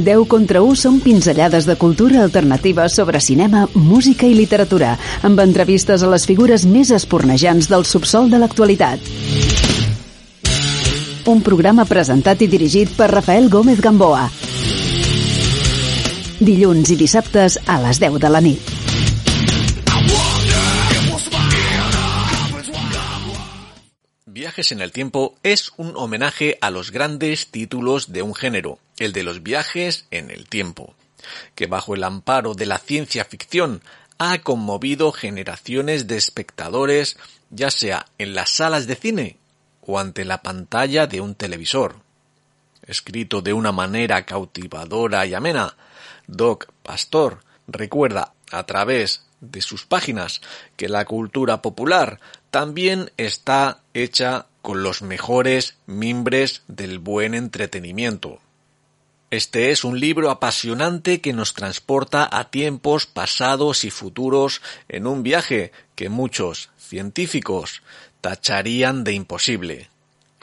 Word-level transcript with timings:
10 0.00 0.24
contra 0.24 0.62
1 0.64 0.78
són 0.80 0.98
pinzellades 1.04 1.66
de 1.68 1.76
cultura 1.76 2.22
alternativa 2.24 2.88
sobre 2.88 3.20
cinema, 3.20 3.66
música 3.74 4.24
i 4.24 4.32
literatura, 4.32 4.94
amb 5.20 5.42
entrevistes 5.44 6.00
a 6.00 6.08
les 6.08 6.24
figures 6.24 6.64
més 6.64 6.88
espornejants 6.96 7.68
del 7.68 7.84
subsol 7.84 8.32
de 8.32 8.40
l'actualitat. 8.40 9.12
Un 11.28 11.44
programa 11.44 11.84
presentat 11.84 12.40
i 12.40 12.48
dirigit 12.48 12.96
per 12.96 13.12
Rafael 13.12 13.52
Gómez 13.52 13.84
Gamboa. 13.84 14.24
Dilluns 16.40 16.90
i 16.90 16.96
dissabtes 16.96 17.60
a 17.66 17.82
les 17.84 18.00
10 18.00 18.16
de 18.22 18.32
la 18.32 18.40
nit. 18.40 18.71
En 24.56 24.82
el 24.82 24.92
tiempo 24.92 25.34
es 25.42 25.72
un 25.78 25.96
homenaje 25.96 26.58
a 26.60 26.70
los 26.70 26.90
grandes 26.90 27.50
títulos 27.50 28.12
de 28.12 28.20
un 28.20 28.34
género, 28.34 28.78
el 28.98 29.14
de 29.14 29.22
los 29.22 29.42
viajes 29.42 30.04
en 30.10 30.30
el 30.30 30.46
tiempo, 30.46 30.94
que 31.54 31.66
bajo 31.66 31.94
el 31.94 32.04
amparo 32.04 32.52
de 32.52 32.66
la 32.66 32.78
ciencia 32.78 33.24
ficción 33.24 33.82
ha 34.18 34.38
conmovido 34.40 35.10
generaciones 35.10 36.06
de 36.06 36.18
espectadores, 36.18 37.16
ya 37.48 37.70
sea 37.70 38.04
en 38.18 38.34
las 38.34 38.50
salas 38.50 38.86
de 38.86 38.96
cine 38.96 39.38
o 39.80 39.98
ante 39.98 40.26
la 40.26 40.42
pantalla 40.42 41.06
de 41.06 41.22
un 41.22 41.34
televisor. 41.34 41.96
Escrito 42.86 43.40
de 43.40 43.54
una 43.54 43.72
manera 43.72 44.26
cautivadora 44.26 45.24
y 45.24 45.32
amena, 45.32 45.76
Doc 46.26 46.70
Pastor 46.82 47.42
recuerda 47.66 48.34
a 48.50 48.66
través 48.66 49.22
de 49.40 49.62
sus 49.62 49.86
páginas 49.86 50.42
que 50.76 50.88
la 50.88 51.06
cultura 51.06 51.62
popular 51.62 52.20
también 52.50 53.10
está 53.16 53.80
hecha 53.94 54.46
con 54.62 54.82
los 54.82 55.02
mejores 55.02 55.74
mimbres 55.86 56.62
del 56.68 56.98
buen 56.98 57.34
entretenimiento. 57.34 58.40
Este 59.30 59.70
es 59.70 59.82
un 59.84 59.98
libro 59.98 60.30
apasionante 60.30 61.20
que 61.20 61.32
nos 61.32 61.54
transporta 61.54 62.28
a 62.30 62.50
tiempos 62.50 63.06
pasados 63.06 63.84
y 63.84 63.90
futuros 63.90 64.62
en 64.88 65.06
un 65.06 65.22
viaje 65.22 65.72
que 65.94 66.08
muchos 66.08 66.70
científicos 66.78 67.82
tacharían 68.20 69.04
de 69.04 69.14
imposible. 69.14 69.88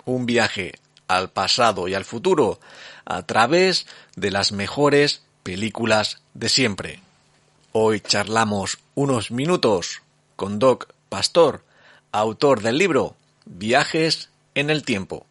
Un 0.05 0.25
viaje 0.25 0.73
al 1.07 1.29
pasado 1.29 1.88
y 1.88 1.94
al 1.94 2.03
futuro 2.03 2.59
a 3.05 3.22
través 3.23 3.88
de 4.16 4.31
las 4.31 4.51
mejores 4.51 5.22
películas 5.44 6.22
de 6.33 6.49
siempre. 6.49 6.99
Hoy 7.72 8.01
charlamos 8.01 8.79
unos 8.95 9.31
minutos 9.31 10.01
con 10.35 10.59
Doc 10.59 10.91
Pastor 11.09 11.63
autor 12.11 12.61
del 12.61 12.77
libro 12.77 13.16
Viajes 13.52 14.30
en 14.53 14.69
el 14.69 14.83
Tiempo. 14.83 15.25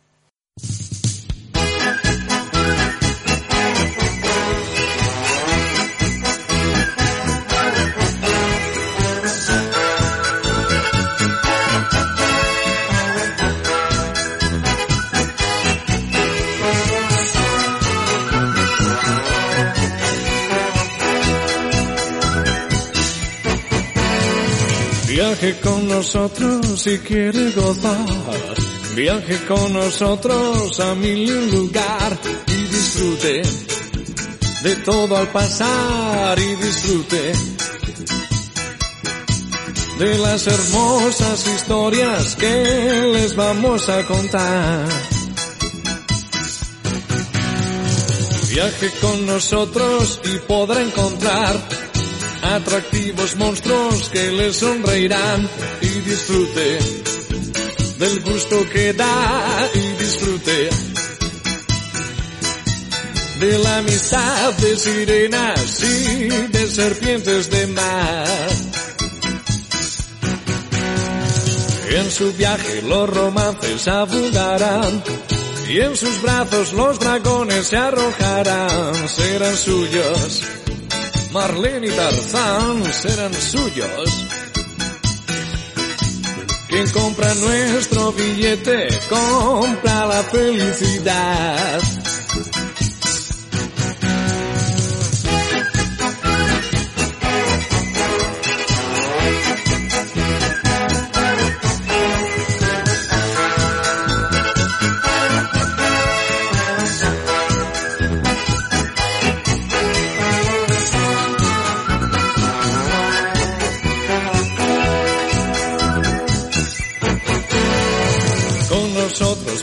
Viaje 25.48 25.62
con 25.62 25.88
nosotros 25.88 26.82
si 26.82 26.98
quiere 26.98 27.52
gozar. 27.52 28.06
Viaje 28.94 29.38
con 29.46 29.72
nosotros 29.72 30.78
a 30.78 30.94
mil 30.94 31.50
lugar 31.50 32.18
y 32.48 32.64
disfrute 32.64 33.42
de 34.62 34.76
todo 34.84 35.16
al 35.16 35.28
pasar 35.28 36.38
y 36.38 36.54
disfrute 36.56 37.32
de 39.98 40.19
las 40.19 40.47
hermosas 40.47 41.47
historias 41.47 42.36
que 42.36 43.10
les 43.15 43.34
vamos 43.34 43.88
a 43.88 44.04
contar. 44.04 44.86
Viaje 48.50 48.91
con 49.00 49.25
nosotros 49.25 50.20
y 50.25 50.38
podrá 50.47 50.82
encontrar 50.82 51.78
atractivos 52.54 53.36
monstruos 53.36 54.09
que 54.10 54.32
le 54.32 54.53
sonreirán 54.53 55.48
y 55.82 55.88
disfrute 56.00 56.78
del 57.98 58.20
gusto 58.20 58.69
que 58.70 58.92
da 58.92 59.69
y 59.75 60.03
disfrute 60.03 60.70
de 63.41 63.59
la 63.59 63.78
amistad 63.78 64.53
de 64.54 64.76
sirenas 64.76 65.82
y 65.82 66.28
de 66.28 66.70
serpientes 66.70 67.50
de 67.50 67.66
mar. 67.69 68.48
En 71.91 72.10
su 72.10 72.32
viaje 72.32 72.82
los 72.82 73.10
romances 73.10 73.88
abundarán 73.88 75.03
y 75.69 75.80
en 75.80 75.97
sus 75.97 76.22
brazos 76.22 76.72
los 76.72 76.98
dragones 76.98 77.66
se 77.66 77.76
arrojarán, 77.76 79.09
serán 79.09 79.56
suyos 79.56 80.42
Marlene 81.33 81.87
y 81.87 81.91
Tarzán 81.91 82.84
serán 82.93 83.34
suyos. 83.34 84.27
Quien 86.69 86.89
compra 86.91 87.34
nuestro 87.34 88.12
billete 88.12 88.89
compra 89.09 90.06
la 90.06 90.22
felicidad. 90.25 91.97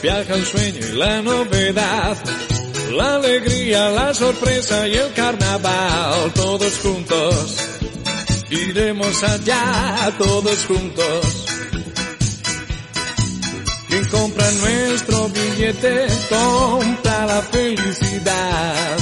Viaja 0.06 0.36
el 0.36 0.46
sueño 0.46 0.80
y 0.88 0.98
la 0.98 1.22
novedad, 1.24 2.16
la 2.92 3.16
alegría, 3.16 3.90
la 3.90 4.14
sorpresa 4.14 4.88
y 4.88 4.94
el 4.94 5.12
carnaval, 5.14 6.32
todos 6.36 6.78
juntos, 6.78 7.58
iremos 8.52 9.24
allá 9.24 10.14
todos 10.20 10.64
juntos. 10.68 11.46
Quien 13.88 14.06
compra 14.10 14.52
nuestro 14.52 15.28
billete 15.30 16.06
compra 16.30 17.26
la 17.26 17.42
felicidad. 17.42 18.98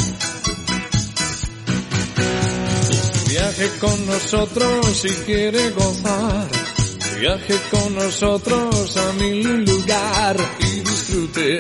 Viaje 3.27 3.69
con 3.81 4.05
nosotros 4.05 4.85
si 5.01 5.09
quiere 5.25 5.69
gozar. 5.71 6.62
Viaje 7.23 7.57
con 7.71 7.95
nosotros 7.95 8.97
a 8.97 9.13
mi 9.13 9.43
lugar 9.43 10.35
disfrute 10.59 11.57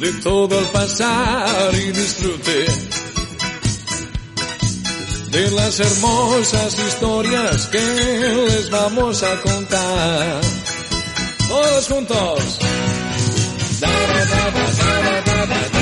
de 0.00 0.12
todo 0.22 0.60
el 0.60 0.66
pasar 0.66 1.74
y 1.74 1.90
disfrute 1.92 2.66
de 5.30 5.50
las 5.50 5.80
hermosas 5.80 6.78
historias 6.78 7.68
que 7.68 7.78
les 7.78 8.68
vamos 8.68 9.22
a 9.22 9.40
contar. 9.40 10.40
Todos 11.48 11.88
juntos. 11.88 12.58
de 13.80 15.73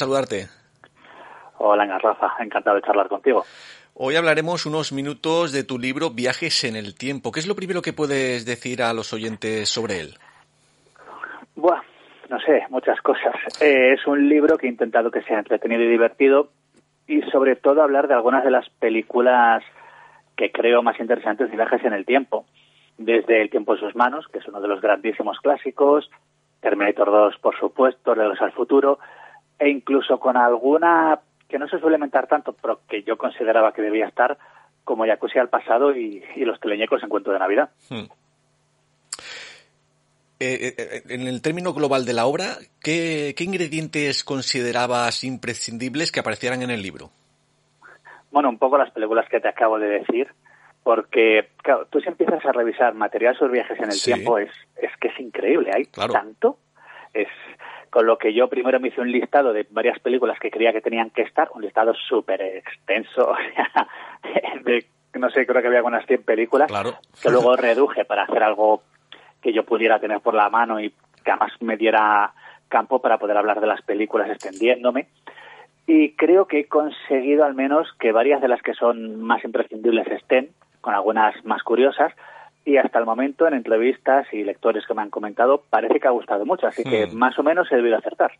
saludarte. 0.00 0.48
Hola, 1.58 1.98
Rafa, 1.98 2.32
encantado 2.40 2.76
de 2.76 2.82
charlar 2.82 3.08
contigo. 3.08 3.44
Hoy 3.94 4.16
hablaremos 4.16 4.64
unos 4.64 4.92
minutos 4.92 5.52
de 5.52 5.62
tu 5.62 5.78
libro 5.78 6.08
Viajes 6.10 6.64
en 6.64 6.74
el 6.74 6.94
Tiempo. 6.94 7.32
¿Qué 7.32 7.40
es 7.40 7.46
lo 7.46 7.54
primero 7.54 7.82
que 7.82 7.92
puedes 7.92 8.46
decir 8.46 8.82
a 8.82 8.94
los 8.94 9.12
oyentes 9.12 9.68
sobre 9.68 10.00
él? 10.00 10.14
Buah, 11.54 11.82
no 12.30 12.40
sé, 12.40 12.64
muchas 12.70 12.98
cosas. 13.02 13.34
Eh, 13.60 13.92
es 13.92 14.06
un 14.06 14.26
libro 14.26 14.56
que 14.56 14.66
he 14.66 14.70
intentado 14.70 15.10
que 15.10 15.20
sea 15.22 15.38
entretenido 15.38 15.82
y 15.82 15.88
divertido 15.88 16.48
y 17.06 17.20
sobre 17.30 17.56
todo 17.56 17.82
hablar 17.82 18.08
de 18.08 18.14
algunas 18.14 18.42
de 18.42 18.52
las 18.52 18.70
películas 18.70 19.62
que 20.36 20.50
creo 20.50 20.82
más 20.82 20.98
interesantes 20.98 21.50
de 21.50 21.56
viajes 21.56 21.84
en 21.84 21.92
el 21.92 22.06
tiempo. 22.06 22.46
Desde 22.96 23.42
El 23.42 23.50
tiempo 23.50 23.74
en 23.74 23.80
sus 23.80 23.94
manos, 23.94 24.26
que 24.32 24.38
es 24.38 24.48
uno 24.48 24.62
de 24.62 24.68
los 24.68 24.80
grandísimos 24.80 25.38
clásicos, 25.40 26.10
Terminator 26.60 27.10
2, 27.10 27.36
por 27.42 27.58
supuesto, 27.58 28.14
Regreso 28.14 28.44
al 28.44 28.52
futuro, 28.52 28.98
e 29.60 29.68
incluso 29.68 30.18
con 30.18 30.38
alguna 30.38 31.20
que 31.46 31.58
no 31.58 31.68
se 31.68 31.78
suele 31.78 31.98
mentar 31.98 32.26
tanto, 32.26 32.54
pero 32.54 32.80
que 32.88 33.02
yo 33.02 33.18
consideraba 33.18 33.72
que 33.72 33.82
debía 33.82 34.06
estar, 34.06 34.38
como 34.84 35.04
Jacuzzi 35.04 35.38
al 35.38 35.50
pasado 35.50 35.94
y, 35.94 36.24
los 36.36 36.58
teleñecos 36.60 37.02
en 37.02 37.10
cuento 37.10 37.30
de 37.30 37.38
Navidad. 37.38 37.70
Hmm. 37.90 38.06
Eh, 40.42 40.74
eh, 40.78 41.02
en 41.10 41.26
el 41.26 41.42
término 41.42 41.74
global 41.74 42.06
de 42.06 42.14
la 42.14 42.24
obra, 42.24 42.56
¿qué, 42.82 43.34
ingredientes 43.38 44.24
considerabas 44.24 45.22
imprescindibles 45.24 46.10
que 46.10 46.20
aparecieran 46.20 46.62
en 46.62 46.70
el 46.70 46.80
libro? 46.80 47.10
Bueno, 48.30 48.48
un 48.48 48.56
poco 48.56 48.78
las 48.78 48.90
películas 48.92 49.28
que 49.28 49.40
te 49.40 49.48
acabo 49.48 49.78
de 49.78 49.88
decir, 49.88 50.28
porque 50.82 51.50
claro, 51.58 51.86
tú 51.90 52.00
si 52.00 52.08
empiezas 52.08 52.42
a 52.46 52.52
revisar 52.52 52.94
material 52.94 53.36
sobre 53.36 53.54
viajes 53.54 53.78
en 53.78 53.90
el 53.90 54.00
tiempo, 54.00 54.38
es, 54.38 54.50
es 54.76 54.96
que 54.98 55.08
es 55.08 55.20
increíble, 55.20 55.72
hay 55.74 55.84
tanto, 55.84 56.56
es 57.12 57.28
con 57.90 58.06
lo 58.06 58.16
que 58.16 58.32
yo 58.32 58.48
primero 58.48 58.78
me 58.80 58.88
hice 58.88 59.00
un 59.00 59.10
listado 59.10 59.52
de 59.52 59.66
varias 59.70 59.98
películas 59.98 60.38
que 60.38 60.50
creía 60.50 60.72
que 60.72 60.80
tenían 60.80 61.10
que 61.10 61.22
estar, 61.22 61.50
un 61.54 61.62
listado 61.62 61.92
súper 61.94 62.40
extenso, 62.40 63.34
de, 64.64 64.86
no 65.14 65.28
sé, 65.30 65.44
creo 65.46 65.60
que 65.60 65.68
había 65.68 65.82
unas 65.82 66.06
100 66.06 66.22
películas, 66.22 66.70
que 67.20 67.30
luego 67.30 67.56
reduje 67.56 68.04
para 68.04 68.22
hacer 68.22 68.42
algo 68.42 68.82
que 69.42 69.52
yo 69.52 69.64
pudiera 69.64 69.98
tener 69.98 70.20
por 70.20 70.34
la 70.34 70.48
mano 70.48 70.80
y 70.80 70.90
que 71.24 71.30
además 71.30 71.52
me 71.60 71.76
diera 71.76 72.32
campo 72.68 73.00
para 73.00 73.18
poder 73.18 73.36
hablar 73.36 73.60
de 73.60 73.66
las 73.66 73.82
películas 73.82 74.30
extendiéndome. 74.30 75.08
Y 75.86 76.12
creo 76.12 76.46
que 76.46 76.60
he 76.60 76.68
conseguido 76.68 77.44
al 77.44 77.54
menos 77.54 77.88
que 77.98 78.12
varias 78.12 78.40
de 78.40 78.48
las 78.48 78.62
que 78.62 78.74
son 78.74 79.20
más 79.20 79.42
imprescindibles 79.44 80.06
estén, 80.06 80.50
con 80.80 80.94
algunas 80.94 81.34
más 81.44 81.62
curiosas, 81.64 82.12
y 82.70 82.76
hasta 82.76 83.00
el 83.00 83.04
momento 83.04 83.48
en 83.48 83.54
entrevistas 83.54 84.28
y 84.32 84.44
lectores 84.44 84.84
que 84.86 84.94
me 84.94 85.02
han 85.02 85.10
comentado 85.10 85.64
parece 85.68 85.98
que 85.98 86.06
ha 86.06 86.12
gustado 86.12 86.46
mucho, 86.46 86.68
así 86.68 86.84
que 86.84 87.06
hmm. 87.06 87.16
más 87.16 87.36
o 87.36 87.42
menos 87.42 87.66
he 87.72 87.76
debido 87.76 87.96
acertar. 87.96 88.30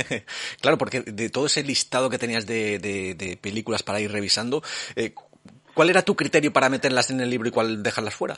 claro, 0.62 0.78
porque 0.78 1.02
de 1.02 1.28
todo 1.28 1.46
ese 1.46 1.62
listado 1.62 2.08
que 2.08 2.16
tenías 2.16 2.46
de, 2.46 3.38
películas 3.42 3.82
para 3.82 4.00
ir 4.00 4.10
revisando, 4.10 4.62
eh, 4.96 5.12
¿cuál 5.74 5.90
era 5.90 6.00
tu 6.00 6.16
criterio 6.16 6.50
para 6.50 6.70
meterlas 6.70 7.10
en 7.10 7.20
el 7.20 7.28
libro 7.28 7.48
y 7.48 7.52
cuál 7.52 7.82
dejarlas 7.82 8.14
fuera? 8.14 8.36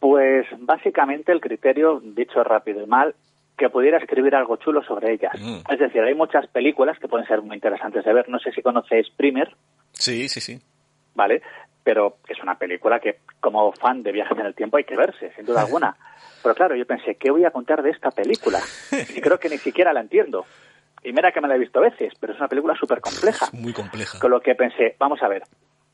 Pues 0.00 0.46
básicamente 0.60 1.30
el 1.32 1.42
criterio, 1.42 2.00
dicho 2.02 2.42
rápido 2.42 2.82
y 2.82 2.86
mal, 2.86 3.14
que 3.58 3.68
pudiera 3.68 3.98
escribir 3.98 4.34
algo 4.34 4.56
chulo 4.56 4.82
sobre 4.82 5.12
ellas. 5.12 5.34
Hmm. 5.38 5.58
Es 5.70 5.78
decir, 5.78 6.00
hay 6.00 6.14
muchas 6.14 6.46
películas 6.46 6.98
que 6.98 7.08
pueden 7.08 7.26
ser 7.26 7.42
muy 7.42 7.56
interesantes 7.56 8.02
de 8.02 8.14
ver. 8.14 8.30
No 8.30 8.38
sé 8.38 8.50
si 8.52 8.62
conocéis 8.62 9.10
Primer. 9.10 9.54
Sí, 9.92 10.26
sí, 10.30 10.40
sí. 10.40 10.58
¿Vale? 11.14 11.42
Pero 11.88 12.18
es 12.28 12.38
una 12.42 12.58
película 12.58 13.00
que 13.00 13.20
como 13.40 13.72
fan 13.72 14.02
de 14.02 14.12
viajes 14.12 14.36
en 14.38 14.44
el 14.44 14.54
tiempo 14.54 14.76
hay 14.76 14.84
que 14.84 14.94
verse, 14.94 15.32
sin 15.34 15.46
duda 15.46 15.62
alguna. 15.62 15.96
Pero 16.42 16.54
claro, 16.54 16.76
yo 16.76 16.84
pensé, 16.84 17.14
¿qué 17.14 17.30
voy 17.30 17.46
a 17.46 17.50
contar 17.50 17.82
de 17.82 17.88
esta 17.88 18.10
película? 18.10 18.58
Y 19.16 19.22
creo 19.22 19.38
que 19.38 19.48
ni 19.48 19.56
siquiera 19.56 19.94
la 19.94 20.00
entiendo. 20.00 20.44
Y 21.02 21.14
mira 21.14 21.32
que 21.32 21.40
me 21.40 21.48
la 21.48 21.56
he 21.56 21.58
visto 21.58 21.80
veces, 21.80 22.12
pero 22.20 22.34
es 22.34 22.38
una 22.38 22.48
película 22.48 22.74
súper 22.74 23.00
compleja. 23.00 23.46
Muy 23.54 23.72
compleja. 23.72 24.18
Con 24.20 24.30
lo 24.30 24.42
que 24.42 24.54
pensé, 24.54 24.96
vamos 24.98 25.22
a 25.22 25.28
ver, 25.28 25.44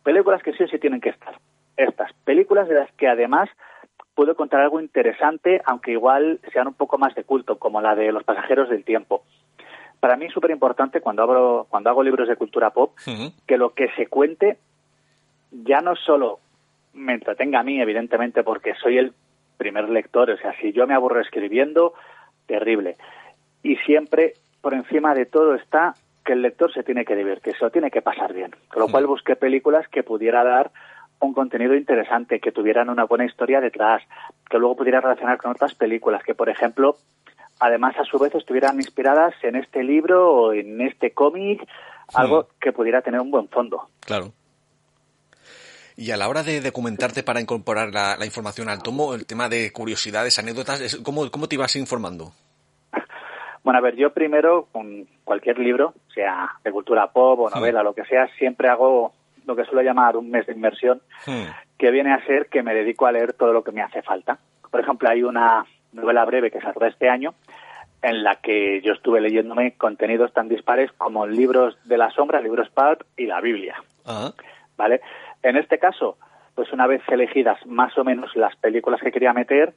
películas 0.02 0.42
que 0.42 0.52
sí 0.54 0.64
o 0.64 0.66
sí 0.66 0.80
tienen 0.80 1.00
que 1.00 1.10
estar. 1.10 1.38
Estas, 1.76 2.12
películas 2.24 2.66
de 2.66 2.74
las 2.74 2.90
que 2.94 3.06
además 3.06 3.48
puedo 4.16 4.34
contar 4.34 4.62
algo 4.62 4.80
interesante, 4.80 5.62
aunque 5.64 5.92
igual 5.92 6.40
sean 6.52 6.66
un 6.66 6.74
poco 6.74 6.98
más 6.98 7.14
de 7.14 7.22
culto, 7.22 7.60
como 7.60 7.80
la 7.80 7.94
de 7.94 8.10
Los 8.10 8.24
pasajeros 8.24 8.68
del 8.68 8.82
tiempo. 8.82 9.22
Para 10.00 10.16
mí 10.16 10.24
es 10.24 10.32
súper 10.32 10.50
importante 10.50 11.00
cuando, 11.00 11.68
cuando 11.70 11.88
hago 11.88 12.02
libros 12.02 12.26
de 12.26 12.34
cultura 12.34 12.70
pop 12.70 12.98
que 13.46 13.56
lo 13.56 13.74
que 13.74 13.90
se 13.96 14.08
cuente 14.08 14.58
ya 15.62 15.80
no 15.80 15.94
solo 15.96 16.40
me 16.92 17.14
entretenga 17.14 17.60
a 17.60 17.62
mí, 17.62 17.80
evidentemente, 17.80 18.42
porque 18.42 18.74
soy 18.74 18.98
el 18.98 19.12
primer 19.56 19.88
lector, 19.88 20.30
o 20.30 20.36
sea, 20.36 20.54
si 20.60 20.72
yo 20.72 20.86
me 20.86 20.94
aburro 20.94 21.20
escribiendo, 21.20 21.94
terrible. 22.46 22.96
Y 23.62 23.76
siempre, 23.76 24.34
por 24.60 24.74
encima 24.74 25.14
de 25.14 25.26
todo, 25.26 25.54
está 25.54 25.94
que 26.24 26.32
el 26.32 26.42
lector 26.42 26.72
se 26.72 26.82
tiene 26.82 27.04
que 27.04 27.16
divertir, 27.16 27.54
se 27.56 27.64
lo 27.64 27.70
tiene 27.70 27.90
que 27.90 28.02
pasar 28.02 28.32
bien. 28.32 28.54
Con 28.68 28.80
lo 28.80 28.88
cual 28.88 29.06
busqué 29.06 29.36
películas 29.36 29.86
que 29.88 30.02
pudiera 30.02 30.42
dar 30.42 30.70
un 31.20 31.34
contenido 31.34 31.74
interesante, 31.74 32.40
que 32.40 32.52
tuvieran 32.52 32.90
una 32.90 33.04
buena 33.04 33.24
historia 33.24 33.60
detrás, 33.60 34.02
que 34.48 34.58
luego 34.58 34.76
pudiera 34.76 35.00
relacionar 35.00 35.38
con 35.38 35.52
otras 35.52 35.74
películas, 35.74 36.22
que 36.24 36.34
por 36.34 36.48
ejemplo, 36.48 36.96
además 37.60 37.94
a 37.98 38.04
su 38.04 38.18
vez 38.18 38.34
estuvieran 38.34 38.76
inspiradas 38.76 39.34
en 39.42 39.56
este 39.56 39.82
libro 39.82 40.30
o 40.32 40.52
en 40.52 40.80
este 40.80 41.12
cómic, 41.12 41.66
algo 42.14 42.48
que 42.60 42.72
pudiera 42.72 43.02
tener 43.02 43.20
un 43.20 43.30
buen 43.30 43.48
fondo. 43.48 43.88
Claro. 44.00 44.32
Y 45.96 46.10
a 46.10 46.16
la 46.16 46.28
hora 46.28 46.42
de 46.42 46.60
documentarte 46.60 47.22
para 47.22 47.40
incorporar 47.40 47.90
la, 47.92 48.24
información 48.24 48.68
al 48.68 48.82
tomo, 48.82 49.14
el 49.14 49.26
tema 49.26 49.48
de 49.48 49.72
curiosidades, 49.72 50.38
anécdotas, 50.38 50.96
¿cómo, 51.04 51.30
¿cómo 51.30 51.48
te 51.48 51.54
ibas 51.54 51.76
informando? 51.76 52.32
Bueno, 53.62 53.78
a 53.78 53.82
ver, 53.82 53.96
yo 53.96 54.12
primero, 54.12 54.68
con 54.72 55.06
cualquier 55.24 55.58
libro, 55.58 55.94
sea 56.14 56.50
de 56.62 56.70
cultura 56.70 57.06
pop 57.12 57.40
o 57.40 57.50
novela, 57.50 57.82
lo 57.82 57.94
que 57.94 58.04
sea, 58.04 58.28
siempre 58.36 58.68
hago 58.68 59.14
lo 59.46 59.56
que 59.56 59.64
suelo 59.64 59.82
llamar 59.82 60.16
un 60.16 60.30
mes 60.30 60.46
de 60.46 60.52
inmersión, 60.52 61.00
hmm. 61.26 61.44
que 61.78 61.90
viene 61.90 62.12
a 62.12 62.24
ser 62.26 62.48
que 62.48 62.62
me 62.62 62.74
dedico 62.74 63.06
a 63.06 63.12
leer 63.12 63.32
todo 63.32 63.52
lo 63.52 63.64
que 63.64 63.72
me 63.72 63.82
hace 63.82 64.02
falta. 64.02 64.38
Por 64.70 64.80
ejemplo, 64.80 65.08
hay 65.08 65.22
una 65.22 65.64
novela 65.92 66.24
breve 66.24 66.50
que 66.50 66.60
saldrá 66.60 66.88
este 66.88 67.08
año, 67.08 67.34
en 68.02 68.22
la 68.22 68.36
que 68.36 68.82
yo 68.82 68.92
estuve 68.92 69.20
leyéndome 69.20 69.76
contenidos 69.78 70.32
tan 70.34 70.48
dispares 70.48 70.92
como 70.92 71.26
libros 71.26 71.78
de 71.84 71.96
la 71.96 72.10
sombra, 72.10 72.40
libros 72.40 72.68
pulp 72.68 73.02
y 73.16 73.26
la 73.26 73.40
Biblia. 73.40 73.82
Ah. 74.04 74.32
¿Vale? 74.76 75.00
En 75.44 75.58
este 75.58 75.78
caso, 75.78 76.16
pues 76.54 76.72
una 76.72 76.86
vez 76.86 77.02
elegidas 77.08 77.64
más 77.66 77.96
o 77.98 78.02
menos 78.02 78.34
las 78.34 78.56
películas 78.56 79.00
que 79.02 79.12
quería 79.12 79.34
meter, 79.34 79.74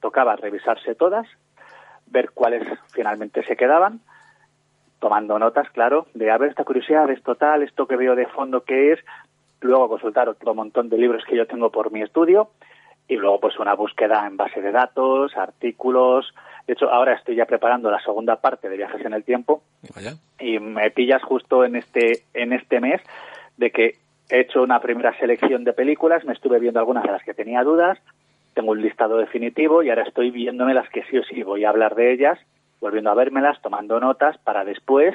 tocaba 0.00 0.34
revisarse 0.34 0.96
todas, 0.96 1.28
ver 2.06 2.32
cuáles 2.32 2.66
finalmente 2.92 3.44
se 3.44 3.56
quedaban, 3.56 4.00
tomando 4.98 5.38
notas, 5.38 5.70
claro, 5.70 6.08
de 6.14 6.32
a 6.32 6.36
ver 6.36 6.50
esta 6.50 6.64
curiosidad, 6.64 7.08
esto 7.10 7.36
tal, 7.36 7.62
esto 7.62 7.86
que 7.86 7.94
veo 7.94 8.16
de 8.16 8.26
fondo 8.26 8.64
que 8.64 8.92
es, 8.92 8.98
luego 9.60 9.88
consultar 9.88 10.28
otro 10.28 10.52
montón 10.52 10.88
de 10.88 10.98
libros 10.98 11.22
que 11.24 11.36
yo 11.36 11.46
tengo 11.46 11.70
por 11.70 11.92
mi 11.92 12.02
estudio 12.02 12.50
y 13.06 13.14
luego 13.14 13.38
pues 13.38 13.56
una 13.60 13.74
búsqueda 13.74 14.26
en 14.26 14.36
base 14.36 14.60
de 14.60 14.72
datos, 14.72 15.36
artículos. 15.36 16.34
De 16.66 16.72
hecho, 16.72 16.90
ahora 16.90 17.14
estoy 17.14 17.36
ya 17.36 17.46
preparando 17.46 17.88
la 17.88 18.00
segunda 18.00 18.40
parte 18.40 18.68
de 18.68 18.78
Viajes 18.78 19.04
en 19.04 19.12
el 19.12 19.22
Tiempo. 19.22 19.62
Y 20.40 20.58
me 20.58 20.90
pillas 20.90 21.22
justo 21.22 21.64
en 21.64 21.76
este 21.76 22.24
en 22.34 22.52
este 22.52 22.80
mes 22.80 23.00
de 23.56 23.70
que 23.70 24.03
He 24.30 24.40
hecho 24.40 24.62
una 24.62 24.80
primera 24.80 25.16
selección 25.18 25.64
de 25.64 25.72
películas, 25.72 26.24
me 26.24 26.32
estuve 26.32 26.58
viendo 26.58 26.80
algunas 26.80 27.04
de 27.04 27.12
las 27.12 27.22
que 27.22 27.34
tenía 27.34 27.62
dudas, 27.62 27.98
tengo 28.54 28.70
un 28.70 28.80
listado 28.80 29.18
definitivo 29.18 29.82
y 29.82 29.90
ahora 29.90 30.04
estoy 30.04 30.30
viéndome 30.30 30.74
las 30.74 30.88
que 30.88 31.02
sí 31.04 31.18
o 31.18 31.24
sí 31.24 31.42
voy 31.42 31.64
a 31.64 31.70
hablar 31.70 31.94
de 31.94 32.12
ellas, 32.12 32.38
volviendo 32.80 33.10
a 33.10 33.14
vérmelas, 33.14 33.60
tomando 33.60 34.00
notas 34.00 34.38
para 34.38 34.64
después 34.64 35.14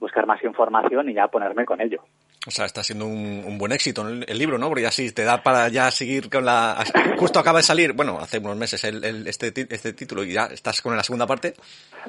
buscar 0.00 0.26
más 0.26 0.42
información 0.42 1.08
y 1.08 1.14
ya 1.14 1.28
ponerme 1.28 1.64
con 1.64 1.80
ello. 1.80 2.02
O 2.44 2.50
sea, 2.50 2.64
está 2.64 2.82
siendo 2.82 3.06
un, 3.06 3.56
buen 3.56 3.70
éxito 3.70 4.06
el, 4.08 4.36
libro, 4.36 4.58
¿no? 4.58 4.66
Porque 4.66 4.82
ya 4.82 4.90
sí 4.90 5.14
te 5.14 5.22
da 5.22 5.44
para 5.44 5.68
ya 5.68 5.90
seguir 5.92 6.28
con 6.28 6.44
la... 6.44 6.84
Justo 7.16 7.38
acaba 7.38 7.60
de 7.60 7.62
salir, 7.62 7.92
bueno, 7.92 8.18
hace 8.18 8.38
unos 8.38 8.56
meses 8.56 8.82
el, 8.82 9.28
este, 9.28 9.52
este 9.72 9.92
título 9.92 10.24
y 10.24 10.32
ya 10.32 10.46
estás 10.46 10.82
con 10.82 10.96
la 10.96 11.04
segunda 11.04 11.26
parte. 11.26 11.54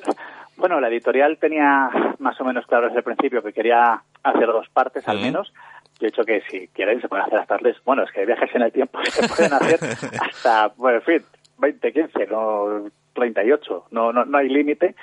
Bueno, 0.56 0.80
la 0.80 0.88
editorial 0.88 1.40
tenía 1.40 1.90
más 2.20 2.40
o 2.40 2.46
menos 2.46 2.66
claro 2.68 2.86
desde 2.86 3.00
el 3.00 3.04
principio 3.04 3.42
que 3.44 3.52
quería 3.52 4.02
hacer 4.24 4.46
dos 4.46 4.70
partes 4.70 5.06
al 5.10 5.20
menos, 5.20 5.52
de 6.00 6.08
hecho 6.08 6.24
que 6.24 6.42
si 6.50 6.68
quieren 6.70 7.02
se 7.02 7.08
pueden 7.08 7.26
hacer 7.26 7.40
hasta 7.40 7.58
tardes. 7.58 7.78
Bueno, 7.86 8.04
es 8.04 8.12
que 8.12 8.26
viajes 8.26 8.54
en 8.54 8.62
el 8.62 8.72
tiempo 8.72 9.00
se 9.06 9.28
pueden 9.28 9.54
hacer 9.54 9.80
hasta, 10.22 10.68
bueno, 10.78 11.00
en 11.00 11.04
fin, 11.04 11.26
20, 11.58 11.94
15, 11.94 12.28
no 12.28 12.90
38, 13.14 13.86
no, 13.92 14.12
no, 14.12 14.26
no 14.26 14.38
hay 14.38 14.50
límite. 14.50 14.96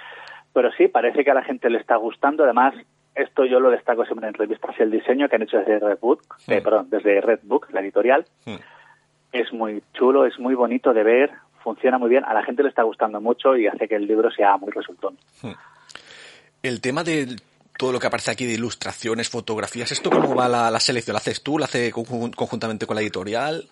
Pero 0.53 0.71
sí, 0.73 0.89
parece 0.89 1.25
que 1.25 1.31
a 1.31 1.35
la 1.35 1.45
gente 1.45 1.71
le 1.71 1.79
está 1.79 1.97
gustando. 1.97 2.45
Además, 2.45 2.75
esto 3.15 3.45
yo 3.45 3.61
lo 3.61 3.71
destaco 3.71 4.05
siempre 4.05 4.27
en 4.27 4.35
entrevistas 4.35 4.75
y 4.79 4.83
el 4.83 4.91
diseño 4.91 5.29
que 5.29 5.37
han 5.37 5.43
hecho 5.43 5.59
desde 5.59 5.79
Redbook, 5.79 6.23
eh, 6.49 6.61
perdón, 6.61 6.89
desde 6.91 7.21
Redbook, 7.21 7.71
la 7.73 7.81
editorial. 7.81 8.25
Es 9.33 9.53
muy 9.53 9.83
chulo, 9.93 10.27
es 10.27 10.39
muy 10.39 10.55
bonito 10.55 10.93
de 10.93 11.05
ver, 11.05 11.31
funciona 11.63 11.99
muy 11.99 12.11
bien, 12.11 12.25
a 12.25 12.35
la 12.35 12.43
gente 12.43 12.63
le 12.63 12.69
está 12.69 12.83
gustando 12.83 13.21
mucho 13.21 13.57
y 13.57 13.67
hace 13.67 13.87
que 13.87 13.97
el 13.97 14.07
libro 14.07 14.31
sea 14.31 14.57
muy 14.57 14.71
resultón. 14.73 15.17
El 16.63 16.81
tema 16.81 17.05
del 17.05 17.41
todo 17.81 17.93
lo 17.93 17.99
que 17.99 18.09
aparece 18.09 18.31
aquí 18.31 18.45
de 18.45 18.53
ilustraciones, 18.53 19.31
fotografías. 19.31 19.91
¿Esto 19.91 20.11
cómo 20.11 20.35
va 20.35 20.51
la, 20.51 20.79
selección? 20.81 21.15
¿La 21.15 21.19
haces 21.19 21.43
tú? 21.43 21.59
¿La 21.59 21.65
hace 21.65 21.91
conjuntamente 21.91 22.85
con 22.85 22.95
la 22.95 23.01
editorial? 23.01 23.65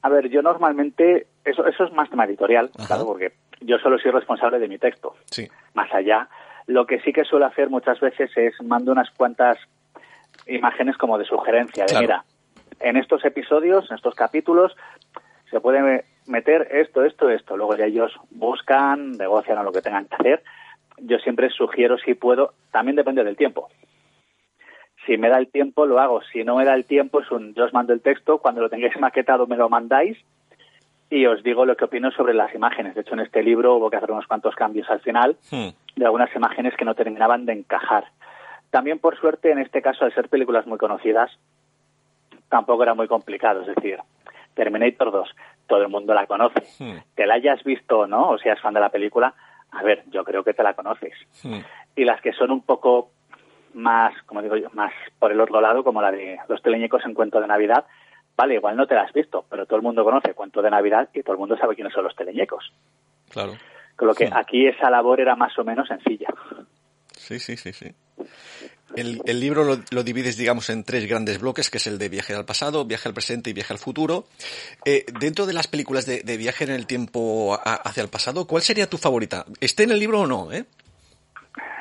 A 0.00 0.08
ver, 0.08 0.30
yo 0.30 0.40
normalmente, 0.40 1.26
eso, 1.44 1.66
eso 1.66 1.84
es 1.84 1.92
más 1.92 2.08
tema 2.08 2.24
editorial, 2.24 2.70
claro, 2.86 3.04
porque 3.04 3.34
yo 3.60 3.76
solo 3.80 3.98
soy 3.98 4.12
responsable 4.12 4.58
de 4.58 4.66
mi 4.66 4.78
texto. 4.78 5.14
Sí. 5.30 5.46
Más 5.74 5.92
allá, 5.92 6.26
Lo 6.66 6.86
que 6.86 7.00
sí 7.00 7.12
que 7.12 7.24
suelo 7.24 7.44
hacer 7.44 7.68
muchas 7.68 8.00
veces 8.00 8.30
es 8.34 8.54
mando 8.62 8.92
unas 8.92 9.10
cuantas 9.10 9.58
imágenes 10.46 10.96
como 10.96 11.18
de 11.18 11.26
sugerencia, 11.26 11.84
de 11.84 12.00
mira, 12.00 12.24
en 12.80 12.96
estos 12.96 13.26
episodios, 13.26 13.90
en 13.90 13.96
estos 13.96 14.14
capítulos, 14.14 14.74
se 15.50 15.60
puede 15.60 16.06
meter 16.26 16.66
esto, 16.70 17.04
esto, 17.04 17.28
esto. 17.28 17.58
Luego 17.58 17.76
ya 17.76 17.84
ellos 17.84 18.10
buscan, 18.30 19.12
negocian 19.12 19.58
o 19.58 19.64
lo 19.64 19.72
que 19.72 19.82
tengan 19.82 20.06
que 20.06 20.14
hacer. 20.14 20.42
Yo 21.00 21.18
siempre 21.18 21.50
sugiero 21.50 21.98
si 21.98 22.14
puedo, 22.14 22.54
también 22.70 22.96
depende 22.96 23.24
del 23.24 23.36
tiempo. 23.36 23.68
Si 25.06 25.16
me 25.16 25.28
da 25.28 25.38
el 25.38 25.48
tiempo, 25.50 25.86
lo 25.86 26.00
hago. 26.00 26.22
Si 26.32 26.44
no 26.44 26.56
me 26.56 26.64
da 26.64 26.74
el 26.74 26.84
tiempo, 26.84 27.20
es 27.20 27.30
un, 27.30 27.54
yo 27.54 27.64
os 27.64 27.72
mando 27.72 27.92
el 27.92 28.02
texto, 28.02 28.38
cuando 28.38 28.60
lo 28.60 28.68
tengáis 28.68 28.96
maquetado 29.00 29.46
me 29.46 29.56
lo 29.56 29.68
mandáis 29.68 30.18
y 31.10 31.24
os 31.26 31.42
digo 31.42 31.64
lo 31.64 31.76
que 31.76 31.86
opino 31.86 32.10
sobre 32.10 32.34
las 32.34 32.54
imágenes. 32.54 32.94
De 32.94 33.00
hecho, 33.00 33.14
en 33.14 33.20
este 33.20 33.42
libro 33.42 33.76
hubo 33.76 33.90
que 33.90 33.96
hacer 33.96 34.12
unos 34.12 34.26
cuantos 34.26 34.54
cambios 34.54 34.88
al 34.90 35.00
final 35.00 35.36
hmm. 35.50 35.68
de 35.96 36.04
algunas 36.04 36.34
imágenes 36.34 36.74
que 36.76 36.84
no 36.84 36.94
terminaban 36.94 37.46
de 37.46 37.54
encajar. 37.54 38.04
También, 38.70 38.98
por 38.98 39.18
suerte, 39.18 39.50
en 39.50 39.58
este 39.58 39.80
caso, 39.80 40.04
al 40.04 40.14
ser 40.14 40.28
películas 40.28 40.66
muy 40.66 40.76
conocidas, 40.76 41.30
tampoco 42.50 42.82
era 42.82 42.94
muy 42.94 43.08
complicado. 43.08 43.62
Es 43.62 43.74
decir, 43.74 43.98
Terminator 44.54 45.10
2, 45.10 45.30
todo 45.66 45.82
el 45.82 45.88
mundo 45.88 46.12
la 46.12 46.26
conoce. 46.26 46.62
Hmm. 46.78 46.98
Que 47.16 47.26
la 47.26 47.34
hayas 47.34 47.64
visto 47.64 48.00
o 48.00 48.06
no, 48.06 48.30
o 48.30 48.38
seas 48.38 48.60
fan 48.60 48.74
de 48.74 48.80
la 48.80 48.90
película, 48.90 49.34
a 49.70 49.82
ver, 49.82 50.04
yo 50.10 50.24
creo 50.24 50.44
que 50.44 50.54
te 50.54 50.62
la 50.62 50.74
conoces. 50.74 51.14
Y 51.94 52.04
las 52.04 52.20
que 52.20 52.32
son 52.32 52.50
un 52.50 52.62
poco 52.62 53.10
más, 53.74 54.14
como 54.26 54.42
digo 54.42 54.56
yo, 54.56 54.68
más 54.72 54.92
por 55.18 55.32
el 55.32 55.40
otro 55.40 55.60
lado, 55.60 55.84
como 55.84 56.02
la 56.02 56.10
de 56.10 56.38
los 56.48 56.62
teleñecos 56.62 57.02
en 57.04 57.14
cuento 57.14 57.40
de 57.40 57.46
Navidad, 57.46 57.84
vale, 58.36 58.54
igual 58.54 58.76
no 58.76 58.86
te 58.86 58.94
la 58.94 59.02
has 59.02 59.12
visto, 59.12 59.44
pero 59.50 59.66
todo 59.66 59.76
el 59.76 59.82
mundo 59.82 60.04
conoce 60.04 60.34
cuento 60.34 60.62
de 60.62 60.70
Navidad 60.70 61.08
y 61.12 61.22
todo 61.22 61.34
el 61.34 61.40
mundo 61.40 61.56
sabe 61.56 61.74
quiénes 61.74 61.92
son 61.92 62.04
los 62.04 62.16
teleñecos. 62.16 62.72
Claro. 63.30 63.52
Con 63.96 64.08
lo 64.08 64.14
que 64.14 64.30
aquí 64.32 64.66
esa 64.66 64.90
labor 64.90 65.20
era 65.20 65.34
más 65.34 65.58
o 65.58 65.64
menos 65.64 65.88
sencilla. 65.88 66.28
Sí, 67.12 67.38
sí, 67.38 67.56
sí, 67.56 67.72
sí. 67.72 67.94
El, 68.96 69.40
libro 69.40 69.64
lo, 69.90 70.02
divides, 70.02 70.36
digamos, 70.36 70.70
en 70.70 70.82
tres 70.82 71.06
grandes 71.06 71.40
bloques, 71.40 71.70
que 71.70 71.78
es 71.78 71.86
el 71.86 71.98
de 71.98 72.08
viaje 72.08 72.34
al 72.34 72.44
pasado, 72.44 72.84
viaje 72.84 73.08
al 73.08 73.14
presente 73.14 73.50
y 73.50 73.52
viaje 73.52 73.72
al 73.72 73.78
futuro. 73.78 74.24
Eh, 74.84 75.04
dentro 75.20 75.46
de 75.46 75.52
las 75.52 75.68
películas 75.68 76.06
de, 76.06 76.36
viaje 76.36 76.64
en 76.64 76.70
el 76.70 76.86
tiempo 76.86 77.58
hacia 77.62 78.02
el 78.02 78.08
pasado, 78.08 78.46
¿cuál 78.46 78.62
sería 78.62 78.88
tu 78.88 78.96
favorita? 78.96 79.44
¿Esté 79.60 79.82
en 79.84 79.90
el 79.90 79.98
libro 79.98 80.22
o 80.22 80.26
no? 80.26 80.52
Eh? 80.52 80.64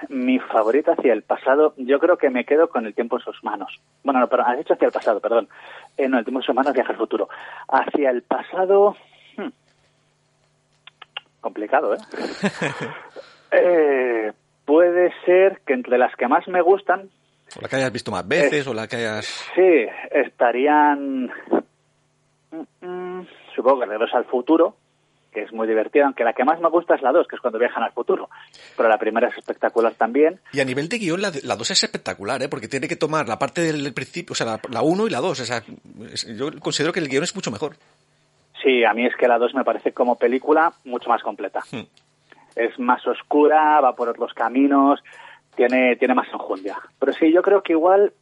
Mi 0.10 0.40
favorita 0.40 0.94
hacia 0.94 1.14
el 1.14 1.24
pasado, 1.24 1.74
yo 1.78 2.00
creo 2.00 2.18
que 2.18 2.30
me 2.30 2.46
quedo 2.46 2.70
con 2.70 2.86
el 2.86 2.94
tiempo 2.94 3.18
en 3.18 3.24
sus 3.24 3.44
manos. 3.44 3.80
Bueno, 4.04 4.20
no, 4.20 4.28
perdón, 4.28 4.48
has 4.50 4.58
dicho 4.58 4.74
hacia 4.74 4.88
el 4.88 4.94
pasado, 4.94 5.20
perdón. 5.20 5.48
Eh, 5.98 6.08
no, 6.08 6.20
el 6.20 6.26
tiempo 6.26 6.40
en 6.40 6.46
sus 6.46 6.56
manos, 6.56 6.74
viaje 6.74 6.92
al 6.92 6.98
futuro. 6.98 7.30
Hacia 7.70 8.10
el 8.10 8.22
pasado, 8.24 8.96
hmm, 9.38 9.50
complicado, 11.42 11.96
¿eh? 11.96 11.98
eh 13.52 14.34
puede 14.68 15.14
ser 15.26 15.62
que 15.66 15.74
entre 15.74 15.98
las 15.98 16.14
que 16.16 16.28
más 16.28 16.48
me 16.48 16.62
gustan... 16.62 17.10
O 17.56 17.62
la 17.62 17.70
que 17.70 17.78
hayas 17.78 17.94
visto 17.94 18.12
más 18.12 18.28
veces, 18.28 18.68
o 18.68 18.74
la 18.74 18.86
que 18.88 18.98
hayas... 18.98 19.26
Sí, 19.56 19.86
estarían... 20.12 21.32
Mm, 22.82 23.22
supongo 23.56 23.80
que 23.80 23.86
Regreso 23.86 24.18
al 24.18 24.26
Futuro, 24.26 24.76
que 25.32 25.44
es 25.44 25.54
muy 25.54 25.70
divertida, 25.70 26.06
aunque 26.06 26.26
la 26.26 26.34
que 26.34 26.44
más 26.44 26.60
me 26.60 26.70
gusta 26.70 26.96
es 26.96 27.02
la 27.02 27.14
2, 27.14 27.28
que 27.28 27.38
es 27.38 27.42
cuando 27.42 27.58
viajan 27.58 27.82
al 27.82 27.94
futuro. 27.94 28.30
Pero 28.76 28.90
la 28.90 28.98
primera 28.98 29.30
es 29.30 29.38
espectacular 29.38 29.94
también. 29.96 30.42
Y 30.52 30.60
a 30.60 30.66
nivel 30.66 30.90
de 30.90 30.98
guion, 30.98 31.22
la, 31.22 31.32
2 31.32 31.72
es 31.72 31.84
espectacular, 31.84 32.44
¿eh? 32.44 32.50
porque 32.50 32.68
tiene 32.68 32.90
que 32.90 32.98
tomar 32.98 33.30
la 33.30 33.40
parte 33.40 33.62
del 33.62 33.94
principio, 33.94 34.34
o 34.34 34.36
sea, 34.36 34.60
la 34.70 34.82
1 34.82 35.08
y 35.08 35.10
la 35.10 35.22
2. 35.22 35.40
O 35.40 35.46
sea, 35.46 35.64
yo 36.36 36.60
considero 36.60 36.92
que 36.92 37.00
el 37.00 37.08
guion 37.08 37.24
es 37.24 37.36
mucho 37.36 37.52
mejor. 37.52 37.78
Sí, 38.62 38.84
a 38.84 38.94
mí 38.94 39.06
es 39.06 39.16
que 39.16 39.30
la 39.30 39.38
2 39.38 39.56
me 39.56 39.64
parece 39.64 39.94
como 39.94 40.18
película 40.18 40.74
mucho 40.84 41.10
más 41.10 41.24
completa. 41.24 41.62
Hmm 41.72 41.86
es 42.58 42.78
más 42.80 43.06
oscura, 43.08 43.80
va 43.82 43.96
por 43.96 44.10
otros 44.10 44.34
caminos, 44.34 45.02
tiene, 45.56 45.96
tiene 45.96 46.14
más 46.14 46.28
enjundia. 46.32 46.78
Pero 47.00 47.14
sí, 47.14 47.32
yo 47.32 47.42
creo 47.42 47.62
que 47.62 47.74
igual, 47.74 48.14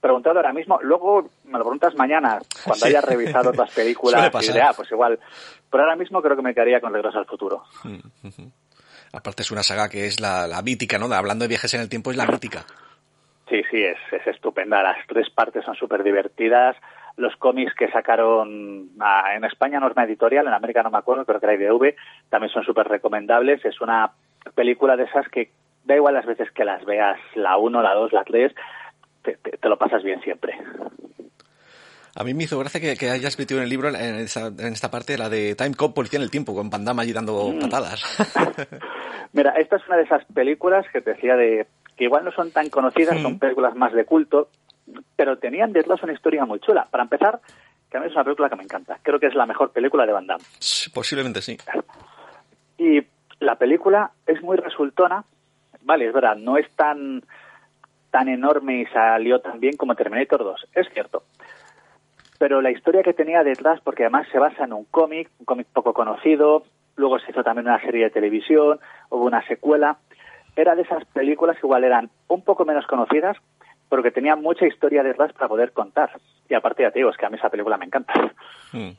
preguntado 0.00 0.36
ahora 0.36 0.52
mismo, 0.52 0.78
luego 0.82 1.28
me 1.44 1.58
lo 1.58 1.64
preguntas 1.64 1.94
mañana, 1.94 2.38
cuando 2.64 2.86
hayas 2.86 3.04
revisado 3.04 3.50
otras 3.50 3.70
películas, 3.74 4.32
y 4.32 4.58
ah, 4.58 4.72
pues 4.74 4.90
igual. 4.90 5.18
Pero 5.70 5.84
ahora 5.84 5.96
mismo 5.96 6.22
creo 6.22 6.36
que 6.36 6.42
me 6.42 6.54
quedaría 6.54 6.80
con 6.80 6.92
Regreso 6.92 7.18
al 7.18 7.26
Futuro. 7.26 7.64
Aparte 9.12 9.42
es 9.42 9.50
una 9.50 9.62
saga 9.62 9.88
que 9.88 10.06
es 10.06 10.20
la, 10.20 10.46
la 10.46 10.62
mítica, 10.62 10.98
¿no? 10.98 11.12
Hablando 11.12 11.44
de 11.44 11.48
viajes 11.48 11.74
en 11.74 11.82
el 11.82 11.88
tiempo, 11.88 12.10
es 12.10 12.16
la 12.16 12.26
mítica. 12.26 12.64
Sí, 13.48 13.60
sí, 13.70 13.82
es, 13.82 13.98
es 14.10 14.26
estupenda. 14.26 14.82
Las 14.82 15.06
tres 15.06 15.28
partes 15.28 15.64
son 15.64 15.74
súper 15.74 16.02
divertidas 16.02 16.76
los 17.16 17.36
cómics 17.36 17.74
que 17.74 17.90
sacaron 17.90 18.90
en 19.34 19.44
España, 19.44 19.80
no 19.80 19.88
es 19.88 19.96
una 19.96 20.04
editorial, 20.04 20.46
en 20.46 20.54
América 20.54 20.82
no 20.82 20.90
me 20.90 20.98
acuerdo, 20.98 21.24
creo 21.24 21.40
que 21.40 21.46
era 21.46 21.54
IDV, 21.54 21.94
también 22.30 22.52
son 22.52 22.64
súper 22.64 22.88
recomendables. 22.88 23.64
Es 23.64 23.80
una 23.80 24.12
película 24.54 24.96
de 24.96 25.04
esas 25.04 25.28
que 25.28 25.50
da 25.84 25.96
igual 25.96 26.14
las 26.14 26.26
veces 26.26 26.50
que 26.52 26.64
las 26.64 26.84
veas, 26.84 27.18
la 27.34 27.56
1, 27.56 27.82
la 27.82 27.94
2, 27.94 28.12
la 28.12 28.24
3, 28.24 28.52
te, 29.22 29.36
te, 29.36 29.68
lo 29.68 29.78
pasas 29.78 30.02
bien 30.02 30.20
siempre. 30.22 30.56
A 32.14 32.24
mí 32.24 32.34
me 32.34 32.44
hizo 32.44 32.58
gracia 32.58 32.80
que, 32.80 33.10
hayas 33.10 33.38
metido 33.38 33.58
en 33.58 33.64
el 33.64 33.70
libro, 33.70 33.88
en, 33.88 34.16
esta 34.16 34.90
parte, 34.90 35.16
la 35.16 35.30
de 35.30 35.54
Time 35.54 35.74
Cop, 35.74 35.94
Policía 35.94 36.18
en 36.18 36.24
el 36.24 36.30
Tiempo, 36.30 36.54
con 36.54 36.68
Van 36.68 36.86
allí 36.98 37.12
dando 37.12 37.48
mm. 37.48 37.60
patadas. 37.60 38.02
Mira, 39.32 39.52
esta 39.52 39.76
es 39.76 39.86
una 39.86 39.96
de 39.96 40.02
esas 40.02 40.24
películas 40.26 40.84
que 40.92 41.00
te 41.00 41.14
decía 41.14 41.36
de 41.36 41.66
que 41.96 42.04
igual 42.04 42.24
no 42.24 42.32
son 42.32 42.50
tan 42.50 42.68
conocidas, 42.68 43.20
son 43.20 43.38
películas 43.38 43.74
más 43.76 43.94
de 43.94 44.04
culto, 44.04 44.48
pero 45.16 45.38
tenían 45.38 45.72
detrás 45.72 46.02
una 46.02 46.12
historia 46.12 46.44
muy 46.44 46.60
chula. 46.60 46.86
Para 46.90 47.04
empezar, 47.04 47.40
que 47.90 47.96
a 47.96 48.00
mí 48.00 48.06
es 48.06 48.12
una 48.12 48.24
película 48.24 48.48
que 48.48 48.56
me 48.56 48.64
encanta. 48.64 48.98
Creo 49.02 49.20
que 49.20 49.26
es 49.26 49.34
la 49.34 49.46
mejor 49.46 49.70
película 49.70 50.06
de 50.06 50.12
Van 50.12 50.26
Damme. 50.26 50.44
posiblemente 50.94 51.42
sí. 51.42 51.56
Y 52.78 53.02
la 53.40 53.56
película 53.56 54.10
es 54.26 54.42
muy 54.42 54.56
resultona. 54.56 55.24
Vale, 55.82 56.06
es 56.06 56.12
verdad, 56.12 56.36
no 56.36 56.56
es 56.56 56.70
tan, 56.74 57.22
tan 58.10 58.28
enorme 58.28 58.80
y 58.80 58.86
salió 58.86 59.40
tan 59.40 59.60
bien 59.60 59.76
como 59.76 59.94
Terminator 59.94 60.44
2. 60.44 60.68
Es 60.74 60.88
cierto. 60.92 61.24
Pero 62.38 62.60
la 62.60 62.70
historia 62.70 63.02
que 63.02 63.12
tenía 63.12 63.44
detrás, 63.44 63.80
porque 63.82 64.04
además 64.04 64.26
se 64.32 64.38
basa 64.38 64.64
en 64.64 64.72
un 64.72 64.84
cómic, 64.84 65.30
un 65.38 65.44
cómic 65.44 65.66
poco 65.72 65.92
conocido, 65.92 66.64
luego 66.96 67.18
se 67.18 67.30
hizo 67.30 67.44
también 67.44 67.68
una 67.68 67.80
serie 67.80 68.04
de 68.04 68.10
televisión, 68.10 68.80
hubo 69.10 69.24
una 69.24 69.46
secuela, 69.46 69.98
era 70.56 70.74
de 70.74 70.82
esas 70.82 71.04
películas 71.06 71.56
que 71.56 71.66
igual 71.66 71.84
eran 71.84 72.10
un 72.28 72.42
poco 72.42 72.64
menos 72.64 72.86
conocidas, 72.86 73.36
pero 73.92 74.02
que 74.02 74.10
tenía 74.10 74.36
mucha 74.36 74.66
historia 74.66 75.02
detrás 75.02 75.34
para 75.34 75.48
poder 75.48 75.72
contar. 75.72 76.18
Y 76.48 76.54
aparte, 76.54 76.82
ya 76.82 76.90
te 76.90 77.00
digo, 77.00 77.10
es 77.10 77.16
que 77.18 77.26
a 77.26 77.28
mí 77.28 77.36
esa 77.36 77.50
película 77.50 77.76
me 77.76 77.84
encanta. 77.84 78.14
Hmm. 78.72 78.92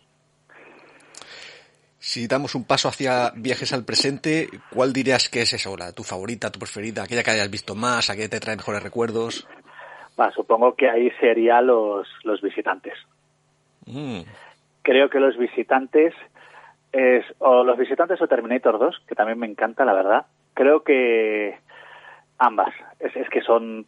Si 1.97 2.27
damos 2.27 2.53
un 2.53 2.67
paso 2.67 2.89
hacia 2.89 3.31
viajes 3.35 3.73
al 3.73 3.85
presente, 3.85 4.49
¿cuál 4.71 4.93
dirías 4.93 5.29
que 5.29 5.41
es 5.41 5.51
esa 5.51 5.91
¿Tu 5.93 6.03
favorita, 6.03 6.51
tu 6.51 6.59
preferida? 6.59 7.01
¿Aquella 7.01 7.23
que 7.23 7.31
hayas 7.31 7.49
visto 7.49 7.73
más? 7.73 8.11
¿Aquella 8.11 8.27
que 8.27 8.35
te 8.35 8.39
trae 8.39 8.55
mejores 8.55 8.83
recuerdos? 8.83 9.47
supongo 10.35 10.75
que 10.75 10.87
ahí 10.87 11.09
sería 11.19 11.59
los, 11.61 12.07
los 12.23 12.39
visitantes. 12.43 12.93
Hmm. 13.87 14.21
Creo 14.83 15.09
que 15.09 15.19
los 15.19 15.35
visitantes 15.39 16.13
es 16.91 17.25
o 17.39 17.63
los 17.63 17.79
visitantes 17.79 18.21
o 18.21 18.27
Terminator 18.27 18.77
2, 18.77 19.05
que 19.07 19.15
también 19.15 19.39
me 19.39 19.47
encanta, 19.47 19.85
la 19.85 19.93
verdad. 19.93 20.27
Creo 20.53 20.83
que 20.83 21.57
ambas. 22.37 22.75
Es, 22.99 23.15
es 23.15 23.27
que 23.31 23.41
son 23.41 23.87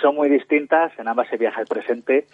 son 0.00 0.14
muy 0.14 0.28
distintas, 0.28 0.92
en 0.98 1.08
ambas 1.08 1.28
se 1.28 1.36
viaja 1.36 1.60
el 1.60 1.66
presente, 1.66 2.26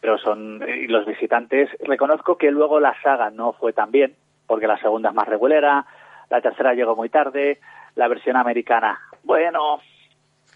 pero 0.00 0.18
son 0.18 0.62
y 0.68 0.86
los 0.86 1.06
visitantes. 1.06 1.70
Reconozco 1.80 2.36
que 2.36 2.50
luego 2.50 2.80
la 2.80 2.94
saga 3.02 3.30
no 3.30 3.52
fue 3.52 3.72
tan 3.72 3.90
bien, 3.90 4.14
porque 4.46 4.66
la 4.66 4.78
segunda 4.78 5.10
es 5.10 5.14
más 5.14 5.28
regulera, 5.28 5.86
la 6.30 6.40
tercera 6.40 6.74
llegó 6.74 6.96
muy 6.96 7.08
tarde, 7.08 7.60
la 7.94 8.08
versión 8.08 8.36
americana, 8.36 9.00
bueno, 9.22 9.80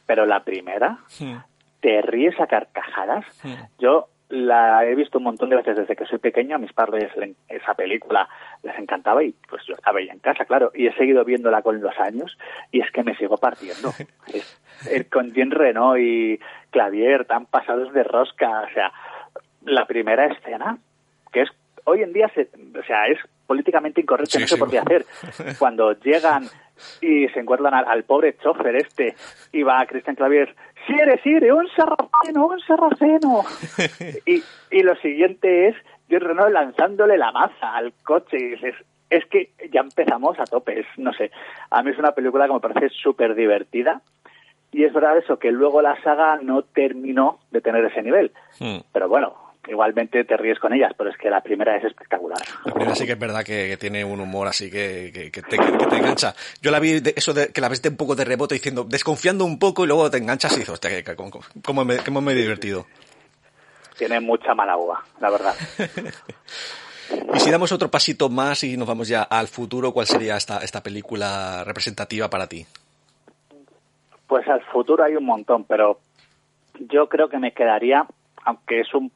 pero 0.06 0.26
la 0.26 0.40
primera, 0.44 0.98
te 1.80 2.02
ríes 2.02 2.38
a 2.40 2.46
carcajadas. 2.46 3.24
Yo 3.78 4.08
la 4.30 4.86
he 4.86 4.94
visto 4.94 5.18
un 5.18 5.24
montón 5.24 5.50
de 5.50 5.56
veces 5.56 5.76
desde 5.76 5.96
que 5.96 6.06
soy 6.06 6.18
pequeño, 6.18 6.56
a 6.56 6.58
mis 6.58 6.72
padres 6.72 7.10
esa 7.48 7.74
película 7.74 8.28
les 8.62 8.78
encantaba 8.78 9.22
y 9.22 9.34
pues 9.48 9.62
yo 9.66 9.74
estaba 9.74 9.98
ahí 9.98 10.08
en 10.08 10.20
casa, 10.20 10.44
claro, 10.44 10.70
y 10.74 10.86
he 10.86 10.94
seguido 10.94 11.24
viéndola 11.24 11.62
con 11.62 11.80
los 11.80 11.98
años 11.98 12.38
y 12.70 12.80
es 12.80 12.90
que 12.92 13.02
me 13.02 13.16
sigo 13.16 13.36
partiendo. 13.36 13.92
es, 14.32 15.06
con 15.10 15.32
Jean 15.32 15.50
Reno 15.50 15.98
y 15.98 16.40
Clavier 16.70 17.24
tan 17.24 17.46
pasados 17.46 17.92
de 17.92 18.04
rosca, 18.04 18.62
o 18.62 18.72
sea, 18.72 18.92
la 19.64 19.86
primera 19.86 20.26
escena, 20.26 20.78
que 21.32 21.42
es 21.42 21.50
hoy 21.84 22.02
en 22.02 22.12
día, 22.12 22.30
se, 22.34 22.48
o 22.78 22.82
sea, 22.84 23.06
es 23.06 23.18
políticamente 23.46 24.00
incorrecto, 24.00 24.38
no 24.38 24.46
sé 24.46 24.56
por 24.56 24.70
qué 24.70 24.78
hacer. 24.78 25.04
Cuando 25.58 25.92
llegan 25.92 26.44
y 27.00 27.28
se 27.28 27.40
encuentran 27.40 27.74
al, 27.74 28.04
pobre 28.04 28.36
chofer 28.38 28.76
este 28.76 29.16
y 29.52 29.62
va 29.62 29.80
a 29.80 29.86
Cristian 29.86 30.16
Clavier, 30.16 30.54
Sire, 30.86 31.20
Sire, 31.22 31.52
un 31.52 31.68
sarraceno, 31.68 32.46
un 32.46 32.60
sarraceno. 32.60 33.44
y, 34.26 34.42
y 34.70 34.82
lo 34.82 34.94
siguiente 34.96 35.68
es 35.68 35.76
Jean 36.08 36.22
Renault 36.22 36.52
lanzándole 36.52 37.16
la 37.16 37.32
maza 37.32 37.74
al 37.74 37.92
coche 38.02 38.36
y 38.38 38.48
dices, 38.50 38.74
es 39.10 39.24
que 39.26 39.50
ya 39.72 39.80
empezamos 39.80 40.38
a 40.38 40.44
tope, 40.44 40.84
no 40.96 41.12
sé, 41.12 41.30
a 41.70 41.82
mí 41.82 41.90
es 41.90 41.98
una 41.98 42.12
película 42.12 42.46
que 42.46 42.54
me 42.54 42.60
parece 42.60 42.88
súper 42.90 43.34
divertida 43.34 44.02
y 44.72 44.84
es 44.84 44.92
verdad 44.92 45.18
eso, 45.18 45.38
que 45.38 45.50
luego 45.50 45.82
la 45.82 46.00
saga 46.02 46.38
no 46.42 46.62
terminó 46.62 47.40
de 47.50 47.60
tener 47.60 47.84
ese 47.84 48.02
nivel, 48.02 48.32
hmm. 48.60 48.78
pero 48.92 49.08
bueno, 49.08 49.34
igualmente 49.68 50.24
te 50.24 50.36
ríes 50.36 50.58
con 50.58 50.72
ellas, 50.72 50.92
pero 50.96 51.10
es 51.10 51.16
que 51.16 51.30
la 51.30 51.40
primera 51.40 51.76
es 51.76 51.84
espectacular. 51.84 52.38
La 52.64 52.72
primera 52.72 52.94
sí 52.94 53.06
que 53.06 53.12
es 53.12 53.18
verdad 53.18 53.44
que, 53.44 53.76
tiene 53.76 54.04
un 54.04 54.20
humor 54.20 54.48
así 54.48 54.70
que, 54.70 55.30
te, 55.48 55.56
engancha. 55.96 56.34
Yo 56.62 56.70
la 56.70 56.80
vi, 56.80 57.00
de, 57.00 57.14
eso 57.16 57.32
de, 57.34 57.48
que 57.48 57.60
la 57.60 57.68
ves 57.68 57.82
de 57.82 57.90
un 57.90 57.96
poco 57.96 58.14
de 58.14 58.24
rebote 58.24 58.54
diciendo, 58.54 58.84
desconfiando 58.84 59.44
un 59.44 59.58
poco 59.58 59.84
y 59.84 59.86
luego 59.86 60.10
te 60.10 60.18
enganchas 60.18 60.52
y 60.56 60.60
dices, 60.60 60.70
hostia, 60.70 60.90
cómo, 61.64 61.84
me, 61.84 61.98
cómo 61.98 62.20
me 62.20 62.32
he 62.32 62.34
divertido. 62.34 62.86
Tiene 63.96 64.20
mucha 64.20 64.54
mala 64.54 64.76
uva, 64.76 65.04
la 65.20 65.30
verdad. 65.30 65.54
Y 67.34 67.40
si 67.40 67.50
damos 67.50 67.72
otro 67.72 67.90
pasito 67.90 68.28
más 68.28 68.62
y 68.62 68.76
nos 68.76 68.86
vamos 68.86 69.08
ya 69.08 69.22
al 69.22 69.48
futuro, 69.48 69.92
¿cuál 69.92 70.06
sería 70.06 70.36
esta, 70.36 70.58
esta 70.58 70.80
película 70.80 71.64
representativa 71.64 72.30
para 72.30 72.46
ti? 72.46 72.64
Pues 74.28 74.46
al 74.46 74.62
futuro 74.66 75.02
hay 75.02 75.16
un 75.16 75.24
montón, 75.24 75.64
pero 75.64 75.98
yo 76.78 77.08
creo 77.08 77.28
que 77.28 77.38
me 77.38 77.52
quedaría, 77.52 78.06
aunque 78.44 78.80
es 78.80 78.94
un 78.94 79.10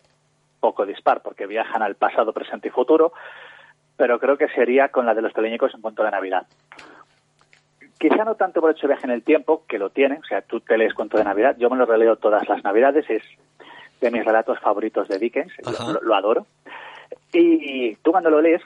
poco 0.64 0.86
dispar, 0.86 1.20
porque 1.20 1.46
viajan 1.46 1.82
al 1.82 1.94
pasado, 1.94 2.32
presente 2.32 2.68
y 2.68 2.70
futuro, 2.70 3.12
pero 3.98 4.18
creo 4.18 4.38
que 4.38 4.48
sería 4.48 4.88
con 4.88 5.04
la 5.04 5.12
de 5.12 5.20
los 5.20 5.34
teleñecos 5.34 5.74
en 5.74 5.82
cuanto 5.82 6.02
de 6.02 6.10
Navidad. 6.10 6.46
Quizá 7.98 8.24
no 8.24 8.34
tanto 8.36 8.62
por 8.62 8.70
el 8.70 8.76
hecho 8.76 8.86
de 8.86 8.94
viaje 8.94 9.06
en 9.06 9.12
el 9.12 9.22
tiempo, 9.22 9.64
que 9.68 9.78
lo 9.78 9.90
tiene, 9.90 10.20
o 10.20 10.24
sea, 10.24 10.40
tú 10.40 10.60
te 10.60 10.78
lees 10.78 10.94
cuento 10.94 11.18
de 11.18 11.24
Navidad, 11.24 11.56
yo 11.58 11.68
me 11.68 11.76
lo 11.76 11.84
releo 11.84 12.16
todas 12.16 12.48
las 12.48 12.64
Navidades, 12.64 13.04
es 13.10 13.22
de 14.00 14.10
mis 14.10 14.24
relatos 14.24 14.58
favoritos 14.60 15.06
de 15.06 15.18
Dickens, 15.18 15.52
lo, 16.00 16.14
adoro. 16.14 16.46
Y 17.30 17.96
tú 17.96 18.12
cuando 18.12 18.30
lo 18.30 18.40
lees, 18.40 18.62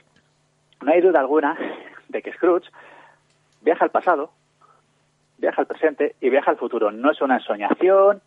no 0.81 0.93
hay 0.93 1.01
duda 1.01 1.19
alguna 1.19 1.59
de 2.09 2.23
que 2.23 2.33
Scrooge 2.33 2.71
viaja 3.61 3.87
al 3.87 3.91
pasado, 3.91 4.31
viaja 5.39 5.63
al 5.63 5.67
presente 5.67 6.15
y 6.21 6.31
viaja 6.31 6.53
al 6.53 6.59
futuro. 6.59 6.93
No 6.93 7.11
es 7.11 7.21
una 7.21 7.39
ensoñación, 7.39 8.23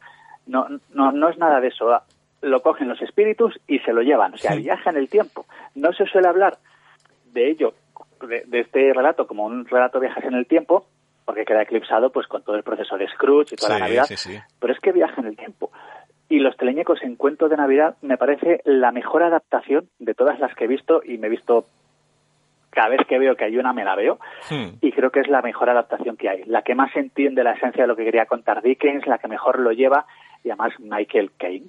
no, 0.46 0.68
no, 0.94 1.14
no 1.14 1.30
es 1.30 1.38
nada 1.38 1.62
de 1.62 1.70
eso. 1.70 2.02
Lo 2.42 2.62
cogen 2.62 2.88
los 2.88 3.02
espíritus 3.02 3.60
y 3.68 3.80
se 3.80 3.94
lo 3.94 4.02
llevan. 4.02 4.34
O 4.34 4.38
sea, 4.38 4.56
viaja 4.56 4.90
en 4.90 4.98
el 4.98 5.10
tiempo. 5.10 5.46
No 5.76 5.94
se 5.94 6.06
suele 6.06 6.28
hablar 6.28 6.58
de 7.34 7.50
ello, 7.50 7.74
de, 8.28 8.60
este 8.60 8.94
relato, 8.94 9.28
como 9.28 9.46
un 9.46 9.66
relato 9.66 10.00
de 10.00 10.08
viajes 10.08 10.26
en 10.26 10.34
el 10.34 10.48
tiempo, 10.48 10.86
porque 11.26 11.46
queda 11.46 11.62
eclipsado 11.62 12.12
pues 12.12 12.28
con 12.28 12.44
todo 12.44 12.56
el 12.56 12.64
proceso 12.64 12.98
de 12.98 13.08
Scrooge 13.10 13.54
y 13.54 13.56
toda 13.56 13.80
la 13.80 13.86
Navidad. 13.86 14.06
Pero 14.60 14.74
es 14.74 14.80
que 14.80 14.92
viaja 14.92 15.22
en 15.22 15.28
el 15.28 15.38
tiempo. 15.38 15.72
Y 16.30 16.40
Los 16.40 16.56
Teleñecos 16.56 17.04
en 17.04 17.16
Cuento 17.16 17.50
de 17.50 17.58
Navidad 17.58 17.98
me 18.02 18.18
parece 18.18 18.62
la 18.64 18.92
mejor 18.92 19.24
adaptación 19.24 19.90
de 20.00 20.14
todas 20.14 20.40
las 20.40 20.56
que 20.56 20.64
he 20.64 20.68
visto 20.68 21.02
y 21.04 21.18
me 21.18 21.28
he 21.28 21.30
visto 21.30 21.66
cada 22.70 22.88
vez 22.88 23.02
que 23.06 23.20
veo 23.20 23.36
que 23.36 23.44
hay 23.44 23.58
una 23.58 23.74
me 23.74 23.84
la 23.84 23.96
veo 23.98 24.18
hmm. 24.50 24.78
y 24.80 24.94
creo 24.94 25.12
que 25.12 25.20
es 25.20 25.28
la 25.28 25.42
mejor 25.42 25.70
adaptación 25.70 26.16
que 26.16 26.30
hay, 26.30 26.44
la 26.46 26.62
que 26.62 26.74
más 26.74 26.96
entiende 26.96 27.44
la 27.44 27.52
esencia 27.52 27.84
de 27.84 27.88
lo 27.88 27.98
que 27.98 28.06
quería 28.06 28.28
contar 28.28 28.62
Dickens, 28.62 29.06
la 29.08 29.18
que 29.18 29.28
mejor 29.28 29.60
lo 29.60 29.74
lleva 29.74 30.06
y 30.42 30.50
además 30.52 30.72
Michael 30.80 31.32
Caine 31.38 31.68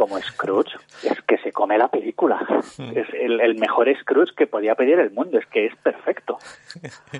como 0.00 0.18
Scrooge 0.18 0.78
es 1.02 1.20
que 1.28 1.36
se 1.44 1.52
come 1.52 1.76
la 1.76 1.88
película, 1.88 2.40
hmm. 2.78 2.96
es 2.96 3.06
el, 3.12 3.54
mejor 3.56 3.86
Scrooge 4.00 4.34
que 4.34 4.46
podía 4.46 4.74
pedir 4.74 4.98
el 4.98 5.10
mundo, 5.10 5.36
es 5.38 5.44
que 5.44 5.66
es 5.66 5.76
perfecto. 5.76 6.38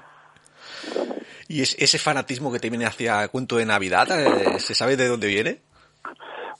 ¿Y 1.46 1.60
ese 1.60 1.98
fanatismo 1.98 2.50
que 2.50 2.58
te 2.58 2.70
viene 2.70 2.86
hacia 2.86 3.28
cuento 3.28 3.58
de 3.58 3.66
Navidad, 3.66 4.08
eh, 4.18 4.58
se 4.60 4.74
sabe 4.74 4.96
de 4.96 5.08
dónde 5.08 5.26
viene? 5.26 5.58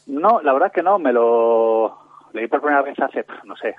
No, 0.08 0.42
la 0.42 0.52
verdad 0.52 0.70
que 0.70 0.82
no, 0.82 0.98
me 0.98 1.10
lo 1.10 1.98
leí 2.34 2.48
por 2.48 2.60
primera 2.60 2.82
vez 2.82 3.00
hace, 3.00 3.24
no 3.44 3.56
sé, 3.56 3.74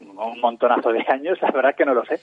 un 0.00 0.40
montonazo 0.40 0.92
de 0.92 1.04
años, 1.08 1.42
la 1.42 1.50
verdad 1.50 1.74
que 1.74 1.86
no 1.86 1.94
lo 1.94 2.04
sé. 2.04 2.20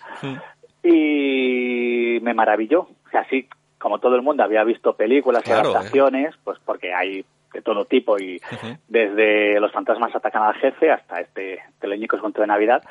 Y 0.81 2.21
me 2.21 2.33
maravilló. 2.33 2.83
O 2.83 3.09
sea, 3.11 3.19
así 3.19 3.49
como 3.77 3.99
todo 3.99 4.15
el 4.15 4.21
mundo 4.21 4.43
había 4.43 4.63
visto 4.63 4.95
películas 4.95 5.43
y 5.45 5.51
adaptaciones, 5.51 6.33
¿eh? 6.33 6.37
pues 6.45 6.57
porque 6.63 6.93
hay 6.93 7.25
de 7.53 7.61
todo 7.61 7.85
tipo 7.85 8.17
y 8.17 8.41
desde 8.87 9.59
Los 9.59 9.71
fantasmas 9.71 10.15
atacan 10.15 10.43
al 10.43 10.55
jefe 10.55 10.91
hasta 10.91 11.21
este 11.21 11.59
Teleñicos 11.79 12.21
contra 12.21 12.41
de 12.41 12.47
Navidad. 12.47 12.83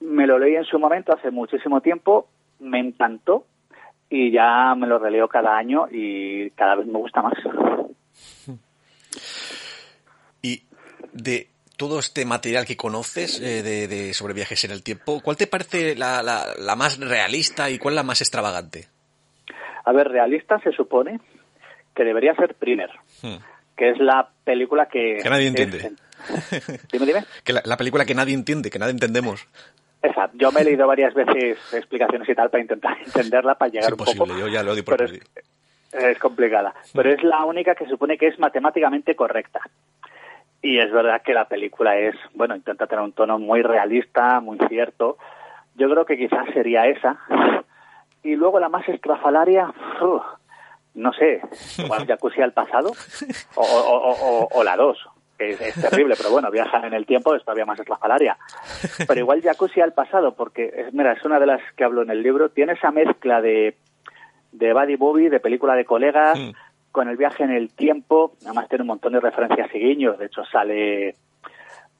Me 0.00 0.26
lo 0.26 0.38
leí 0.38 0.56
en 0.56 0.64
su 0.64 0.78
momento 0.78 1.14
hace 1.14 1.30
muchísimo 1.30 1.80
tiempo, 1.80 2.28
me 2.60 2.80
encantó 2.80 3.46
y 4.08 4.30
ya 4.30 4.74
me 4.74 4.86
lo 4.86 4.98
releo 4.98 5.28
cada 5.28 5.56
año 5.56 5.86
y 5.90 6.50
cada 6.50 6.76
vez 6.76 6.86
me 6.86 6.98
gusta 6.98 7.22
más. 7.22 7.34
Y 10.42 10.62
de 11.12 11.48
todo 11.76 11.98
este 11.98 12.24
material 12.24 12.64
que 12.64 12.76
conoces 12.76 13.40
eh, 13.40 13.62
de, 13.62 14.14
sobre 14.14 14.34
viajes 14.34 14.64
en 14.64 14.70
el 14.70 14.82
tiempo, 14.82 15.20
¿cuál 15.22 15.36
te 15.36 15.46
parece 15.46 15.94
la, 15.94 16.22
la, 16.22 16.76
más 16.76 16.98
realista 16.98 17.68
y 17.70 17.78
cuál 17.78 17.94
la 17.94 18.02
más 18.02 18.20
extravagante? 18.20 18.86
A 19.84 19.92
ver, 19.92 20.08
realista 20.08 20.58
se 20.60 20.72
supone 20.72 21.20
que 21.94 22.04
debería 22.04 22.34
ser 22.34 22.54
Primer, 22.54 22.90
hmm. 23.22 23.36
Que 23.76 23.90
es 23.90 23.98
la 23.98 24.28
película 24.44 24.86
que... 24.86 25.18
Que 25.22 25.30
nadie 25.30 25.48
entiende. 25.48 25.92
dime, 26.92 27.06
dime. 27.06 27.24
Que 27.44 27.52
la, 27.52 27.76
película 27.76 28.04
que 28.04 28.14
nadie 28.14 28.34
entiende, 28.34 28.70
que 28.70 28.78
nadie 28.78 28.92
entendemos. 28.92 29.46
Exacto. 30.02 30.36
Yo 30.38 30.50
me 30.52 30.60
he 30.60 30.64
leído 30.64 30.86
varias 30.86 31.14
veces 31.14 31.58
explicaciones 31.72 32.28
y 32.28 32.34
tal 32.34 32.50
para 32.50 32.62
intentar 32.62 32.96
entenderla, 33.04 33.54
para 33.56 33.70
llegar 33.70 33.92
un 33.92 33.98
poco. 33.98 34.26
yo 34.38 34.48
ya 34.48 34.62
lo 34.62 34.74
digo 34.74 34.84
por 34.84 35.02
es, 35.02 35.20
es 35.92 36.18
complicada. 36.18 36.74
Pero 36.94 37.10
es 37.10 37.22
la 37.22 37.44
única 37.44 37.74
que 37.74 37.86
supone 37.86 38.16
que 38.16 38.28
es 38.28 38.38
matemáticamente 38.38 39.14
correcta. 39.14 39.60
Y 40.62 40.78
es 40.78 40.90
verdad 40.90 41.22
que 41.22 41.34
la 41.34 41.46
película 41.46 41.96
es, 41.98 42.16
bueno, 42.34 42.56
intenta 42.56 42.86
tener 42.86 43.04
un 43.04 43.12
tono 43.12 43.38
muy 43.38 43.62
realista, 43.62 44.40
muy 44.40 44.58
cierto. 44.68 45.18
Yo 45.76 45.88
creo 45.90 46.06
que 46.06 46.16
quizás 46.16 46.46
sería 46.54 46.86
esa. 46.86 47.18
Y 48.24 48.34
luego 48.34 48.58
la 48.58 48.68
más 48.68 48.88
estrafalaria, 48.88 49.72
no 50.96 51.12
sé, 51.12 51.40
igual 51.78 52.04
Jacuzzi 52.08 52.42
al 52.42 52.52
pasado 52.52 52.92
o, 53.54 54.62
la 54.64 54.76
dos, 54.76 54.98
que 55.38 55.50
es, 55.50 55.74
terrible, 55.74 56.14
pero 56.16 56.30
bueno, 56.30 56.50
viajan 56.50 56.84
en 56.84 56.94
el 56.94 57.06
tiempo, 57.06 57.34
es 57.34 57.44
todavía 57.44 57.66
más 57.66 57.78
estrafalaria. 57.78 58.36
Pero 59.06 59.20
igual 59.20 59.42
Jacuzzi 59.42 59.80
al 59.80 59.92
pasado, 59.92 60.34
porque, 60.34 60.72
es, 60.74 60.92
mira, 60.92 61.12
es 61.12 61.24
una 61.24 61.38
de 61.38 61.46
las 61.46 61.60
que 61.76 61.84
hablo 61.84 62.02
en 62.02 62.10
el 62.10 62.22
libro, 62.22 62.48
tiene 62.48 62.72
esa 62.72 62.90
mezcla 62.90 63.40
de, 63.40 63.76
de 64.52 64.72
buddy 64.72 64.96
movie, 64.96 65.30
de 65.30 65.40
película 65.40 65.74
de 65.74 65.84
colegas, 65.84 66.38
mm 66.38 66.50
con 66.96 67.10
el 67.10 67.18
viaje 67.18 67.44
en 67.44 67.50
el 67.50 67.68
tiempo, 67.68 68.32
además 68.42 68.70
tiene 68.70 68.80
un 68.80 68.88
montón 68.88 69.12
de 69.12 69.20
referencias 69.20 69.68
y 69.74 69.78
guiños, 69.80 70.18
de 70.18 70.24
hecho 70.24 70.46
sale, 70.46 71.14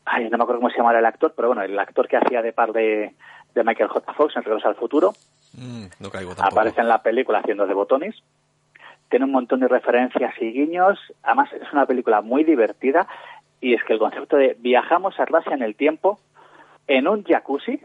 ay, 0.06 0.30
no 0.30 0.38
me 0.38 0.44
acuerdo 0.44 0.62
cómo 0.62 0.70
se 0.70 0.78
llama 0.78 0.98
el 0.98 1.04
actor, 1.04 1.34
pero 1.36 1.48
bueno, 1.48 1.60
el 1.60 1.78
actor 1.78 2.08
que 2.08 2.16
hacía 2.16 2.40
de 2.40 2.54
par 2.54 2.72
de, 2.72 3.14
Michael 3.54 3.90
J. 3.90 4.14
Fox 4.14 4.34
en 4.36 4.42
Regreso 4.42 4.68
al 4.68 4.74
Futuro, 4.74 5.12
mm, 5.52 5.84
no 6.00 6.08
caigo 6.08 6.32
aparece 6.38 6.80
en 6.80 6.88
la 6.88 7.02
película 7.02 7.40
haciendo 7.40 7.66
de 7.66 7.74
botones, 7.74 8.14
tiene 9.08 9.24
un 9.24 9.32
montón 9.32 9.60
de 9.60 9.68
referencias 9.68 10.34
y 10.40 10.52
guiños, 10.52 10.98
además 11.22 11.50
es 11.52 11.72
una 11.72 11.86
película 11.86 12.22
muy 12.22 12.44
divertida 12.44 13.06
y 13.60 13.74
es 13.74 13.82
que 13.84 13.92
el 13.92 13.98
concepto 13.98 14.36
de 14.36 14.56
viajamos 14.58 15.18
a 15.18 15.24
Rusia 15.24 15.54
en 15.54 15.62
el 15.62 15.76
tiempo 15.76 16.18
en 16.88 17.08
un 17.08 17.24
jacuzzi, 17.24 17.80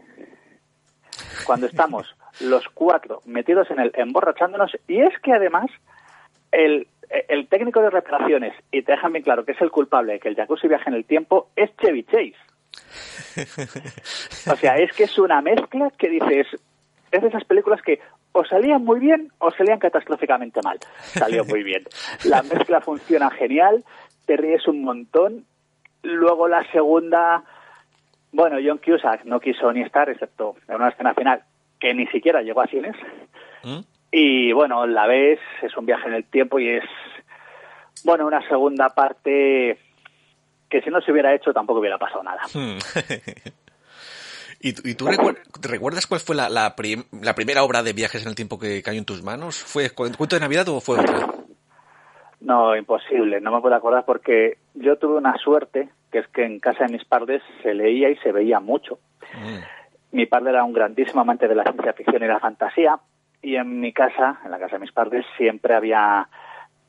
cuando 1.44 1.66
estamos 1.66 2.14
los 2.40 2.68
cuatro 2.68 3.20
metidos 3.26 3.70
en 3.70 3.80
el 3.80 3.92
emborrachándonos 3.94 4.76
y 4.86 5.00
es 5.00 5.18
que 5.20 5.32
además 5.32 5.66
el, 6.50 6.86
el 7.28 7.48
técnico 7.48 7.80
de 7.80 7.90
reparaciones, 7.90 8.54
y 8.70 8.82
te 8.82 8.92
dejan 8.92 9.12
bien 9.12 9.24
claro 9.24 9.44
que 9.44 9.52
es 9.52 9.60
el 9.60 9.70
culpable 9.70 10.14
de 10.14 10.20
que 10.20 10.28
el 10.28 10.36
jacuzzi 10.36 10.68
viaje 10.68 10.88
en 10.88 10.94
el 10.94 11.04
tiempo, 11.04 11.48
es 11.56 11.70
Chevy 11.76 12.04
Chase. 12.04 12.36
O 14.50 14.56
sea, 14.56 14.76
es 14.76 14.92
que 14.92 15.04
es 15.04 15.18
una 15.18 15.40
mezcla 15.40 15.90
que 15.96 16.08
dices, 16.08 16.46
es 17.10 17.22
de 17.22 17.28
esas 17.28 17.44
películas 17.44 17.80
que 17.82 18.00
o 18.32 18.44
salían 18.44 18.84
muy 18.84 19.00
bien 19.00 19.30
o 19.38 19.50
salían 19.50 19.78
catastróficamente 19.78 20.60
mal. 20.64 20.78
Salió 20.98 21.44
muy 21.44 21.62
bien. 21.62 21.84
La 22.24 22.42
mezcla 22.54 22.80
funciona 22.80 23.30
genial, 23.30 23.84
te 24.26 24.36
ríes 24.36 24.66
un 24.66 24.82
montón. 24.82 25.44
Luego 26.02 26.48
la 26.48 26.64
segunda, 26.72 27.44
bueno, 28.32 28.56
John 28.64 28.80
Cusack 28.84 29.24
no 29.24 29.40
quiso 29.40 29.72
ni 29.72 29.82
estar, 29.82 30.08
excepto 30.08 30.56
en 30.68 30.76
una 30.76 30.88
escena 30.88 31.14
final 31.14 31.42
que 31.78 31.94
ni 31.94 32.06
siquiera 32.08 32.42
llegó 32.42 32.60
a 32.62 32.66
cines. 32.66 32.96
¿Mm? 33.62 33.80
Y 34.10 34.52
bueno, 34.52 34.86
la 34.86 35.06
ves, 35.06 35.40
es 35.62 35.76
un 35.76 35.86
viaje 35.86 36.08
en 36.08 36.14
el 36.14 36.24
tiempo 36.24 36.58
y 36.58 36.68
es, 36.68 36.84
bueno, 38.04 38.26
una 38.26 38.46
segunda 38.48 38.90
parte 38.90 39.78
que 40.68 40.80
si 40.82 40.90
no 40.90 41.00
se 41.00 41.12
hubiera 41.12 41.34
hecho 41.34 41.52
tampoco 41.52 41.80
hubiera 41.80 41.98
pasado 41.98 42.22
nada. 42.22 42.42
Hmm. 44.62 44.68
¿Y, 44.84 44.94
tú 44.94 45.06
recuerdas 45.68 46.06
cuál 46.06 46.20
fue 46.20 46.36
la, 46.36 46.74
primera 46.76 47.64
obra 47.64 47.82
de 47.82 47.92
viajes 47.92 48.22
en 48.22 48.28
el 48.28 48.34
tiempo 48.34 48.58
que 48.58 48.82
cayó 48.82 48.98
en 48.98 49.04
tus 49.04 49.22
manos? 49.22 49.62
¿Fue 49.62 49.90
Cuento 49.90 50.36
de 50.36 50.40
Navidad 50.40 50.68
o 50.68 50.80
fue 50.80 51.00
otra? 51.00 51.26
No, 52.40 52.74
imposible, 52.76 53.40
no 53.40 53.52
me 53.52 53.60
puedo 53.60 53.74
acordar 53.74 54.04
porque 54.04 54.58
yo 54.74 54.96
tuve 54.96 55.16
una 55.16 55.36
suerte, 55.38 55.90
que 56.10 56.18
es 56.18 56.28
que 56.28 56.44
en 56.44 56.58
casa 56.58 56.86
de 56.86 56.92
mis 56.92 57.04
padres 57.04 57.42
se 57.62 57.72
leía 57.72 58.10
y 58.10 58.16
se 58.16 58.32
veía 58.32 58.58
mucho. 58.60 58.98
Hmm. 59.32 59.60
Mi 60.12 60.26
padre 60.26 60.50
era 60.50 60.64
un 60.64 60.72
grandísimo 60.72 61.20
amante 61.20 61.48
de 61.48 61.54
la 61.54 61.62
ciencia 61.64 61.92
ficción 61.92 62.22
y 62.22 62.26
la 62.26 62.40
fantasía, 62.40 62.98
y 63.42 63.56
en 63.56 63.80
mi 63.80 63.92
casa, 63.92 64.40
en 64.44 64.50
la 64.50 64.58
casa 64.58 64.76
de 64.76 64.80
mis 64.80 64.92
padres, 64.92 65.24
siempre 65.36 65.74
había 65.74 66.28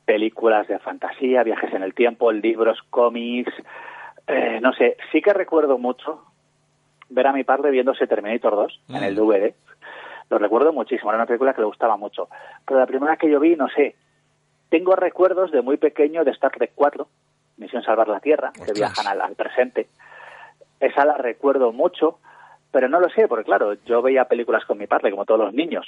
películas 0.06 0.68
de 0.68 0.80
fantasía, 0.80 1.44
viajes 1.44 1.74
en 1.74 1.84
el 1.84 1.94
tiempo, 1.94 2.32
libros, 2.32 2.80
cómics, 2.90 3.54
eh, 4.28 4.60
no 4.62 4.74
sé, 4.74 4.98
sí 5.12 5.22
que 5.22 5.34
recuerdo 5.34 5.78
mucho 5.78 6.33
ver 7.14 7.28
a 7.28 7.34
mi 7.34 7.44
padre 7.44 7.72
viéndose 7.72 8.08
Terminator 8.08 8.56
2 8.56 8.82
en 8.90 9.04
el 9.04 9.16
DVD. 9.16 9.52
Mm. 9.52 9.74
Lo 10.30 10.38
recuerdo 10.40 10.74
muchísimo, 10.74 11.12
era 11.12 11.18
una 11.18 11.28
película 11.28 11.54
que 11.54 11.62
le 11.62 11.68
gustaba 11.68 11.98
mucho. 11.98 12.28
Pero 12.66 12.80
la 12.80 12.88
primera 12.88 13.18
que 13.18 13.30
yo 13.30 13.40
vi, 13.40 13.56
no 13.56 13.68
sé, 13.70 13.96
tengo 14.70 14.96
recuerdos 14.96 15.52
de 15.52 15.62
muy 15.62 15.78
pequeño 15.78 16.24
de 16.24 16.32
Star 16.32 16.52
Trek 16.52 16.72
4, 16.76 17.08
Misión 17.58 17.84
Salvar 17.84 18.08
la 18.08 18.20
Tierra, 18.20 18.52
que 18.54 18.74
viajan 18.74 19.08
al, 19.08 19.22
al 19.22 19.36
presente. 19.36 19.88
Esa 20.80 21.06
la 21.06 21.18
recuerdo 21.18 21.72
mucho, 21.72 22.18
pero 22.72 22.90
no 22.90 23.00
lo 23.00 23.10
sé, 23.10 23.28
porque 23.28 23.46
claro, 23.46 23.76
yo 23.86 24.02
veía 24.02 24.26
películas 24.26 24.66
con 24.66 24.78
mi 24.80 24.88
padre, 24.88 25.12
como 25.12 25.26
todos 25.26 25.42
los 25.42 25.54
niños, 25.54 25.88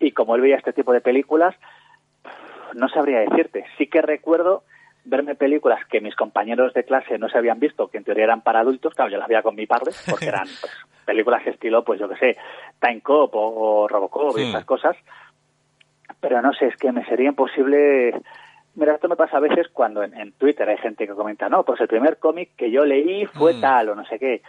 y 0.00 0.12
como 0.12 0.34
él 0.34 0.40
veía 0.40 0.56
este 0.56 0.72
tipo 0.72 0.92
de 0.92 1.02
películas, 1.02 1.54
no 2.74 2.88
sabría 2.88 3.20
decirte. 3.20 3.66
Sí 3.76 3.86
que 3.86 4.00
recuerdo 4.00 4.62
verme 5.08 5.34
películas 5.34 5.84
que 5.86 6.00
mis 6.00 6.14
compañeros 6.14 6.74
de 6.74 6.84
clase 6.84 7.18
no 7.18 7.28
se 7.28 7.38
habían 7.38 7.58
visto, 7.58 7.88
que 7.88 7.98
en 7.98 8.04
teoría 8.04 8.24
eran 8.24 8.42
para 8.42 8.60
adultos, 8.60 8.94
claro, 8.94 9.10
yo 9.10 9.18
las 9.18 9.28
veía 9.28 9.42
con 9.42 9.54
mi 9.54 9.66
padre, 9.66 9.92
porque 10.08 10.26
eran 10.28 10.46
pues, 10.60 10.72
películas 11.04 11.46
estilo, 11.46 11.82
pues 11.82 11.98
yo 11.98 12.08
qué 12.08 12.16
sé, 12.16 12.36
Time 12.80 13.00
Cop 13.00 13.30
o, 13.34 13.88
Robocop 13.88 14.38
y 14.38 14.42
esas 14.42 14.64
cosas, 14.64 14.96
pero 16.20 16.42
no 16.42 16.52
sé, 16.52 16.66
es 16.66 16.76
que 16.76 16.92
me 16.92 17.04
sería 17.06 17.28
imposible... 17.28 18.20
Mira, 18.74 18.94
esto 18.94 19.08
me 19.08 19.16
pasa 19.16 19.38
a 19.38 19.40
veces 19.40 19.66
cuando 19.72 20.04
en, 20.04 20.32
Twitter 20.32 20.68
hay 20.68 20.76
gente 20.76 21.06
que 21.06 21.14
comenta, 21.14 21.48
no, 21.48 21.64
pues 21.64 21.80
el 21.80 21.88
primer 21.88 22.18
cómic 22.18 22.50
que 22.56 22.70
yo 22.70 22.84
leí 22.84 23.26
fue 23.26 23.54
mm. 23.54 23.60
tal 23.60 23.88
o 23.88 23.94
no 23.96 24.04
sé 24.04 24.20
qué. 24.20 24.42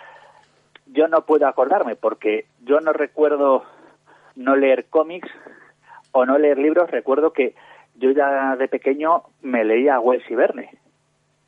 Yo 0.86 1.08
no 1.08 1.26
puedo 1.26 1.48
acordarme 1.48 1.95
porque 1.95 2.45
yo 2.62 2.80
no 2.80 2.93
recuerdo 2.93 3.63
no 4.36 4.56
leer 4.56 4.86
cómics 4.86 5.30
o 6.12 6.26
no 6.26 6.38
leer 6.38 6.60
libros, 6.60 6.91
recuerdo 6.91 7.34
que 7.34 7.56
yo 8.00 8.12
ya 8.12 8.56
de 8.56 8.68
pequeño 8.68 9.24
me 9.42 9.64
leía 9.64 10.00
Wells 10.00 10.30
y 10.30 10.36
Verne. 10.36 10.70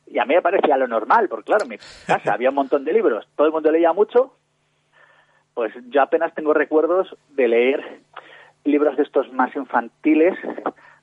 Y 0.06 0.18
a 0.18 0.24
mí 0.24 0.34
me 0.34 0.42
parecía 0.42 0.76
lo 0.76 0.86
normal, 0.86 1.28
porque 1.28 1.46
claro, 1.46 1.64
en 1.64 1.70
mi 1.70 1.78
casa 2.06 2.34
había 2.34 2.50
un 2.50 2.54
montón 2.54 2.84
de 2.84 2.92
libros, 2.92 3.26
todo 3.34 3.46
el 3.46 3.52
mundo 3.52 3.70
leía 3.70 3.92
mucho, 3.92 4.34
pues 5.54 5.72
yo 5.88 6.02
apenas 6.02 6.34
tengo 6.34 6.52
recuerdos 6.54 7.16
de 7.30 7.48
leer 7.48 8.00
libros 8.64 8.96
de 8.96 9.02
estos 9.02 9.32
más 9.32 9.54
infantiles. 9.56 10.34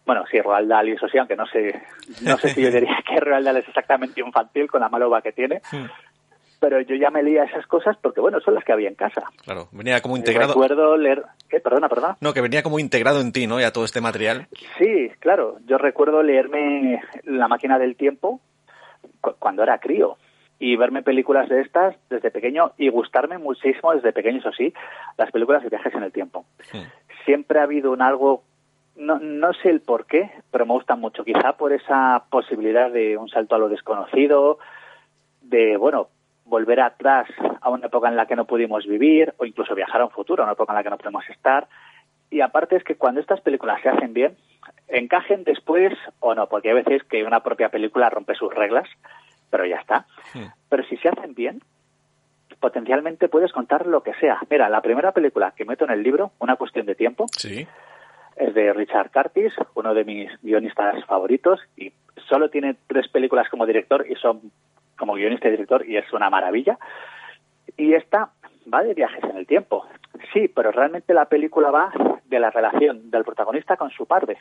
Bueno, 0.06 0.24
sí, 0.32 0.40
Roald 0.40 0.70
Dahl 0.70 0.90
y 0.90 0.92
eso 0.94 1.08
sí, 1.08 1.18
aunque 1.18 1.36
no 1.36 1.46
sé, 1.48 1.82
no 2.24 2.38
sé 2.38 2.50
si 2.50 2.62
yo 2.62 2.72
diría 2.72 2.98
que 3.08 3.20
Roald 3.20 3.46
Dahl 3.46 3.58
es 3.58 3.68
exactamente 3.68 4.22
infantil 4.22 4.70
con 4.70 4.82
la 4.82 4.90
maloba 4.90 5.22
que 5.22 5.32
tiene, 5.32 5.62
pero 6.60 6.82
yo 6.82 6.96
ya 6.96 7.10
me 7.10 7.24
leía 7.24 7.44
esas 7.44 7.66
cosas 7.68 7.98
porque, 8.02 8.22
bueno, 8.22 8.40
son 8.42 8.56
las 8.56 8.64
que 8.64 8.74
había 8.74 8.90
en 8.90 8.96
casa. 8.96 9.24
Claro, 9.44 9.70
venía 9.72 10.02
como 10.02 10.18
integrado. 10.18 10.54
Recuerdo 10.54 10.98
leer. 10.98 11.24
¿Qué? 11.50 11.60
Perdona, 11.60 11.90
perdona. 11.90 12.18
No, 12.22 12.34
que 12.34 12.42
venía 12.42 12.64
como 12.64 12.80
integrado 12.80 13.22
en 13.22 13.32
ti, 13.32 13.48
¿no? 13.48 13.60
Ya 13.60 13.72
todo 13.72 13.86
este 13.86 14.02
material. 14.02 14.48
Sí, 14.78 15.10
claro. 15.20 15.58
Yo 15.66 15.78
recuerdo 15.78 16.22
leerme 16.24 17.02
La 17.24 17.48
máquina 17.48 17.80
del 17.80 17.96
tiempo 17.96 18.42
cuando 19.40 19.64
era 19.64 19.80
crío 19.80 20.18
y 20.60 20.76
verme 20.76 21.02
películas 21.04 21.48
de 21.48 21.62
estas 21.62 21.96
desde 22.10 22.32
pequeño 22.32 22.74
y 22.78 22.90
gustarme 22.90 23.38
muchísimo 23.38 23.94
desde 23.94 24.12
pequeño, 24.12 24.40
eso 24.40 24.52
sí, 24.52 24.74
las 25.18 25.32
películas 25.32 25.64
de 25.64 25.70
viajes 25.70 25.94
en 25.94 26.04
el 26.04 26.12
tiempo. 26.12 26.46
Siempre 27.26 27.60
ha 27.60 27.64
habido 27.64 27.92
un 27.92 28.02
algo 28.02 28.44
no, 28.98 29.18
no 29.20 29.54
sé 29.54 29.70
el 29.70 29.80
por 29.80 30.06
qué, 30.06 30.30
pero 30.52 30.66
me 30.66 30.74
gustan 30.74 31.00
mucho. 31.00 31.24
Quizá 31.24 31.54
por 31.54 31.72
esa 31.72 32.26
posibilidad 32.30 32.92
de 32.92 33.16
un 33.16 33.30
salto 33.30 33.56
a 33.56 33.58
lo 33.58 33.70
desconocido, 33.70 34.60
de, 35.42 35.78
bueno, 35.78 36.10
volver 36.50 36.82
atrás 36.82 37.28
a 37.62 37.70
una 37.70 37.88
época 37.88 38.10
en 38.10 38.16
la 38.16 38.26
que 38.26 38.36
no 38.36 38.46
pudimos 38.46 38.86
vivir 38.86 39.34
o 39.38 39.46
incluso 39.46 39.76
viajar 39.76 40.02
a 40.02 40.06
un 40.06 40.12
futuro, 40.12 40.44
a 40.44 40.46
una 40.46 40.54
época 40.54 40.74
en 40.74 40.78
la 40.78 40.84
que 40.84 40.90
no 40.90 40.98
podemos 40.98 41.30
estar. 41.30 41.68
Y 42.30 42.42
aparte 42.42 42.76
es 42.76 42.84
que 42.84 42.96
cuando 42.96 43.22
estas 43.22 43.42
películas 43.42 43.82
se 43.82 43.90
hacen 43.90 44.14
bien, 44.14 44.36
encajen 44.88 45.44
después 45.44 45.94
o 46.20 46.36
no, 46.36 46.48
porque 46.48 46.70
hay 46.70 46.76
veces 46.76 47.04
que 47.04 47.24
una 47.24 47.42
propia 47.42 47.70
película 47.70 48.10
rompe 48.10 48.36
sus 48.36 48.54
reglas, 48.54 48.88
pero 49.50 49.66
ya 49.66 49.78
está. 49.78 50.06
Pero 50.70 50.84
si 50.84 50.98
se 50.98 51.10
hacen 51.10 51.34
bien, 51.34 51.62
potencialmente 52.60 53.30
puedes 53.30 53.52
contar 53.52 53.88
lo 53.88 54.04
que 54.04 54.14
sea. 54.16 54.40
Mira, 54.50 54.70
la 54.70 54.82
primera 54.82 55.12
película 55.12 55.54
que 55.56 55.66
meto 55.66 55.86
en 55.86 55.92
el 55.92 56.04
libro, 56.04 56.32
Una 56.40 56.56
cuestión 56.56 56.86
de 56.86 56.96
tiempo, 56.96 57.26
sí. 57.32 57.68
es 58.36 58.54
de 58.54 58.74
Richard 58.74 59.12
Curtis, 59.12 59.54
uno 59.76 59.94
de 59.94 60.04
mis 60.04 60.30
guionistas 60.42 61.04
favoritos, 61.06 61.60
y 61.78 61.94
solo 62.28 62.50
tiene 62.50 62.76
tres 62.88 63.08
películas 63.08 63.50
como 63.50 63.66
director 63.66 64.06
y 64.08 64.16
son 64.16 64.52
como 65.00 65.14
guionista 65.14 65.48
y 65.48 65.52
director 65.52 65.84
y 65.88 65.98
es 65.98 66.12
una 66.14 66.30
maravilla. 66.30 66.78
Y 67.78 67.94
esta 67.94 68.30
va 68.72 68.84
de 68.84 68.94
viajes 68.94 69.24
en 69.24 69.38
el 69.38 69.48
tiempo. 69.48 69.88
Sí, 70.34 70.48
pero 70.48 70.72
realmente 70.72 71.14
la 71.14 71.26
película 71.26 71.72
va 71.72 71.92
de 72.26 72.40
la 72.40 72.52
relación 72.52 73.10
del 73.10 73.24
protagonista 73.24 73.78
con 73.78 73.90
su 73.90 74.06
padre. 74.06 74.38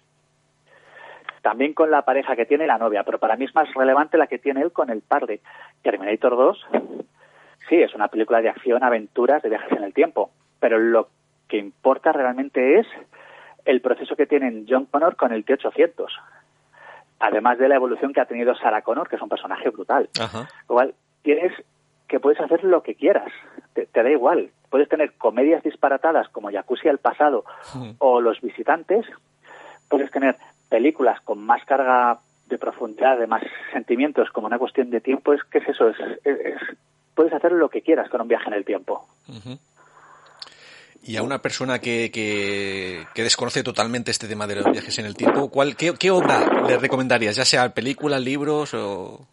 También 1.41 1.73
con 1.73 1.91
la 1.91 2.03
pareja 2.03 2.35
que 2.35 2.45
tiene 2.45 2.67
la 2.67 2.79
novia, 2.79 3.05
pero 3.05 3.19
para 3.19 3.37
mí 3.37 3.45
es 3.45 3.55
más 3.55 3.73
relevante 3.73 4.19
la 4.19 4.27
que 4.27 4.39
tiene 4.39 4.61
él 4.61 4.73
con 4.73 4.91
el 4.91 5.01
padre. 5.01 5.41
Terminator 5.83 6.37
2, 6.37 6.67
sí, 7.69 7.77
es 7.77 7.95
una 7.95 8.09
película 8.09 8.43
de 8.43 8.49
acción, 8.49 8.83
aventuras, 8.83 9.43
de 9.43 9.51
viajes 9.51 9.73
en 9.73 9.85
el 9.85 9.95
tiempo, 9.95 10.31
pero 10.59 10.79
lo 10.79 11.09
que 11.47 11.59
importa 11.59 12.13
realmente 12.13 12.81
es 12.81 12.87
el 13.65 13.81
proceso 13.81 14.17
que 14.17 14.27
tienen 14.27 14.67
John 14.69 14.87
Connor 14.87 15.17
con 15.17 15.33
el 15.33 15.45
T-800 15.45 16.09
además 17.21 17.59
de 17.59 17.69
la 17.69 17.77
evolución 17.77 18.13
que 18.13 18.21
ha 18.21 18.27
tenido 18.27 18.55
Sarah 18.55 18.83
Connor, 18.83 19.09
que 19.09 19.17
es 19.17 19.23
un 19.23 19.29
personaje 19.29 19.71
brutal. 19.71 20.09
Igual 20.69 20.95
tienes 21.23 21.53
que 22.07 22.21
puedes 22.21 22.41
hacer 22.41 22.65
lo 22.65 22.83
que 22.83 22.95
quieras, 22.95 23.31
te, 23.75 23.87
da 23.93 24.11
igual. 24.11 24.51
Puedes 24.71 24.89
tener 24.89 25.13
comedias 25.15 25.63
disparatadas 25.63 26.29
como 26.31 26.51
Jacuzzi 26.51 26.89
al 26.89 26.99
pasado 26.99 27.45
o 27.99 28.21
Los 28.21 28.41
visitantes, 28.41 29.07
puedes 29.89 30.11
tener 30.11 30.37
películas 30.69 31.21
con 31.21 31.39
más 31.39 31.65
carga 31.65 32.19
de 32.47 32.59
profundidad, 32.59 33.19
de 33.19 33.27
más 33.27 33.43
sentimientos, 33.73 34.31
como 34.31 34.47
una 34.47 34.59
cuestión 34.59 34.91
de 34.91 35.01
tiempo, 35.01 35.35
es 35.35 35.43
que 35.45 35.59
es 35.59 35.69
eso, 35.69 35.89
es, 35.89 35.97
puedes 37.15 37.33
hacer 37.33 37.53
lo 37.53 37.69
que 37.69 37.83
quieras 37.83 38.09
con 38.09 38.23
un 38.23 38.29
viaje 38.29 38.49
en 38.49 38.55
el 38.55 38.65
tiempo. 38.65 39.07
Y 41.03 41.17
a 41.17 41.23
una 41.23 41.41
persona 41.41 41.79
que, 41.79 42.11
que, 42.13 43.23
desconoce 43.23 43.63
totalmente 43.63 44.11
este 44.11 44.29
tema 44.29 44.47
de 44.47 44.57
los 44.57 44.71
viajes 44.71 44.99
en 44.99 45.07
el 45.07 45.15
tiempo, 45.15 45.51
¿cuál, 45.51 45.77
qué, 45.77 46.11
obra 46.11 46.65
le 46.67 46.77
recomendarías? 46.77 47.37
Ya 47.37 47.45
sea 47.45 47.73
películas, 47.75 48.21
libros 48.21 48.75
o...? 48.75 49.27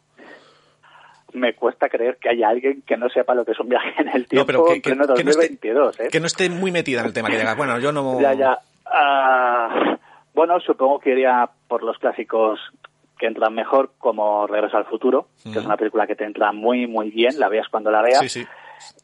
me 1.33 1.53
cuesta 1.53 1.89
creer 1.89 2.17
que 2.17 2.29
haya 2.29 2.47
alguien 2.47 2.81
que 2.83 2.95
no 2.95 3.09
sepa 3.09 3.35
lo 3.35 3.43
que 3.43 3.51
es 3.51 3.59
un 3.59 3.67
viaje 3.67 3.89
en 3.97 4.07
el 4.07 4.25
tiempo 4.25 4.53
no, 4.53 4.65
pero 4.65 4.81
que, 4.81 4.95
no 4.95 5.31
esté, 5.31 5.45
¿eh? 5.45 6.07
que 6.09 6.19
no 6.21 6.27
esté 6.27 6.49
muy 6.49 6.71
metida 6.71 7.01
en 7.01 7.07
el 7.07 7.13
tema, 7.13 7.29
que 7.29 7.37
diga, 7.37 7.55
bueno, 7.55 7.77
yo 7.77 7.91
no... 7.91 8.19
Ya, 8.21 8.33
ya. 8.33 8.57
Ah, 8.85 9.97
bueno, 10.33 10.59
supongo 10.61 10.99
que 10.99 11.11
iría 11.11 11.49
por 11.67 11.83
los 11.83 11.97
clásicos 11.97 12.59
que 13.17 13.27
entran 13.27 13.53
mejor, 13.53 13.91
como 13.97 14.45
Regreso 14.47 14.77
al 14.77 14.85
Futuro, 14.85 15.27
que 15.43 15.57
es 15.57 15.65
una 15.65 15.77
película 15.77 16.05
que 16.07 16.15
te 16.15 16.25
entra 16.25 16.51
muy, 16.51 16.87
muy 16.87 17.09
bien, 17.09 17.39
la 17.39 17.49
veas 17.49 17.67
cuando 17.69 17.91
la 17.91 18.01
veas. 18.01 18.19
Sí, 18.19 18.29
sí. 18.29 18.45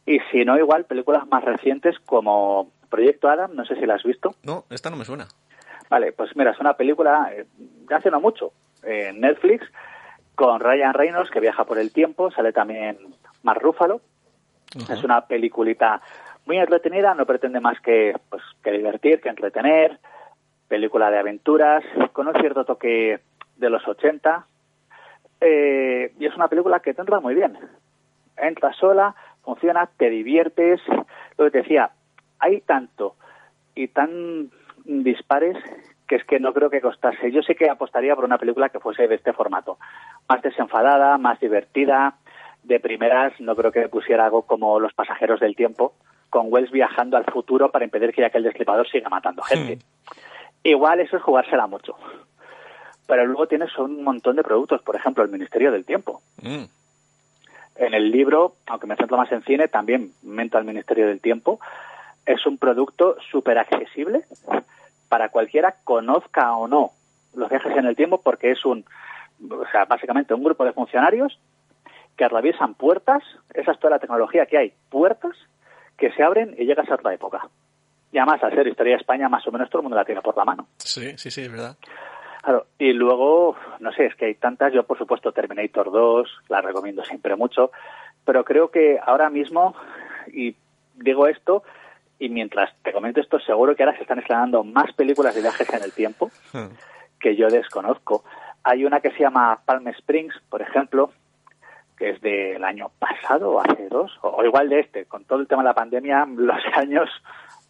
Y 0.06 0.18
si 0.30 0.44
no, 0.44 0.58
igual 0.58 0.84
películas 0.84 1.26
más 1.28 1.44
recientes 1.44 1.98
como 2.00 2.70
Proyecto 2.90 3.28
Adam, 3.28 3.54
no 3.54 3.64
sé 3.64 3.76
si 3.76 3.86
la 3.86 3.94
has 3.94 4.02
visto. 4.02 4.34
No, 4.42 4.64
esta 4.70 4.90
no 4.90 4.96
me 4.96 5.04
suena. 5.04 5.26
Vale, 5.88 6.12
pues 6.12 6.34
mira, 6.36 6.52
es 6.52 6.60
una 6.60 6.74
película 6.74 7.30
eh, 7.32 7.46
de 7.58 7.94
hace 7.94 8.10
no 8.10 8.20
mucho, 8.20 8.52
en 8.82 9.20
Netflix, 9.20 9.66
con 10.34 10.60
Ryan 10.60 10.94
Reynolds, 10.94 11.30
que 11.30 11.40
viaja 11.40 11.64
por 11.64 11.78
el 11.78 11.92
tiempo, 11.92 12.30
sale 12.30 12.52
también 12.52 12.98
Mark 13.42 13.60
Ruffalo. 13.62 14.00
Es 14.88 15.04
una 15.04 15.26
peliculita 15.26 16.00
muy 16.46 16.56
entretenida, 16.58 17.14
no 17.14 17.26
pretende 17.26 17.60
más 17.60 17.78
que, 17.80 18.16
pues, 18.30 18.42
que 18.64 18.72
divertir, 18.72 19.20
que 19.20 19.28
entretener, 19.28 19.98
película 20.66 21.10
de 21.10 21.18
aventuras, 21.18 21.84
con 22.12 22.26
un 22.26 22.34
cierto 22.40 22.64
toque 22.64 23.20
de 23.56 23.70
los 23.70 23.86
80, 23.86 24.46
eh, 25.42 26.14
y 26.18 26.26
es 26.26 26.34
una 26.34 26.48
película 26.48 26.80
que 26.80 26.94
te 26.94 27.02
entra 27.02 27.20
muy 27.20 27.34
bien. 27.34 27.58
Entra 28.36 28.72
sola, 28.72 29.14
funciona, 29.42 29.88
te 29.96 30.10
diviertes. 30.10 30.80
Lo 31.36 31.44
que 31.46 31.50
te 31.50 31.58
decía, 31.58 31.90
hay 32.38 32.60
tanto 32.60 33.16
y 33.74 33.88
tan 33.88 34.50
dispares 34.84 35.56
que 36.06 36.16
es 36.16 36.24
que 36.24 36.40
no 36.40 36.52
creo 36.52 36.70
que 36.70 36.80
costase. 36.80 37.30
Yo 37.30 37.42
sé 37.42 37.54
que 37.54 37.70
apostaría 37.70 38.14
por 38.14 38.24
una 38.24 38.38
película 38.38 38.68
que 38.68 38.80
fuese 38.80 39.08
de 39.08 39.14
este 39.14 39.32
formato. 39.32 39.78
Más 40.28 40.42
desenfadada, 40.42 41.16
más 41.18 41.40
divertida. 41.40 42.16
De 42.62 42.78
primeras, 42.78 43.32
no 43.40 43.56
creo 43.56 43.72
que 43.72 43.88
pusiera 43.88 44.26
algo 44.26 44.42
como 44.42 44.78
Los 44.78 44.92
pasajeros 44.92 45.40
del 45.40 45.56
tiempo, 45.56 45.94
con 46.30 46.46
Wells 46.52 46.70
viajando 46.70 47.16
al 47.16 47.24
futuro 47.24 47.70
para 47.70 47.84
impedir 47.84 48.12
que 48.12 48.24
aquel 48.24 48.44
destripador 48.44 48.88
siga 48.88 49.08
matando 49.08 49.42
gente. 49.42 49.78
Igual 50.62 51.00
eso 51.00 51.16
es 51.16 51.22
jugársela 51.22 51.66
mucho. 51.66 51.96
Pero 53.06 53.26
luego 53.26 53.48
tienes 53.48 53.76
un 53.78 54.04
montón 54.04 54.36
de 54.36 54.44
productos, 54.44 54.80
por 54.82 54.94
ejemplo, 54.94 55.24
el 55.24 55.30
Ministerio 55.30 55.72
del 55.72 55.84
Tiempo. 55.84 56.22
Mm. 56.40 56.64
En 57.76 57.94
el 57.94 58.10
libro, 58.10 58.54
aunque 58.66 58.86
me 58.86 58.96
centro 58.96 59.16
más 59.16 59.30
en 59.32 59.42
cine, 59.42 59.68
también 59.68 60.12
mento 60.22 60.58
al 60.58 60.64
Ministerio 60.64 61.06
del 61.06 61.20
Tiempo. 61.20 61.60
Es 62.26 62.46
un 62.46 62.58
producto 62.58 63.16
súper 63.30 63.58
accesible 63.58 64.24
para 65.08 65.30
cualquiera, 65.30 65.76
conozca 65.84 66.54
o 66.56 66.68
no 66.68 66.92
los 67.34 67.48
viajes 67.48 67.76
en 67.76 67.86
el 67.86 67.96
tiempo, 67.96 68.20
porque 68.22 68.50
es 68.50 68.64
un, 68.64 68.84
o 69.50 69.64
sea, 69.70 69.84
básicamente 69.86 70.34
un 70.34 70.44
grupo 70.44 70.64
de 70.64 70.72
funcionarios 70.72 71.38
que 72.16 72.24
atraviesan 72.24 72.74
puertas, 72.74 73.22
esa 73.54 73.72
es 73.72 73.78
toda 73.78 73.92
la 73.92 73.98
tecnología 73.98 74.46
que 74.46 74.58
hay, 74.58 74.72
puertas 74.90 75.32
que 75.96 76.12
se 76.12 76.22
abren 76.22 76.54
y 76.58 76.64
llegas 76.64 76.90
a 76.90 76.94
otra 76.94 77.14
época. 77.14 77.48
Y 78.12 78.18
además, 78.18 78.42
al 78.42 78.54
ser 78.54 78.66
historia 78.66 78.94
de 78.94 79.00
España, 79.00 79.28
más 79.28 79.46
o 79.46 79.52
menos 79.52 79.70
todo 79.70 79.80
el 79.80 79.84
mundo 79.84 79.96
la 79.96 80.04
tiene 80.04 80.20
por 80.20 80.36
la 80.36 80.44
mano. 80.44 80.66
Sí, 80.76 81.16
sí, 81.16 81.30
sí, 81.30 81.42
es 81.42 81.50
verdad. 81.50 81.76
Claro, 82.42 82.66
y 82.76 82.92
luego, 82.92 83.56
no 83.78 83.92
sé, 83.92 84.06
es 84.06 84.16
que 84.16 84.26
hay 84.26 84.34
tantas, 84.34 84.72
yo 84.72 84.82
por 84.82 84.98
supuesto 84.98 85.30
Terminator 85.30 85.92
2, 85.92 86.28
la 86.48 86.60
recomiendo 86.60 87.04
siempre 87.04 87.36
mucho, 87.36 87.70
pero 88.24 88.44
creo 88.44 88.68
que 88.68 88.98
ahora 89.00 89.30
mismo, 89.30 89.76
y 90.26 90.56
digo 90.96 91.28
esto, 91.28 91.62
y 92.18 92.28
mientras 92.28 92.70
te 92.82 92.92
comento 92.92 93.20
esto, 93.20 93.38
seguro 93.38 93.76
que 93.76 93.84
ahora 93.84 93.96
se 93.96 94.02
están 94.02 94.18
estrenando 94.18 94.64
más 94.64 94.92
películas 94.92 95.36
de 95.36 95.40
viajes 95.40 95.72
en 95.72 95.84
el 95.84 95.92
tiempo 95.92 96.30
que 97.20 97.36
yo 97.36 97.46
desconozco. 97.48 98.24
Hay 98.64 98.84
una 98.84 99.00
que 99.00 99.12
se 99.12 99.20
llama 99.20 99.60
Palm 99.64 99.86
Springs, 99.88 100.34
por 100.48 100.62
ejemplo, 100.62 101.10
que 101.96 102.10
es 102.10 102.20
del 102.20 102.64
año 102.64 102.90
pasado 102.98 103.60
hace 103.60 103.88
dos, 103.88 104.18
o 104.22 104.44
igual 104.44 104.68
de 104.68 104.80
este, 104.80 105.04
con 105.04 105.24
todo 105.24 105.38
el 105.38 105.46
tema 105.46 105.62
de 105.62 105.68
la 105.68 105.74
pandemia, 105.74 106.26
los 106.36 106.58
años 106.74 107.08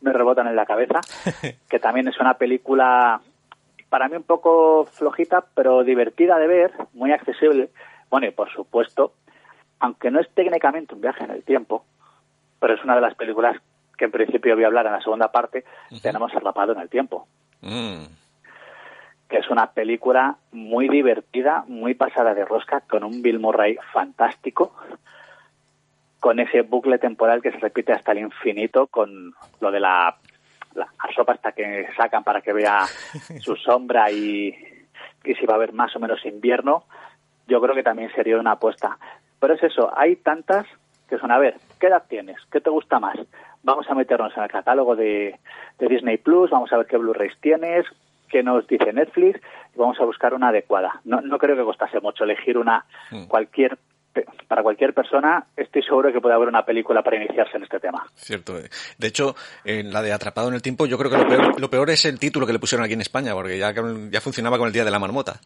me 0.01 0.15
rebotan 0.15 0.47
en 0.47 0.57
la 0.57 0.65
cabeza, 0.65 1.01
que 1.69 1.79
también 1.79 2.09
es 2.09 2.19
una 2.19 2.35
película 2.35 3.21
para 3.93 4.09
mí 4.09 4.17
un 4.17 4.23
poco 4.23 4.87
flojita, 4.87 5.45
pero 5.55 5.85
divertida 5.85 6.39
de 6.39 6.47
ver, 6.47 6.73
muy 6.95 7.13
accesible. 7.13 7.69
Bueno, 8.09 8.27
y 8.27 8.31
por 8.31 8.51
supuesto, 8.51 9.13
aunque 9.81 10.11
no 10.11 10.19
es 10.19 10.31
técnicamente 10.31 10.95
un 10.95 11.03
viaje 11.03 11.25
en 11.25 11.31
el 11.31 11.45
tiempo, 11.45 11.85
pero 12.59 12.73
es 12.73 12.83
una 12.85 12.95
de 12.95 13.03
las 13.03 13.15
películas 13.15 13.61
que 13.99 14.07
en 14.07 14.11
principio 14.11 14.55
voy 14.55 14.65
a 14.65 14.69
hablar 14.69 14.87
en 14.87 14.93
la 14.93 15.03
segunda 15.03 15.31
parte, 15.31 15.67
tenemos 16.01 16.35
Arrapado 16.35 16.73
en 16.73 16.81
el 16.81 16.89
tiempo. 16.89 17.27
Mm. 17.61 18.05
Que 19.29 19.37
es 19.37 19.51
una 19.51 19.73
película 19.73 20.39
muy 20.53 20.89
divertida, 20.89 21.65
muy 21.69 21.93
pasada 21.93 22.33
de 22.33 22.47
rosca, 22.47 22.81
con 22.81 23.05
un 23.05 23.21
Bill 23.21 23.41
Murray 23.41 23.77
fantástico, 23.93 24.73
con 26.19 26.41
ese 26.41 26.63
bucle 26.63 26.97
temporal 26.97 27.43
que 27.43 27.53
se 27.53 27.59
repite 27.59 27.93
hasta 27.93 28.13
el 28.13 28.21
infinito, 28.21 28.87
con 28.87 29.35
lo 29.61 29.71
de 29.71 29.81
la 29.81 30.17
la, 30.75 30.89
sopa 31.15 31.33
hasta 31.33 31.53
que 31.53 31.87
sacan 31.97 32.25
para 32.25 32.41
que 32.41 32.53
vea 32.53 32.87
su 33.41 33.57
sombra 33.57 34.11
y, 34.11 34.55
si 35.25 35.47
va 35.47 35.55
a 35.55 35.57
haber 35.57 35.73
más 35.73 35.95
o 35.97 36.01
menos 36.01 36.25
invierno, 36.25 36.85
yo 37.47 37.61
creo 37.61 37.75
que 37.75 37.83
también 37.83 38.11
sería 38.15 38.39
una 38.39 38.53
apuesta. 38.53 38.99
Pero 39.39 39.55
es 39.55 39.63
eso, 39.63 39.93
hay 39.97 40.17
tantas 40.17 40.67
que 41.09 41.19
son, 41.19 41.31
a 41.31 41.39
ver, 41.39 41.57
¿qué 41.79 41.89
edad 41.89 42.05
tienes? 42.09 42.39
¿Qué 42.51 42.61
te 42.61 42.71
gusta 42.71 42.99
más? 42.99 43.19
Vamos 43.63 43.89
a 43.89 43.95
meternos 43.95 44.37
en 44.37 44.43
el 44.45 44.51
catálogo 44.51 44.97
de, 44.97 45.39
Disney 45.79 46.17
Plus, 46.17 46.51
vamos 46.51 46.73
a 46.73 46.77
ver 46.77 46.87
qué 46.87 46.97
Blu-rays 46.97 47.37
tienes, 47.41 47.85
qué 48.29 48.43
nos 48.43 48.67
dice 48.67 48.93
Netflix 48.93 49.41
y 49.75 49.79
vamos 49.79 50.01
a 50.01 50.05
buscar 50.05 50.33
una 50.33 50.49
adecuada. 50.49 51.01
No, 51.05 51.21
no 51.21 51.39
creo 51.39 51.57
que 51.57 51.65
costase 51.65 52.01
mucho 52.01 52.25
elegir 52.25 52.57
una 52.57 52.85
mm. 53.11 53.25
cualquier 53.27 53.79
para 54.49 54.63
cualquier 54.63 54.93
persona 54.93 55.47
estoy 55.57 55.83
seguro 55.83 56.13
que 56.13 56.21
puede 56.21 56.35
haber 56.35 56.49
una 56.49 56.65
película 56.65 57.03
para 57.03 57.17
iniciarse 57.17 57.57
en 57.57 57.65
este 57.65 57.81
tema. 57.81 58.05
Cierto. 58.15 58.55
De 58.99 59.07
hecho, 59.07 59.35
en 59.65 59.93
la 59.93 60.03
de 60.03 60.13
Atrapado 60.13 60.49
en 60.49 60.55
el 60.55 60.63
Tiempo, 60.63 60.87
yo 60.87 60.99
creo 60.99 61.11
que 61.11 61.61
lo 61.61 61.71
peor, 61.71 61.91
es 61.91 62.05
el 62.05 62.19
título 62.19 62.47
que 62.47 62.53
le 62.53 62.59
pusieron 62.59 62.85
aquí 62.85 62.95
en 62.95 63.01
España, 63.01 63.33
porque 63.35 63.59
ya, 63.59 63.73
ya 64.11 64.21
funcionaba 64.21 64.59
con 64.59 64.67
el 64.67 64.73
Día 64.73 64.85
de 64.85 64.91
la 64.91 64.99
Marmota. 64.99 65.41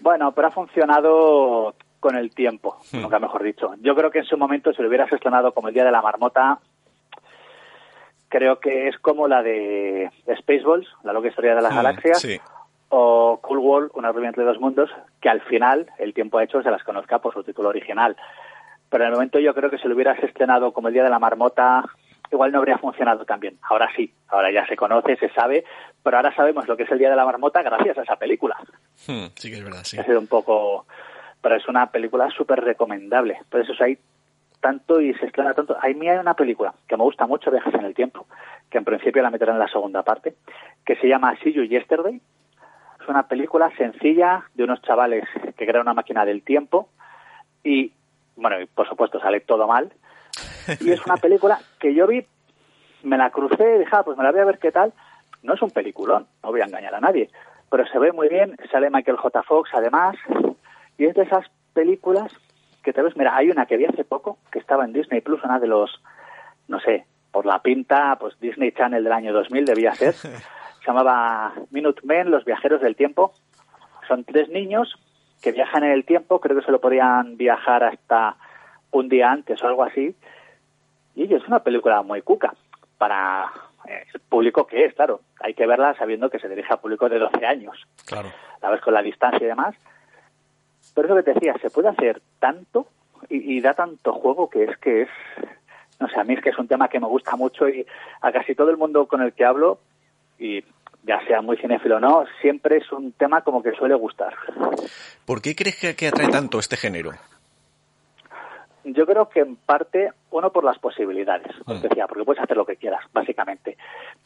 Bueno, 0.00 0.32
pero 0.32 0.48
ha 0.48 0.50
funcionado 0.50 1.74
con 2.00 2.16
el 2.16 2.30
tiempo, 2.34 2.78
hmm. 2.92 3.00
nunca 3.00 3.18
mejor 3.18 3.42
dicho. 3.42 3.74
Yo 3.80 3.94
creo 3.94 4.10
que 4.10 4.20
en 4.20 4.24
su 4.24 4.36
momento, 4.36 4.72
si 4.72 4.82
lo 4.82 4.88
hubieras 4.88 5.12
estrenado 5.12 5.52
como 5.52 5.68
el 5.68 5.74
Día 5.74 5.84
de 5.84 5.90
la 5.90 6.02
Marmota, 6.02 6.58
creo 8.28 8.60
que 8.60 8.88
es 8.88 8.98
como 8.98 9.26
la 9.26 9.42
de 9.42 10.10
Spaceballs, 10.38 10.86
la 11.02 11.12
loca 11.12 11.28
historia 11.28 11.54
de 11.54 11.62
las 11.62 11.72
hmm, 11.72 11.76
galaxias, 11.76 12.20
sí 12.20 12.40
o 12.88 13.38
Cool 13.42 13.58
World, 13.58 13.90
una 13.94 14.12
rubia 14.12 14.28
entre 14.28 14.44
dos 14.44 14.58
mundos, 14.58 14.90
que 15.20 15.28
al 15.28 15.40
final 15.42 15.86
el 15.98 16.14
tiempo 16.14 16.38
ha 16.38 16.44
hecho 16.44 16.62
se 16.62 16.70
las 16.70 16.82
conozca 16.82 17.18
por 17.18 17.34
su 17.34 17.42
título 17.42 17.68
original. 17.68 18.16
Pero 18.88 19.04
en 19.04 19.08
el 19.08 19.14
momento 19.14 19.38
yo 19.38 19.54
creo 19.54 19.70
que 19.70 19.78
si 19.78 19.88
lo 19.88 19.94
hubieras 19.94 20.22
estrenado 20.22 20.72
como 20.72 20.88
el 20.88 20.94
Día 20.94 21.04
de 21.04 21.10
la 21.10 21.18
Marmota, 21.18 21.84
igual 22.32 22.52
no 22.52 22.58
habría 22.58 22.78
funcionado 22.78 23.24
tan 23.24 23.40
bien. 23.40 23.58
Ahora 23.68 23.88
sí, 23.94 24.12
ahora 24.28 24.50
ya 24.50 24.66
se 24.66 24.76
conoce, 24.76 25.16
se 25.16 25.28
sabe, 25.30 25.64
pero 26.02 26.16
ahora 26.16 26.34
sabemos 26.34 26.66
lo 26.66 26.76
que 26.76 26.84
es 26.84 26.90
el 26.90 26.98
Día 26.98 27.10
de 27.10 27.16
la 27.16 27.26
Marmota 27.26 27.62
gracias 27.62 27.98
a 27.98 28.02
esa 28.02 28.16
película. 28.16 28.56
Hmm, 29.06 29.26
sí 29.34 29.50
que 29.50 29.56
es 29.56 29.64
verdad, 29.64 29.84
sí. 29.84 29.98
Ha 29.98 30.04
sido 30.04 30.18
un 30.18 30.26
poco... 30.26 30.86
Pero 31.40 31.54
es 31.54 31.68
una 31.68 31.86
película 31.92 32.28
súper 32.30 32.60
recomendable. 32.64 33.38
Por 33.48 33.60
eso 33.60 33.72
hay 33.84 33.96
tanto 34.60 35.00
y 35.00 35.14
se 35.14 35.26
estrena 35.26 35.54
tanto. 35.54 35.76
A 35.80 35.86
mí 35.88 36.08
hay 36.08 36.18
una 36.18 36.34
película 36.34 36.74
que 36.88 36.96
me 36.96 37.04
gusta 37.04 37.26
mucho, 37.26 37.50
Viajes 37.50 37.74
en 37.74 37.84
el 37.84 37.94
Tiempo, 37.94 38.26
que 38.70 38.78
en 38.78 38.84
principio 38.84 39.22
la 39.22 39.30
meterán 39.30 39.54
en 39.54 39.60
la 39.60 39.68
segunda 39.68 40.02
parte, 40.02 40.34
que 40.84 40.96
se 40.96 41.06
llama 41.06 41.36
See 41.42 41.52
You 41.52 41.62
Yesterday, 41.62 42.20
una 43.08 43.28
película 43.28 43.70
sencilla 43.76 44.44
de 44.54 44.64
unos 44.64 44.82
chavales 44.82 45.24
que 45.56 45.66
crean 45.66 45.82
una 45.82 45.94
máquina 45.94 46.24
del 46.24 46.42
tiempo 46.42 46.88
y, 47.62 47.92
bueno, 48.36 48.60
y 48.60 48.66
por 48.66 48.88
supuesto 48.88 49.20
sale 49.20 49.40
todo 49.40 49.66
mal. 49.66 49.92
Y 50.80 50.90
es 50.90 51.04
una 51.06 51.16
película 51.20 51.58
que 51.78 51.94
yo 51.94 52.06
vi, 52.06 52.24
me 53.02 53.16
la 53.16 53.30
crucé 53.30 53.76
y 53.76 53.78
dije, 53.80 53.90
ah, 53.92 54.02
pues 54.02 54.16
me 54.16 54.24
la 54.24 54.32
voy 54.32 54.40
a 54.40 54.44
ver 54.46 54.58
qué 54.58 54.72
tal. 54.72 54.92
No 55.42 55.54
es 55.54 55.62
un 55.62 55.70
peliculón, 55.70 56.26
no 56.42 56.50
voy 56.50 56.60
a 56.60 56.64
engañar 56.64 56.94
a 56.94 57.00
nadie, 57.00 57.30
pero 57.70 57.86
se 57.86 57.98
ve 57.98 58.12
muy 58.12 58.28
bien, 58.28 58.56
sale 58.70 58.90
Michael 58.90 59.18
J. 59.18 59.42
Fox 59.42 59.70
además, 59.72 60.16
y 60.96 61.06
es 61.06 61.14
de 61.14 61.22
esas 61.22 61.46
películas 61.72 62.32
que 62.82 62.92
te 62.92 63.02
ves, 63.02 63.16
mira, 63.16 63.36
hay 63.36 63.50
una 63.50 63.66
que 63.66 63.76
vi 63.76 63.84
hace 63.84 64.04
poco, 64.04 64.38
que 64.50 64.58
estaba 64.58 64.84
en 64.84 64.92
Disney 64.92 65.20
Plus, 65.20 65.44
una 65.44 65.58
de 65.58 65.66
los, 65.66 66.02
no 66.66 66.80
sé, 66.80 67.06
por 67.30 67.46
la 67.46 67.60
pinta, 67.60 68.16
pues 68.18 68.38
Disney 68.40 68.72
Channel 68.72 69.04
del 69.04 69.12
año 69.12 69.32
2000 69.32 69.64
debía 69.64 69.94
ser, 69.94 70.14
se 70.80 70.86
llamaba 70.86 71.54
Men, 71.70 72.30
los 72.30 72.44
viajeros 72.44 72.80
del 72.80 72.96
tiempo. 72.96 73.32
Son 74.06 74.24
tres 74.24 74.48
niños 74.48 74.94
que 75.42 75.52
viajan 75.52 75.84
en 75.84 75.92
el 75.92 76.04
tiempo, 76.04 76.40
creo 76.40 76.58
que 76.58 76.64
se 76.64 76.72
lo 76.72 76.80
podían 76.80 77.36
viajar 77.36 77.84
hasta 77.84 78.36
un 78.90 79.08
día 79.08 79.30
antes 79.30 79.62
o 79.62 79.66
algo 79.66 79.84
así. 79.84 80.14
Y 81.14 81.32
es 81.32 81.46
una 81.46 81.60
película 81.62 82.02
muy 82.02 82.22
cuca 82.22 82.54
para 82.96 83.50
eh, 83.88 84.04
el 84.14 84.20
público 84.20 84.66
que 84.66 84.84
es, 84.84 84.94
claro. 84.94 85.20
Hay 85.40 85.54
que 85.54 85.66
verla 85.66 85.94
sabiendo 85.94 86.30
que 86.30 86.38
se 86.38 86.48
dirige 86.48 86.72
a 86.72 86.78
público 86.80 87.08
de 87.08 87.18
12 87.18 87.46
años. 87.46 87.86
Claro. 88.06 88.30
La 88.62 88.70
ves 88.70 88.80
con 88.80 88.94
la 88.94 89.02
distancia 89.02 89.44
y 89.44 89.48
demás. 89.48 89.74
Pero 90.94 91.06
eso 91.06 91.16
que 91.16 91.22
te 91.22 91.34
decía, 91.34 91.54
se 91.60 91.70
puede 91.70 91.88
hacer 91.88 92.20
tanto 92.40 92.88
y, 93.28 93.56
y 93.56 93.60
da 93.60 93.74
tanto 93.74 94.12
juego 94.12 94.48
que 94.48 94.64
es 94.64 94.76
que 94.78 95.02
es 95.02 95.08
no 96.00 96.08
sé, 96.08 96.20
a 96.20 96.24
mí 96.24 96.34
es 96.34 96.40
que 96.40 96.50
es 96.50 96.58
un 96.58 96.68
tema 96.68 96.88
que 96.88 97.00
me 97.00 97.06
gusta 97.06 97.36
mucho 97.36 97.68
y 97.68 97.86
a 98.20 98.32
casi 98.32 98.54
todo 98.54 98.70
el 98.70 98.76
mundo 98.76 99.06
con 99.06 99.20
el 99.20 99.32
que 99.32 99.44
hablo, 99.44 99.80
y 100.38 100.62
ya 101.02 101.24
sea 101.26 101.40
muy 101.40 101.56
cinéfilo 101.56 101.96
o 101.96 102.00
no, 102.00 102.24
siempre 102.40 102.78
es 102.78 102.92
un 102.92 103.12
tema 103.12 103.42
como 103.42 103.62
que 103.62 103.72
suele 103.72 103.94
gustar. 103.94 104.34
¿Por 105.24 105.40
qué 105.40 105.54
crees 105.54 105.76
que, 105.96 106.08
atrae 106.08 106.28
tanto 106.28 106.58
este 106.58 106.76
género? 106.76 107.12
Yo 108.84 109.06
creo 109.06 109.28
que 109.28 109.40
en 109.40 109.56
parte, 109.56 110.12
uno, 110.30 110.50
por 110.50 110.64
las 110.64 110.78
posibilidades, 110.78 111.54
mm. 111.66 111.80
decía, 111.80 112.06
porque 112.06 112.24
puedes 112.24 112.42
hacer 112.42 112.56
lo 112.56 112.66
que 112.66 112.76
quieras, 112.76 113.00
básicamente. 113.12 113.76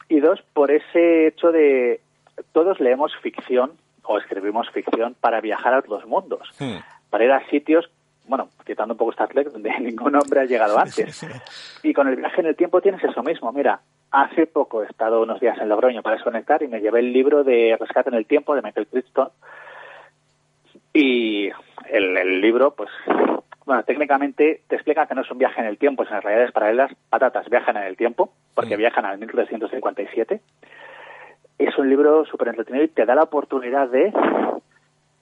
Y 0.09 0.19
dos, 0.19 0.41
por 0.53 0.71
ese 0.71 1.27
hecho 1.27 1.51
de 1.51 2.01
todos 2.51 2.79
leemos 2.79 3.11
ficción 3.21 3.73
o 4.03 4.17
escribimos 4.17 4.69
ficción 4.71 5.15
para 5.19 5.41
viajar 5.41 5.73
a 5.73 5.79
otros 5.79 6.05
mundos, 6.05 6.49
mm. 6.59 6.77
para 7.09 7.25
ir 7.25 7.31
a 7.31 7.47
sitios, 7.49 7.89
bueno, 8.25 8.49
citando 8.65 8.93
un 8.93 8.97
poco 8.97 9.11
Star 9.11 9.29
Trek, 9.29 9.51
donde 9.51 9.69
ningún 9.79 10.15
hombre 10.15 10.41
ha 10.41 10.45
llegado 10.45 10.77
antes. 10.77 11.25
y 11.83 11.93
con 11.93 12.07
el 12.07 12.15
viaje 12.15 12.41
en 12.41 12.47
el 12.47 12.55
tiempo 12.55 12.81
tienes 12.81 13.03
eso 13.03 13.23
mismo. 13.23 13.51
Mira, 13.51 13.81
Hace 14.13 14.45
poco 14.45 14.83
he 14.83 14.85
estado 14.85 15.23
unos 15.23 15.39
días 15.39 15.57
en 15.59 15.67
Logroño 15.69 16.03
para 16.03 16.17
desconectar 16.17 16.61
y 16.61 16.67
me 16.67 16.81
llevé 16.81 16.99
el 16.99 17.11
libro 17.11 17.43
de 17.43 17.75
Rescate 17.79 18.09
en 18.09 18.15
el 18.15 18.27
Tiempo 18.27 18.53
de 18.53 18.61
Michael 18.61 18.85
Crichton. 18.85 19.29
Y 20.93 21.49
el, 21.89 22.39
libro, 22.39 22.75
pues, 22.75 22.91
bueno, 23.65 23.81
técnicamente 23.81 24.61
te 24.67 24.75
explica 24.75 25.07
que 25.07 25.15
no 25.15 25.21
es 25.21 25.31
un 25.31 25.39
viaje 25.39 25.61
en 25.61 25.65
el 25.65 25.79
tiempo, 25.79 26.05
sino 26.05 26.17
en 26.17 26.21
realidades 26.21 26.51
paralelas. 26.51 26.91
Patatas 27.09 27.49
viajan 27.49 27.75
en 27.77 27.85
el 27.85 27.97
tiempo, 27.97 28.31
porque 28.53 28.77
viajan 28.77 29.03
al 29.05 29.17
1357. 29.17 30.41
Es 31.57 31.75
un 31.79 31.89
libro 31.89 32.23
súper 32.25 32.49
entretenido 32.49 32.85
y 32.85 32.89
te 32.89 33.07
da 33.07 33.15
la 33.15 33.23
oportunidad 33.23 33.89
de 33.89 34.13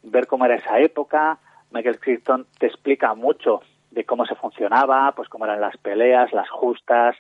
ver 0.04 0.28
cómo 0.28 0.44
era 0.44 0.56
esa 0.56 0.82
época. 0.82 1.38
Michael 1.72 2.02
Crichton 2.02 2.46
te 2.60 2.68
explica 2.68 3.14
mucho 3.14 3.62
de 3.90 4.04
cómo 4.04 4.26
se 4.26 4.36
funcionaba, 4.36 5.14
pues 5.14 5.30
cómo 5.30 5.46
eran 5.46 5.62
las 5.62 5.78
peleas, 5.78 6.34
las 6.34 6.50
justas. 6.50 7.16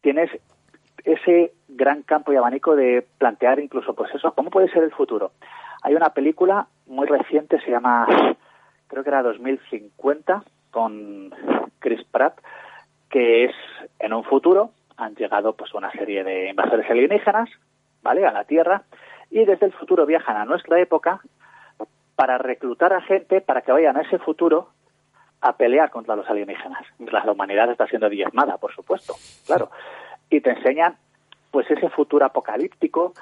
Tienes 0.00 0.30
ese 1.04 1.52
gran 1.68 2.02
campo 2.02 2.32
y 2.32 2.36
abanico 2.36 2.76
de 2.76 3.04
plantear 3.18 3.58
incluso, 3.58 3.94
pues 3.94 4.14
eso, 4.14 4.32
¿cómo 4.32 4.50
puede 4.50 4.68
ser 4.68 4.82
el 4.82 4.92
futuro? 4.92 5.32
Hay 5.82 5.94
una 5.94 6.10
película 6.10 6.66
muy 6.86 7.06
reciente, 7.06 7.60
se 7.60 7.70
llama, 7.70 8.06
creo 8.86 9.02
que 9.02 9.08
era 9.08 9.22
2050, 9.22 10.42
con 10.70 11.34
Chris 11.80 12.04
Pratt, 12.10 12.38
que 13.10 13.44
es 13.44 13.54
en 13.98 14.12
un 14.12 14.24
futuro, 14.24 14.70
han 14.96 15.14
llegado 15.14 15.54
pues 15.54 15.74
una 15.74 15.90
serie 15.92 16.24
de 16.24 16.50
invasores 16.50 16.88
alienígenas, 16.88 17.50
¿vale?, 18.02 18.26
a 18.26 18.32
la 18.32 18.44
Tierra, 18.44 18.82
y 19.30 19.44
desde 19.44 19.66
el 19.66 19.72
futuro 19.72 20.06
viajan 20.06 20.36
a 20.36 20.44
nuestra 20.44 20.80
época 20.80 21.20
para 22.14 22.38
reclutar 22.38 22.92
a 22.92 23.00
gente 23.00 23.40
para 23.40 23.62
que 23.62 23.72
vayan 23.72 23.96
a 23.96 24.02
ese 24.02 24.18
futuro 24.18 24.68
a 25.40 25.56
pelear 25.56 25.90
contra 25.90 26.14
los 26.14 26.28
alienígenas. 26.28 26.84
La 26.98 27.32
humanidad 27.32 27.70
está 27.70 27.86
siendo 27.86 28.08
diezmada, 28.08 28.58
por 28.58 28.72
supuesto, 28.72 29.14
claro 29.46 29.70
y 30.36 30.40
te 30.40 30.50
enseñan 30.50 30.96
pues 31.50 31.70
ese 31.70 31.88
futuro 31.90 32.24
apocalíptico. 32.24 33.12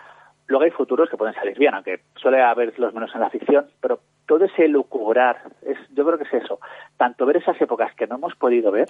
Luego 0.47 0.65
hay 0.65 0.71
futuros 0.71 1.09
que 1.09 1.17
pueden 1.17 1.35
salir 1.35 1.59
bien, 1.59 1.75
aunque 1.75 2.01
suele 2.17 2.43
haber 2.43 2.77
los 2.79 2.93
menos 2.95 3.15
en 3.15 3.21
la 3.21 3.31
ficción, 3.31 3.67
pero 3.81 4.01
todo 4.27 4.45
ese 4.45 4.69
lucubrar, 4.69 5.43
es, 5.63 5.77
yo 5.91 6.05
creo 6.05 6.19
que 6.19 6.25
es 6.25 6.45
eso, 6.45 6.61
tanto 6.97 7.27
ver 7.27 7.39
esas 7.39 7.61
épocas 7.61 7.95
que 7.95 8.07
no 8.07 8.17
hemos 8.17 8.35
podido 8.37 8.71
ver 8.71 8.89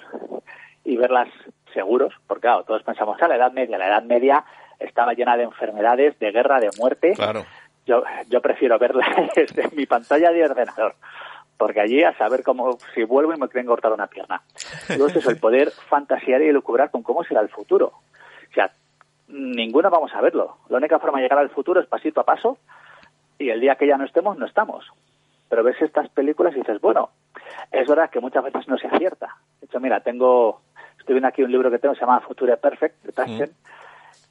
y 0.83 0.97
verlas 0.97 1.29
seguros, 1.73 2.13
porque 2.27 2.41
claro, 2.41 2.63
todos 2.63 2.83
pensamos, 2.83 3.19
a 3.21 3.25
ah, 3.25 3.27
la 3.27 3.35
Edad 3.35 3.51
Media, 3.51 3.77
la 3.77 3.87
Edad 3.87 4.03
Media 4.03 4.45
estaba 4.79 5.13
llena 5.13 5.37
de 5.37 5.43
enfermedades, 5.43 6.17
de 6.19 6.31
guerra, 6.31 6.59
de 6.59 6.69
muerte. 6.77 7.13
Claro. 7.15 7.45
Yo, 7.85 8.03
yo 8.29 8.41
prefiero 8.41 8.77
verla 8.77 9.05
desde 9.35 9.69
mi 9.75 9.85
pantalla 9.85 10.31
de 10.31 10.45
ordenador, 10.45 10.95
porque 11.57 11.81
allí 11.81 12.03
a 12.03 12.15
saber 12.17 12.43
cómo, 12.43 12.77
si 12.93 13.03
vuelvo 13.03 13.33
y 13.33 13.39
me 13.39 13.47
quieren 13.47 13.67
cortar 13.67 13.93
una 13.93 14.07
pierna. 14.07 14.43
Entonces 14.89 15.25
el 15.25 15.37
poder 15.39 15.71
fantasear 15.89 16.41
y 16.41 16.51
lucubrar 16.51 16.91
con 16.91 17.03
cómo 17.03 17.23
será 17.23 17.41
el 17.41 17.49
futuro. 17.49 17.93
O 18.51 18.53
sea, 18.53 18.71
ninguno 19.27 19.89
vamos 19.89 20.13
a 20.13 20.21
verlo. 20.21 20.57
La 20.69 20.77
única 20.77 20.99
forma 20.99 21.17
de 21.17 21.23
llegar 21.23 21.39
al 21.39 21.49
futuro 21.49 21.79
es 21.79 21.87
pasito 21.87 22.21
a 22.21 22.25
paso 22.25 22.57
y 23.39 23.49
el 23.49 23.59
día 23.59 23.75
que 23.75 23.87
ya 23.87 23.97
no 23.97 24.05
estemos, 24.05 24.37
no 24.37 24.45
estamos. 24.45 24.85
Pero 25.49 25.63
ves 25.63 25.81
estas 25.81 26.09
películas 26.09 26.53
y 26.55 26.59
dices, 26.59 26.79
bueno, 26.79 27.09
es 27.71 27.87
verdad 27.87 28.09
que 28.09 28.19
muchas 28.19 28.43
veces 28.43 28.67
no 28.67 28.77
se 28.77 28.87
acierta. 28.87 29.35
De 29.59 29.65
hecho, 29.65 29.79
mira, 29.79 30.01
tengo, 30.01 30.61
estoy 30.99 31.15
viendo 31.15 31.27
aquí 31.27 31.43
un 31.43 31.51
libro 31.51 31.71
que 31.71 31.79
tengo, 31.79 31.95
se 31.95 32.01
llama 32.01 32.21
Future 32.21 32.57
Perfect, 32.57 33.03
de 33.03 33.11
Taschen, 33.11 33.51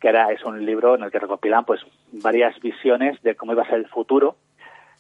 que 0.00 0.08
era, 0.08 0.30
es 0.32 0.44
un 0.44 0.64
libro 0.64 0.94
en 0.94 1.02
el 1.02 1.10
que 1.10 1.18
recopilan 1.18 1.64
pues 1.64 1.80
varias 2.12 2.58
visiones 2.60 3.20
de 3.22 3.34
cómo 3.34 3.52
iba 3.52 3.62
a 3.62 3.66
ser 3.66 3.76
el 3.76 3.88
futuro 3.88 4.36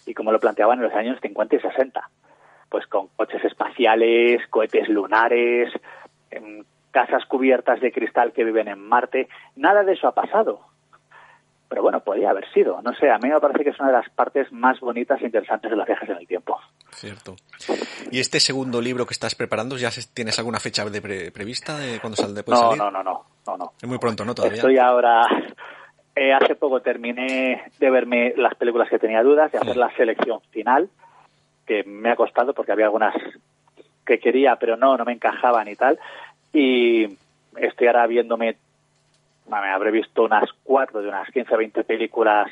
y 0.06 0.14
cómo 0.14 0.32
lo 0.32 0.40
planteaban 0.40 0.78
en 0.78 0.84
los 0.84 0.94
años 0.94 1.18
50 1.20 1.56
y 1.56 1.60
60. 1.60 2.10
Pues 2.68 2.86
con 2.86 3.08
coches 3.16 3.44
espaciales, 3.44 4.46
cohetes 4.48 4.88
lunares, 4.88 5.72
em, 6.30 6.64
casas 6.90 7.24
cubiertas 7.26 7.80
de 7.80 7.92
cristal 7.92 8.32
que 8.32 8.44
viven 8.44 8.68
en 8.68 8.80
Marte. 8.80 9.28
Nada 9.56 9.82
de 9.84 9.92
eso 9.92 10.08
ha 10.08 10.14
pasado 10.14 10.70
pero 11.70 11.82
bueno, 11.82 12.00
podría 12.00 12.30
haber 12.30 12.52
sido. 12.52 12.82
No 12.82 12.92
sé, 12.94 13.08
a 13.08 13.18
mí 13.18 13.28
me 13.28 13.38
parece 13.38 13.62
que 13.62 13.70
es 13.70 13.78
una 13.78 13.90
de 13.90 13.98
las 13.98 14.10
partes 14.10 14.50
más 14.50 14.80
bonitas 14.80 15.22
e 15.22 15.26
interesantes 15.26 15.70
de 15.70 15.76
los 15.76 15.86
viajes 15.86 16.08
en 16.08 16.16
el 16.16 16.26
tiempo. 16.26 16.58
Cierto. 16.90 17.36
¿Y 18.10 18.18
este 18.18 18.40
segundo 18.40 18.80
libro 18.80 19.06
que 19.06 19.14
estás 19.14 19.36
preparando, 19.36 19.76
ya 19.76 19.90
tienes 20.12 20.36
alguna 20.40 20.58
fecha 20.58 20.84
de 20.84 21.30
prevista 21.30 21.78
de 21.78 22.00
cuándo 22.00 22.16
sale, 22.16 22.42
puede 22.42 22.58
no, 22.58 22.66
salir? 22.66 22.82
No, 22.82 22.90
no, 22.90 23.04
no, 23.04 23.24
no, 23.46 23.56
no. 23.56 23.72
Es 23.80 23.88
muy 23.88 23.98
pronto, 23.98 24.24
¿no? 24.24 24.34
Todavía. 24.34 24.56
Estoy 24.56 24.78
ahora... 24.78 25.22
Eh, 26.16 26.34
hace 26.34 26.56
poco 26.56 26.82
terminé 26.82 27.70
de 27.78 27.90
verme 27.90 28.34
las 28.36 28.56
películas 28.56 28.90
que 28.90 28.98
tenía 28.98 29.22
dudas, 29.22 29.52
de 29.52 29.58
hacer 29.58 29.76
la 29.76 29.94
selección 29.94 30.40
final, 30.50 30.90
que 31.64 31.84
me 31.84 32.10
ha 32.10 32.16
costado 32.16 32.52
porque 32.52 32.72
había 32.72 32.86
algunas 32.86 33.14
que 34.04 34.18
quería, 34.18 34.56
pero 34.56 34.76
no, 34.76 34.96
no 34.96 35.04
me 35.04 35.12
encajaban 35.12 35.68
y 35.68 35.76
tal. 35.76 36.00
Y 36.52 37.16
estoy 37.56 37.86
ahora 37.86 38.06
viéndome 38.06 38.56
me 39.58 39.70
habré 39.70 39.90
visto 39.90 40.22
unas 40.22 40.48
cuatro 40.62 41.02
de 41.02 41.08
unas 41.08 41.28
15 41.30 41.54
o 41.54 41.58
20 41.58 41.84
películas 41.84 42.50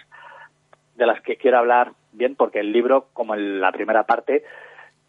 de 0.96 1.06
las 1.06 1.20
que 1.22 1.36
quiero 1.36 1.58
hablar 1.58 1.92
bien, 2.12 2.34
porque 2.34 2.60
el 2.60 2.72
libro, 2.72 3.06
como 3.12 3.34
en 3.34 3.60
la 3.60 3.70
primera 3.70 4.02
parte, 4.04 4.42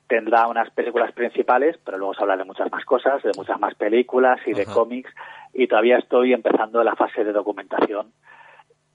tendrá 0.08 0.48
unas 0.48 0.70
películas 0.72 1.12
principales, 1.14 1.78
pero 1.84 1.98
luego 1.98 2.14
se 2.14 2.22
habla 2.22 2.38
de 2.38 2.44
muchas 2.44 2.72
más 2.72 2.86
cosas, 2.86 3.24
de 3.24 3.32
muchas 3.36 3.60
más 3.60 3.74
películas 3.76 4.40
y 4.46 4.54
de 4.54 4.66
cómics, 4.66 5.12
y 5.54 5.68
todavía 5.68 5.98
estoy 5.98 6.34
empezando 6.34 6.84
la 6.84 6.96
fase 6.96 7.24
de 7.24 7.32
documentación. 7.32 8.12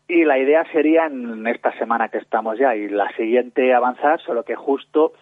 Y 0.06 0.24
la 0.24 0.38
idea 0.38 0.64
sería 0.70 1.06
en 1.06 1.46
esta 1.46 1.76
semana 1.78 2.08
que 2.08 2.18
estamos 2.18 2.58
ya 2.58 2.76
y 2.76 2.88
la 2.88 3.10
siguiente 3.16 3.74
avanzar, 3.74 4.20
solo 4.20 4.44
que 4.44 4.54
justo 4.54 5.14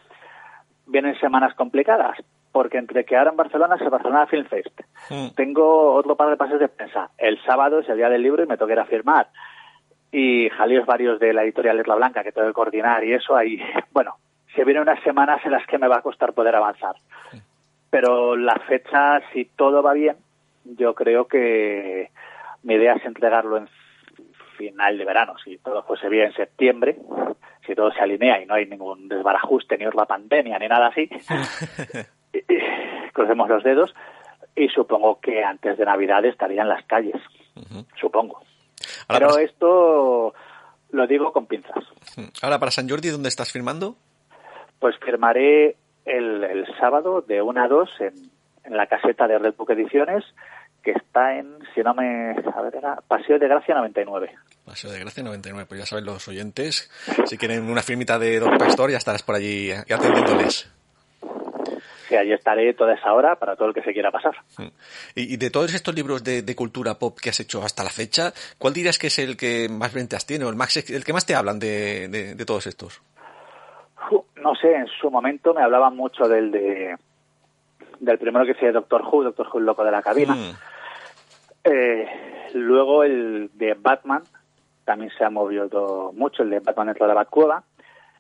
vienen 0.86 1.18
semanas 1.20 1.54
complicadas, 1.54 2.18
porque 2.52 2.78
entre 2.78 3.04
que 3.04 3.16
ahora 3.16 3.30
en 3.30 3.36
Barcelona 3.36 3.78
se 3.78 3.88
Barcelona 3.88 4.26
Film 4.26 4.44
Fest, 4.44 4.80
mm. 5.10 5.34
tengo 5.34 5.94
otro 5.94 6.16
par 6.16 6.28
de 6.28 6.36
pases 6.36 6.60
de 6.60 6.68
prensa. 6.68 7.10
El 7.18 7.42
sábado 7.44 7.80
es 7.80 7.88
el 7.88 7.96
día 7.96 8.10
del 8.10 8.22
libro 8.22 8.44
y 8.44 8.46
me 8.46 8.58
toca 8.58 8.74
ir 8.74 8.80
a 8.80 8.84
firmar. 8.84 9.28
Y 10.12 10.50
jaleos 10.50 10.84
varios 10.84 11.18
de 11.18 11.32
la 11.32 11.42
editorial 11.42 11.80
Isla 11.80 11.94
Blanca 11.94 12.22
que 12.22 12.32
tengo 12.32 12.46
que 12.46 12.54
coordinar 12.54 13.02
y 13.02 13.14
eso 13.14 13.34
ahí, 13.34 13.58
bueno, 13.92 14.16
se 14.54 14.64
vienen 14.64 14.82
unas 14.82 15.02
semanas 15.02 15.40
en 15.44 15.52
las 15.52 15.66
que 15.66 15.78
me 15.78 15.88
va 15.88 15.96
a 15.96 16.02
costar 16.02 16.34
poder 16.34 16.54
avanzar. 16.54 16.96
Pero 17.88 18.36
la 18.36 18.56
fecha, 18.66 19.20
si 19.32 19.46
todo 19.56 19.82
va 19.82 19.94
bien, 19.94 20.16
yo 20.64 20.94
creo 20.94 21.26
que 21.26 22.10
mi 22.62 22.74
idea 22.74 22.94
es 22.94 23.04
entregarlo 23.04 23.56
en 23.56 23.68
final 24.56 24.96
de 24.96 25.04
verano, 25.04 25.34
si 25.42 25.58
todo 25.58 25.82
fuese 25.82 26.08
bien 26.08 26.26
en 26.26 26.34
septiembre, 26.34 26.96
si 27.66 27.74
todo 27.74 27.90
se 27.92 28.00
alinea 28.00 28.40
y 28.40 28.46
no 28.46 28.54
hay 28.54 28.66
ningún 28.66 29.08
desbarajuste, 29.08 29.76
ni 29.76 29.84
la 29.84 30.06
pandemia, 30.06 30.58
ni 30.58 30.68
nada 30.68 30.88
así, 30.88 31.08
crucemos 33.12 33.48
los 33.48 33.62
dedos 33.62 33.94
y 34.54 34.68
supongo 34.68 35.20
que 35.20 35.42
antes 35.42 35.78
de 35.78 35.84
Navidad 35.84 36.24
estaría 36.24 36.62
en 36.62 36.68
las 36.68 36.84
calles, 36.86 37.20
supongo. 38.00 38.42
Pero 39.08 39.38
esto 39.38 40.34
lo 40.90 41.06
digo 41.06 41.32
con 41.32 41.46
pinzas. 41.46 41.84
Ahora, 42.42 42.58
para 42.58 42.70
San 42.70 42.88
Jordi, 42.88 43.08
¿dónde 43.08 43.28
estás 43.28 43.52
firmando? 43.52 43.96
Pues 44.78 44.96
firmaré 45.04 45.76
el, 46.04 46.44
el 46.44 46.66
sábado 46.78 47.22
de 47.22 47.40
1 47.40 47.62
a 47.62 47.68
2 47.68 47.90
en, 48.00 48.14
en 48.64 48.76
la 48.76 48.86
caseta 48.86 49.26
de 49.26 49.38
Red 49.38 49.54
Book 49.56 49.70
Ediciones, 49.70 50.24
que 50.82 50.92
está 50.92 51.38
en, 51.38 51.58
si 51.74 51.80
no 51.80 51.94
me... 51.94 52.32
A 52.54 52.62
ver, 52.62 52.76
era 52.76 52.96
Paseo 53.06 53.38
de 53.38 53.48
Gracia 53.48 53.74
99. 53.76 54.34
Paseo 54.64 54.90
de 54.90 54.98
Gracia 54.98 55.22
99, 55.22 55.66
pues 55.68 55.80
ya 55.80 55.86
saben 55.86 56.04
los 56.04 56.26
oyentes, 56.28 56.90
si 57.24 57.38
quieren 57.38 57.70
una 57.70 57.82
firmita 57.82 58.18
de 58.18 58.40
Doctor 58.40 58.58
Pastor, 58.58 58.90
ya 58.90 58.98
estarás 58.98 59.22
por 59.22 59.36
allí 59.36 59.70
atendiéndoles 59.72 60.70
que 62.12 62.18
allí 62.18 62.32
estaré 62.34 62.74
toda 62.74 62.92
esa 62.92 63.14
hora 63.14 63.36
para 63.36 63.56
todo 63.56 63.68
el 63.68 63.74
que 63.74 63.82
se 63.82 63.94
quiera 63.94 64.10
pasar. 64.10 64.36
Mm. 64.58 64.66
Y, 65.14 65.38
de 65.38 65.48
todos 65.48 65.72
estos 65.72 65.94
libros 65.94 66.22
de, 66.22 66.54
cultura 66.54 66.98
pop 66.98 67.18
que 67.18 67.30
has 67.30 67.40
hecho 67.40 67.62
hasta 67.62 67.82
la 67.82 67.88
fecha, 67.88 68.34
¿cuál 68.58 68.74
dirías 68.74 68.98
que 68.98 69.06
es 69.06 69.18
el 69.18 69.34
que 69.34 69.70
más 69.70 69.94
ventas 69.94 70.26
tiene 70.26 70.44
o 70.44 70.50
el, 70.50 70.56
más, 70.56 70.76
el 70.76 71.04
que 71.04 71.12
más 71.14 71.24
te 71.24 71.34
hablan 71.34 71.58
de, 71.58 72.36
todos 72.46 72.66
estos? 72.66 73.00
No 74.36 74.54
sé, 74.56 74.74
en 74.74 74.86
su 74.88 75.10
momento 75.10 75.54
me 75.54 75.62
hablaban 75.62 75.96
mucho 75.96 76.28
del 76.28 76.50
de 76.50 76.96
del 78.00 78.18
primero 78.18 78.44
que 78.44 78.50
hice 78.50 78.72
Doctor 78.72 79.02
Who, 79.02 79.22
Doctor 79.22 79.48
Who 79.50 79.60
el 79.60 79.64
loco 79.64 79.84
de 79.84 79.90
la 79.90 80.02
cabina. 80.02 80.34
Mm. 80.34 80.52
Eh, 81.64 82.50
luego 82.52 83.04
el 83.04 83.50
de 83.54 83.72
Batman, 83.72 84.22
también 84.84 85.10
se 85.16 85.24
ha 85.24 85.30
movido 85.30 86.12
mucho, 86.14 86.42
el 86.42 86.50
de 86.50 86.60
Batman 86.60 86.88
dentro 86.88 87.06
de 87.06 87.14
la 87.14 87.20
Batcueva. 87.20 87.62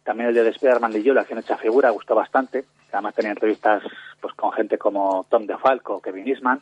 También 0.04 0.28
el 0.28 0.34
de 0.34 0.48
Spider-Man 0.48 0.92
de 0.92 1.02
Yo, 1.02 1.14
la 1.14 1.20
acción 1.20 1.38
hecha 1.38 1.56
figura, 1.56 1.90
gustó 1.90 2.14
bastante. 2.14 2.64
Además 2.92 3.14
tenía 3.14 3.30
entrevistas 3.30 3.82
pues 4.20 4.34
con 4.34 4.52
gente 4.52 4.78
como 4.78 5.26
Tom 5.28 5.46
DeFalco, 5.46 6.00
Kevin 6.00 6.28
Eastman. 6.28 6.60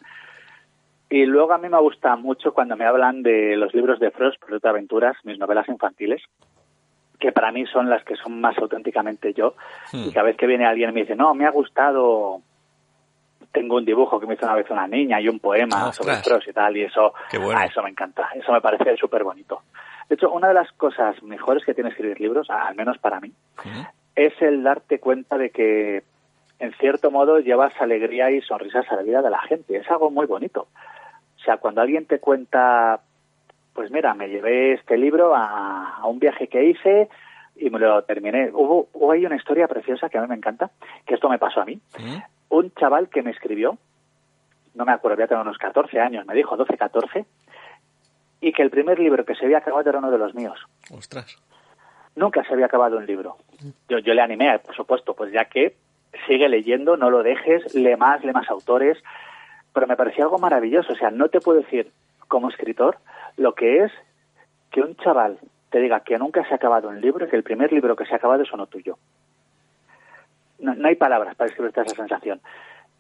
Y 1.08 1.26
luego 1.26 1.52
a 1.52 1.58
mí 1.58 1.68
me 1.68 1.80
gusta 1.80 2.14
mucho 2.16 2.52
cuando 2.52 2.76
me 2.76 2.84
hablan 2.84 3.22
de 3.22 3.56
los 3.56 3.74
libros 3.74 3.98
de 3.98 4.10
Frost, 4.10 4.38
Proyecto 4.40 4.68
de 4.68 4.70
Aventuras, 4.70 5.16
mis 5.24 5.38
novelas 5.38 5.68
infantiles, 5.68 6.22
que 7.18 7.32
para 7.32 7.50
mí 7.50 7.66
son 7.66 7.90
las 7.90 8.04
que 8.04 8.14
son 8.14 8.40
más 8.40 8.56
auténticamente 8.58 9.32
yo. 9.32 9.54
Hmm. 9.92 10.04
Y 10.08 10.12
cada 10.12 10.26
vez 10.26 10.36
que 10.36 10.46
viene 10.46 10.66
alguien 10.66 10.90
y 10.90 10.92
me 10.92 11.00
dice, 11.00 11.16
no, 11.16 11.34
me 11.34 11.46
ha 11.46 11.50
gustado, 11.50 12.40
tengo 13.52 13.76
un 13.76 13.84
dibujo 13.84 14.20
que 14.20 14.26
me 14.26 14.34
hizo 14.34 14.46
una 14.46 14.54
vez 14.54 14.70
una 14.70 14.86
niña 14.86 15.20
y 15.20 15.28
un 15.28 15.40
poema 15.40 15.92
sobre 15.92 16.14
Frost 16.16 16.48
y 16.48 16.52
tal, 16.52 16.76
y 16.76 16.82
eso, 16.82 17.12
a 17.56 17.64
eso 17.64 17.82
me 17.82 17.90
encanta, 17.90 18.28
eso 18.34 18.52
me 18.52 18.60
parece 18.60 18.96
súper 18.96 19.24
bonito. 19.24 19.62
Hecho, 20.20 20.32
una 20.32 20.48
de 20.48 20.54
las 20.54 20.70
cosas 20.72 21.22
mejores 21.22 21.64
que 21.64 21.72
tiene 21.72 21.88
escribir 21.88 22.20
libros, 22.20 22.50
al 22.50 22.74
menos 22.74 22.98
para 22.98 23.20
mí, 23.20 23.32
es 24.14 24.34
el 24.42 24.62
darte 24.62 25.00
cuenta 25.00 25.38
de 25.38 25.48
que, 25.48 26.02
en 26.58 26.72
cierto 26.74 27.10
modo, 27.10 27.38
llevas 27.38 27.72
alegría 27.80 28.30
y 28.30 28.42
sonrisas 28.42 28.84
a 28.90 28.96
la 28.96 29.02
vida 29.02 29.22
de 29.22 29.30
la 29.30 29.40
gente. 29.40 29.78
Es 29.78 29.90
algo 29.90 30.10
muy 30.10 30.26
bonito. 30.26 30.68
O 31.38 31.42
sea, 31.42 31.56
cuando 31.56 31.80
alguien 31.80 32.04
te 32.04 32.18
cuenta, 32.18 33.00
pues 33.72 33.90
mira, 33.90 34.12
me 34.12 34.28
llevé 34.28 34.74
este 34.74 34.98
libro 34.98 35.34
a, 35.34 36.02
un 36.04 36.18
viaje 36.18 36.48
que 36.48 36.64
hice 36.64 37.08
y 37.56 37.70
me 37.70 37.78
lo 37.78 38.02
terminé. 38.02 38.50
Hubo, 38.52 38.90
hubo 38.92 39.12
ahí 39.12 39.24
una 39.24 39.36
historia 39.36 39.68
preciosa 39.68 40.10
que 40.10 40.18
a 40.18 40.20
mí 40.20 40.28
me 40.28 40.36
encanta, 40.36 40.70
que 41.06 41.14
esto 41.14 41.30
me 41.30 41.38
pasó 41.38 41.62
a 41.62 41.64
mí. 41.64 41.80
Un 42.50 42.70
chaval 42.74 43.08
que 43.08 43.22
me 43.22 43.30
escribió, 43.30 43.78
no 44.74 44.84
me 44.84 44.92
acuerdo, 44.92 45.18
ya 45.18 45.28
tengo 45.28 45.40
unos 45.40 45.56
14 45.56 45.98
años, 45.98 46.26
me 46.26 46.34
dijo 46.34 46.58
12, 46.58 46.76
14, 46.76 47.24
y 48.40 48.52
que 48.52 48.62
el 48.62 48.70
primer 48.70 48.98
libro 48.98 49.24
que 49.24 49.34
se 49.34 49.44
había 49.44 49.58
acabado 49.58 49.88
era 49.88 49.98
uno 49.98 50.10
de 50.10 50.18
los 50.18 50.34
míos. 50.34 50.58
Ostras. 50.90 51.36
Nunca 52.16 52.42
se 52.44 52.52
había 52.52 52.66
acabado 52.66 52.96
un 52.96 53.06
libro. 53.06 53.36
Yo, 53.88 53.98
yo 53.98 54.14
le 54.14 54.22
animé, 54.22 54.58
por 54.58 54.74
supuesto, 54.74 55.14
pues 55.14 55.32
ya 55.32 55.44
que 55.44 55.76
sigue 56.26 56.48
leyendo, 56.48 56.96
no 56.96 57.10
lo 57.10 57.22
dejes, 57.22 57.74
lee 57.74 57.96
más, 57.96 58.24
lee 58.24 58.32
más 58.32 58.48
autores, 58.50 58.98
pero 59.72 59.86
me 59.86 59.96
parecía 59.96 60.24
algo 60.24 60.38
maravilloso. 60.38 60.92
O 60.92 60.96
sea, 60.96 61.10
no 61.10 61.28
te 61.28 61.40
puedo 61.40 61.60
decir 61.60 61.90
como 62.28 62.48
escritor 62.48 62.98
lo 63.36 63.54
que 63.54 63.84
es 63.84 63.92
que 64.70 64.80
un 64.80 64.96
chaval 64.96 65.38
te 65.70 65.78
diga 65.78 66.00
que 66.00 66.18
nunca 66.18 66.44
se 66.46 66.52
ha 66.52 66.56
acabado 66.56 66.88
un 66.88 67.00
libro 67.00 67.26
y 67.26 67.28
que 67.28 67.36
el 67.36 67.42
primer 67.42 67.72
libro 67.72 67.94
que 67.94 68.06
se 68.06 68.14
ha 68.14 68.16
acabado 68.16 68.42
es 68.42 68.52
uno 68.52 68.66
tuyo. 68.66 68.98
No, 70.58 70.74
no 70.74 70.88
hay 70.88 70.96
palabras 70.96 71.36
para 71.36 71.48
describirte 71.48 71.80
esa 71.80 71.94
sensación 71.94 72.40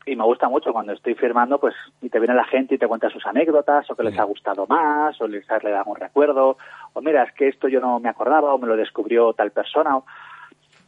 y 0.06 0.16
me 0.16 0.24
gusta 0.24 0.48
mucho 0.48 0.72
cuando 0.72 0.92
estoy 0.92 1.14
firmando, 1.14 1.58
pues, 1.58 1.74
y 2.00 2.08
te 2.08 2.18
viene 2.18 2.34
la 2.34 2.44
gente 2.44 2.74
y 2.74 2.78
te 2.78 2.88
cuenta 2.88 3.10
sus 3.10 3.26
anécdotas, 3.26 3.90
o 3.90 3.94
que 3.94 4.02
les 4.02 4.18
ha 4.18 4.24
gustado 4.24 4.66
más, 4.66 5.20
o 5.20 5.28
les 5.28 5.48
ha 5.50 5.58
dado 5.58 5.90
un 5.90 5.96
recuerdo, 5.96 6.56
o 6.94 7.00
mira, 7.00 7.22
es 7.22 7.32
que 7.32 7.48
esto 7.48 7.68
yo 7.68 7.80
no 7.80 8.00
me 8.00 8.08
acordaba, 8.08 8.54
o 8.54 8.58
me 8.58 8.66
lo 8.66 8.76
descubrió 8.76 9.32
tal 9.34 9.50
persona, 9.50 9.98
o, 9.98 10.04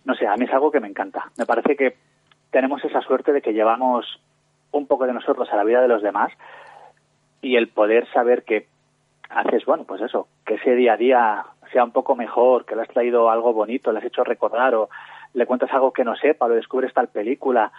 no 0.05 0.15
sé, 0.15 0.27
a 0.27 0.37
mí 0.37 0.47
es 0.47 0.53
algo 0.53 0.71
que 0.71 0.81
me 0.81 0.89
encanta. 0.89 1.31
Me 1.37 1.47
parece 1.47 1.77
que 1.77 1.97
tenemos 2.51 2.83
esa 2.85 3.01
suerte 3.03 3.33
de 3.33 3.43
que 3.43 3.53
llevamos 3.53 4.21
un 4.73 4.87
poco 4.87 5.07
de 5.07 5.13
nosotros 5.13 5.49
a 5.53 5.57
la 5.57 5.65
vida 5.65 5.83
de 5.83 5.89
los 5.89 6.03
demás, 6.03 6.33
y 7.43 7.57
el 7.57 7.69
poder 7.69 8.11
saber 8.13 8.45
que 8.45 8.67
haces, 9.29 9.65
bueno, 9.67 9.85
pues 9.85 10.01
eso, 10.01 10.29
que 10.47 10.55
ese 10.55 10.75
día 10.75 10.95
a 10.95 10.97
día 10.97 11.45
sea 11.71 11.85
un 11.85 11.93
poco 11.93 12.17
mejor, 12.17 12.65
que 12.65 12.77
le 12.77 12.83
has 12.83 12.89
traído 12.89 13.31
algo 13.31 13.53
bonito, 13.53 13.93
le 13.93 13.99
has 13.99 14.05
hecho 14.05 14.25
recordar, 14.25 14.75
o 14.75 14.89
le 15.35 15.47
cuentas 15.47 15.73
algo 15.73 15.93
que 15.93 16.05
no 16.05 16.17
sepa, 16.17 16.49
lo 16.49 16.55
descubres 16.55 16.93
tal 16.93 17.09
película, 17.09 17.73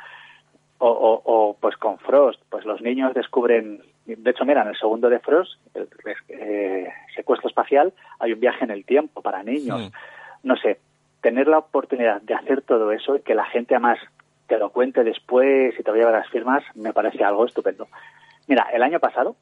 o, 0.86 1.58
pues 1.60 1.78
con 1.78 1.98
Frost, 2.00 2.42
pues 2.50 2.66
los 2.66 2.82
niños 2.82 3.14
descubren, 3.14 3.82
de 4.06 4.32
hecho 4.32 4.46
mira, 4.46 4.62
en 4.62 4.70
el 4.70 4.78
segundo 4.78 5.10
de 5.10 5.20
Frost, 5.20 5.54
el, 5.74 5.88
eh, 6.30 6.88
secuestro 7.16 7.50
espacial, 7.50 7.94
hay 8.20 8.34
un 8.34 8.40
viaje 8.40 8.64
en 8.64 8.72
el 8.72 8.86
tiempo 8.86 9.22
para 9.22 9.44
niños. 9.44 9.92
No 10.44 10.58
sé, 10.58 10.80
tener 11.22 11.48
la 11.48 11.60
oportunidad 11.60 12.22
de 12.22 12.34
hacer 12.34 12.62
todo 12.62 12.92
eso 12.92 13.16
y 13.16 13.22
que 13.22 13.34
la 13.34 13.46
gente 13.46 13.76
además 13.76 13.98
te 14.48 14.58
lo 14.58 14.72
cuente 14.72 15.04
después 15.04 15.74
y 15.80 15.84
te 15.84 15.92
vaya 15.92 16.10
a 16.10 16.12
las 16.12 16.30
firmas, 16.30 16.64
me 16.76 16.94
parece 16.94 17.24
algo 17.24 17.46
estupendo. 17.46 17.88
Mira, 18.48 18.68
el 18.74 18.84
año 18.84 19.00
pasado, 19.00 19.38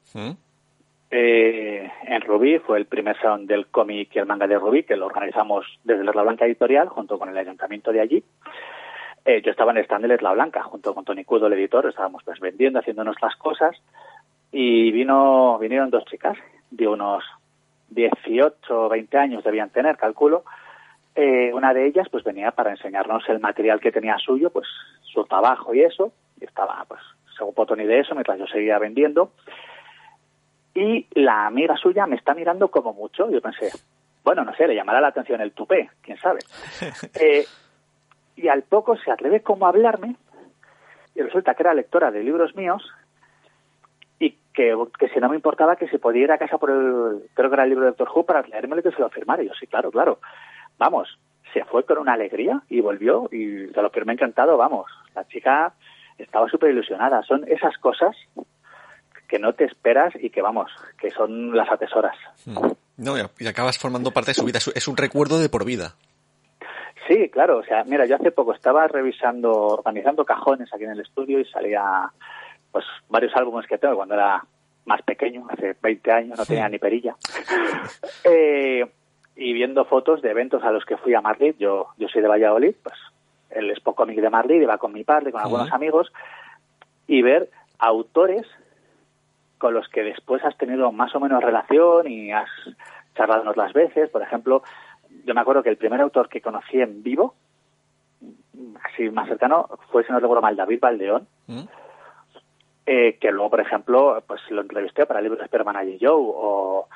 eh, 1.10 1.90
en 2.04 2.20
Rubí, 2.22 2.58
fue 2.60 2.78
el 2.78 2.86
primer 2.86 3.20
salón 3.20 3.46
del 3.46 3.66
cómic 3.66 4.14
y 4.14 4.18
el 4.20 4.26
manga 4.26 4.46
de 4.46 4.58
Rubí, 4.58 4.84
que 4.84 4.96
lo 4.96 5.06
organizamos 5.06 5.66
desde 5.82 6.04
la 6.04 6.12
Blanca 6.12 6.46
Editorial, 6.46 6.88
junto 6.88 7.18
con 7.18 7.28
el 7.28 7.36
ayuntamiento 7.36 7.90
de 7.90 8.00
allí. 8.00 8.24
Eh, 9.24 9.40
yo 9.42 9.50
estaba 9.50 9.72
en 9.72 9.78
el 9.78 9.84
stand 9.84 10.06
de 10.06 10.18
La 10.20 10.32
Blanca, 10.32 10.62
junto 10.62 10.94
con 10.94 11.04
Tony 11.04 11.24
Cudo, 11.24 11.46
el 11.46 11.52
editor, 11.52 11.86
estábamos 11.86 12.22
pues 12.24 12.40
vendiendo, 12.40 12.78
haciendo 12.78 13.04
nuestras 13.04 13.36
cosas, 13.36 13.76
y 14.50 14.90
vino, 14.90 15.58
vinieron 15.58 15.90
dos 15.90 16.04
chicas 16.06 16.36
de 16.70 16.88
unos 16.88 17.24
18 17.90 18.56
o 18.68 18.88
20 18.88 19.18
años 19.18 19.44
debían 19.44 19.70
tener, 19.70 19.96
calculo. 19.96 20.44
Eh, 21.14 21.52
una 21.52 21.74
de 21.74 21.86
ellas 21.86 22.08
pues 22.10 22.24
venía 22.24 22.52
para 22.52 22.70
enseñarnos 22.70 23.28
el 23.28 23.38
material 23.38 23.80
que 23.80 23.92
tenía 23.92 24.16
suyo, 24.18 24.50
pues 24.50 24.66
su 25.02 25.24
trabajo 25.24 25.74
y 25.74 25.82
eso, 25.82 26.12
y 26.40 26.44
estaba 26.44 26.84
pues 26.88 27.00
se 27.36 27.44
ocupó 27.44 27.66
Tony 27.66 27.84
de 27.84 28.00
eso 28.00 28.14
mientras 28.14 28.38
yo 28.38 28.46
seguía 28.46 28.78
vendiendo 28.78 29.32
y 30.74 31.06
la 31.12 31.46
amiga 31.46 31.76
suya 31.76 32.06
me 32.06 32.16
está 32.16 32.34
mirando 32.34 32.68
como 32.68 32.92
mucho. 32.92 33.30
Yo 33.30 33.40
pensé, 33.40 33.70
bueno, 34.24 34.44
no 34.44 34.54
sé, 34.54 34.66
le 34.66 34.74
llamará 34.74 35.00
la 35.00 35.08
atención 35.08 35.40
el 35.40 35.52
tupé, 35.52 35.90
quién 36.00 36.18
sabe. 36.18 36.40
Eh, 37.20 37.44
y 38.36 38.48
al 38.48 38.62
poco 38.62 38.96
se 38.96 39.10
atreve 39.10 39.42
como 39.42 39.66
a 39.66 39.70
hablarme 39.70 40.16
y 41.14 41.22
resulta 41.22 41.54
que 41.54 41.62
era 41.62 41.74
lectora 41.74 42.10
de 42.10 42.22
libros 42.22 42.54
míos 42.56 42.82
y 44.18 44.36
que, 44.54 44.76
que 44.98 45.08
si 45.08 45.20
no 45.20 45.28
me 45.28 45.36
importaba 45.36 45.76
que 45.76 45.88
se 45.88 45.98
podía 45.98 46.24
ir 46.24 46.32
a 46.32 46.38
casa 46.38 46.58
por 46.58 46.70
el, 46.70 47.28
creo 47.34 47.50
que 47.50 47.54
era 47.54 47.64
el 47.64 47.70
libro 47.70 47.84
de 47.84 47.90
Doctor 47.90 48.10
Who 48.14 48.24
para 48.24 48.44
y 48.46 48.82
que 48.82 48.90
se 48.90 49.00
lo 49.00 49.10
firmara. 49.10 49.42
Y 49.42 49.48
yo, 49.48 49.54
sí, 49.58 49.66
claro, 49.66 49.90
claro. 49.90 50.20
Vamos, 50.78 51.18
se 51.52 51.64
fue 51.64 51.84
con 51.84 51.98
una 51.98 52.14
alegría 52.14 52.62
y 52.68 52.80
volvió 52.80 53.28
y 53.30 53.46
de 53.46 53.82
lo 53.82 53.90
que 53.90 54.04
me 54.04 54.12
ha 54.12 54.14
encantado, 54.14 54.56
vamos, 54.56 54.86
la 55.14 55.26
chica 55.26 55.74
estaba 56.18 56.48
súper 56.48 56.70
ilusionada. 56.70 57.22
Son 57.22 57.44
esas 57.48 57.76
cosas 57.78 58.16
que 59.28 59.38
no 59.38 59.54
te 59.54 59.64
esperas 59.64 60.12
y 60.20 60.30
que 60.30 60.42
vamos, 60.42 60.70
que 60.98 61.10
son 61.10 61.56
las 61.56 61.70
atesoras. 61.70 62.16
Hmm. 62.44 62.72
No, 62.98 63.14
y 63.38 63.46
acabas 63.46 63.78
formando 63.78 64.12
parte 64.12 64.30
de 64.30 64.34
su 64.34 64.44
vida, 64.44 64.58
es 64.58 64.88
un 64.88 64.96
recuerdo 64.96 65.40
de 65.40 65.48
por 65.48 65.64
vida. 65.64 65.94
Sí, 67.12 67.28
claro, 67.28 67.58
o 67.58 67.62
sea, 67.62 67.84
mira, 67.84 68.06
yo 68.06 68.16
hace 68.16 68.30
poco 68.30 68.54
estaba 68.54 68.88
revisando, 68.88 69.52
organizando 69.52 70.24
cajones 70.24 70.72
aquí 70.72 70.84
en 70.84 70.92
el 70.92 71.00
estudio 71.00 71.40
y 71.40 71.44
salía 71.44 72.10
pues 72.70 72.86
varios 73.10 73.36
álbumes 73.36 73.66
que 73.66 73.76
tengo 73.76 73.96
cuando 73.96 74.14
era 74.14 74.42
más 74.86 75.02
pequeño, 75.02 75.44
hace 75.50 75.76
20 75.82 76.10
años, 76.10 76.38
no 76.38 76.46
tenía 76.46 76.70
ni 76.70 76.78
perilla. 76.78 77.14
eh, 78.24 78.86
y 79.36 79.52
viendo 79.52 79.84
fotos 79.84 80.22
de 80.22 80.30
eventos 80.30 80.64
a 80.64 80.70
los 80.70 80.86
que 80.86 80.96
fui 80.96 81.12
a 81.12 81.20
Madrid, 81.20 81.54
yo, 81.58 81.88
yo 81.98 82.08
soy 82.08 82.22
de 82.22 82.28
Valladolid, 82.28 82.76
pues 82.82 82.96
el 83.50 83.70
Expo 83.70 83.94
Comic 83.94 84.18
de 84.18 84.30
Madrid, 84.30 84.62
iba 84.62 84.78
con 84.78 84.94
mi 84.94 85.04
padre, 85.04 85.32
con 85.32 85.42
algunos 85.42 85.70
amigos, 85.70 86.10
y 87.06 87.20
ver 87.20 87.50
autores 87.78 88.46
con 89.58 89.74
los 89.74 89.86
que 89.88 90.02
después 90.02 90.42
has 90.44 90.56
tenido 90.56 90.92
más 90.92 91.14
o 91.14 91.20
menos 91.20 91.44
relación 91.44 92.10
y 92.10 92.32
has 92.32 92.48
charlado 93.14 93.52
unas 93.52 93.74
veces. 93.74 94.08
Por 94.08 94.22
ejemplo, 94.22 94.62
yo 95.24 95.34
me 95.34 95.40
acuerdo 95.40 95.62
que 95.62 95.70
el 95.70 95.76
primer 95.76 96.00
autor 96.00 96.28
que 96.28 96.40
conocí 96.40 96.80
en 96.80 97.02
vivo, 97.02 97.34
así 98.84 99.10
más 99.10 99.28
cercano, 99.28 99.68
fue, 99.90 100.04
si 100.04 100.12
no 100.12 100.20
recuerdo 100.20 100.42
mal, 100.42 100.56
David 100.56 100.80
Valdeón, 100.80 101.26
¿Mm? 101.46 101.62
eh, 102.86 103.18
que 103.20 103.30
luego, 103.30 103.50
por 103.50 103.60
ejemplo, 103.60 104.22
pues 104.26 104.40
lo 104.50 104.62
entrevisté 104.62 105.06
para 105.06 105.20
el 105.20 105.24
libro 105.24 105.38
de 105.38 105.44
Superman 105.44 105.88
y 105.88 105.98
Joe, 106.00 106.10
o 106.16 106.88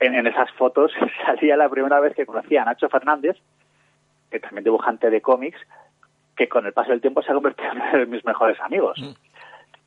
en, 0.00 0.26
esas 0.26 0.50
fotos 0.52 0.92
salía 1.26 1.56
la 1.56 1.68
primera 1.68 2.00
vez 2.00 2.14
que 2.14 2.26
conocí 2.26 2.56
a 2.56 2.64
Nacho 2.64 2.88
Fernández, 2.88 3.36
que 4.30 4.40
también 4.40 4.64
dibujante 4.64 5.10
de 5.10 5.20
cómics, 5.20 5.58
que 6.36 6.48
con 6.48 6.66
el 6.66 6.72
paso 6.72 6.90
del 6.90 7.00
tiempo 7.00 7.22
se 7.22 7.30
ha 7.30 7.34
convertido 7.34 7.70
en 7.70 7.80
uno 7.80 7.98
de 7.98 8.06
mis 8.06 8.24
mejores 8.24 8.60
amigos. 8.60 8.98
¿Mm? 9.00 9.12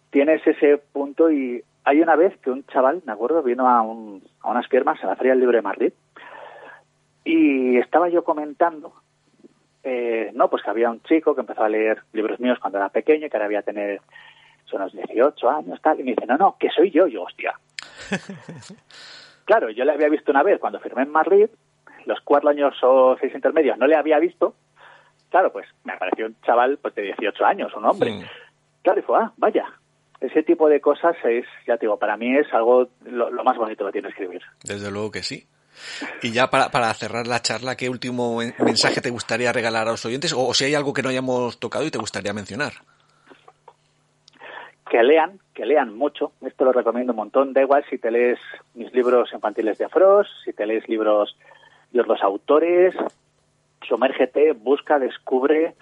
Tienes 0.10 0.46
ese 0.48 0.78
punto 0.78 1.30
y 1.30 1.62
hay 1.84 2.02
una 2.02 2.16
vez 2.16 2.38
que 2.40 2.50
un 2.50 2.66
chaval, 2.66 3.02
me 3.06 3.12
acuerdo, 3.12 3.44
vino 3.44 3.68
a, 3.68 3.82
unas 3.82 4.68
firmas 4.68 5.04
a 5.04 5.08
la 5.08 5.16
Feria 5.16 5.34
del 5.34 5.42
Libro 5.42 5.58
de 5.58 5.62
Madrid 5.62 5.94
y 7.28 7.78
estaba 7.78 8.08
yo 8.08 8.24
comentando, 8.24 8.94
eh, 9.84 10.32
no, 10.34 10.50
pues 10.50 10.64
que 10.64 10.70
había 10.70 10.90
un 10.90 11.02
chico 11.04 11.36
que 11.36 11.42
empezó 11.42 11.64
a 11.64 11.70
leer 11.70 12.02
libros 12.14 12.40
míos 12.40 12.58
cuando 12.62 12.78
era 12.78 12.88
pequeño, 12.88 13.30
que 13.30 13.36
ahora 13.36 13.48
había 13.48 13.62
tener 13.64 14.00
unos 14.72 14.94
18 14.94 15.50
años, 15.50 15.82
tal, 15.82 16.00
y 16.00 16.04
me 16.04 16.12
dice, 16.12 16.26
no, 16.26 16.38
no, 16.38 16.56
que 16.58 16.70
soy 16.70 16.90
yo, 16.90 17.08
yo, 17.08 17.24
hostia. 17.24 17.60
claro, 19.46 19.70
yo 19.70 19.84
le 19.84 19.92
había 19.92 20.08
visto 20.08 20.32
una 20.32 20.44
vez 20.44 20.60
cuando 20.60 20.80
firmé 20.80 21.04
en 21.04 21.12
Madrid, 21.12 21.50
los 22.06 22.20
cuatro 22.22 22.50
años 22.50 22.76
o 22.82 23.18
seis 23.20 23.34
intermedios 23.36 23.78
no 23.78 23.88
le 23.88 23.98
había 23.98 24.20
visto, 24.20 24.56
claro, 25.30 25.52
pues 25.52 25.68
me 25.84 25.94
apareció 25.94 26.28
un 26.28 26.40
chaval 26.42 26.78
pues 26.82 26.96
de 26.96 27.02
18 27.02 27.46
años, 27.46 27.74
un 27.76 27.86
hombre. 27.86 28.26
Claro, 28.84 29.00
y 29.02 29.04
fue, 29.04 29.20
ah, 29.20 29.34
vaya, 29.36 29.66
ese 30.22 30.44
tipo 30.44 30.70
de 30.70 30.80
cosas 30.80 31.18
es, 31.26 31.46
ya 31.68 31.76
te 31.76 31.88
digo, 31.88 32.00
para 32.00 32.16
mí 32.16 32.38
es 32.38 32.48
algo 32.54 32.88
lo, 33.06 33.44
más 33.44 33.58
bonito 33.58 33.86
que 33.86 33.92
tiene 33.92 34.10
escribir. 34.10 34.42
Desde 34.64 34.90
luego 34.92 35.12
que 35.12 35.24
sí. 35.24 35.46
Y 36.22 36.32
ya 36.32 36.50
para, 36.50 36.70
para, 36.70 36.94
cerrar 36.94 37.28
la 37.28 37.42
charla, 37.42 37.76
¿qué 37.76 37.90
último 37.90 38.40
mensaje 38.60 39.02
te 39.02 39.10
gustaría 39.10 39.52
regalar 39.52 39.88
a 39.88 39.92
los 39.92 40.06
oyentes? 40.06 40.34
O, 40.36 40.54
si 40.54 40.66
hay 40.66 40.76
algo 40.76 40.94
que 40.94 41.02
no 41.02 41.10
hayamos 41.10 41.60
tocado 41.60 41.86
y 41.86 41.92
te 41.92 41.98
gustaría 41.98 42.34
mencionar. 42.34 42.74
Que 44.90 45.04
lean, 45.04 45.40
que 45.54 45.66
lean 45.66 45.96
mucho. 45.96 46.32
Esto 46.46 46.66
lo 46.66 46.72
recomiendo 46.72 47.14
un 47.14 47.18
montón. 47.18 47.54
Da 47.54 47.62
igual 47.62 47.86
si 47.90 47.98
te 47.98 48.12
lees 48.12 48.40
mis 48.74 48.94
libros 48.94 49.32
infantiles 49.34 49.78
de 49.78 49.90
Frost, 49.90 50.30
si 50.46 50.54
te 50.54 50.66
lees 50.66 50.88
libros 50.88 51.36
de 51.92 52.04
los 52.04 52.22
autores. 52.22 52.96
Sumérgete, 53.88 54.54
busca, 54.54 54.98
descubre 54.98 55.76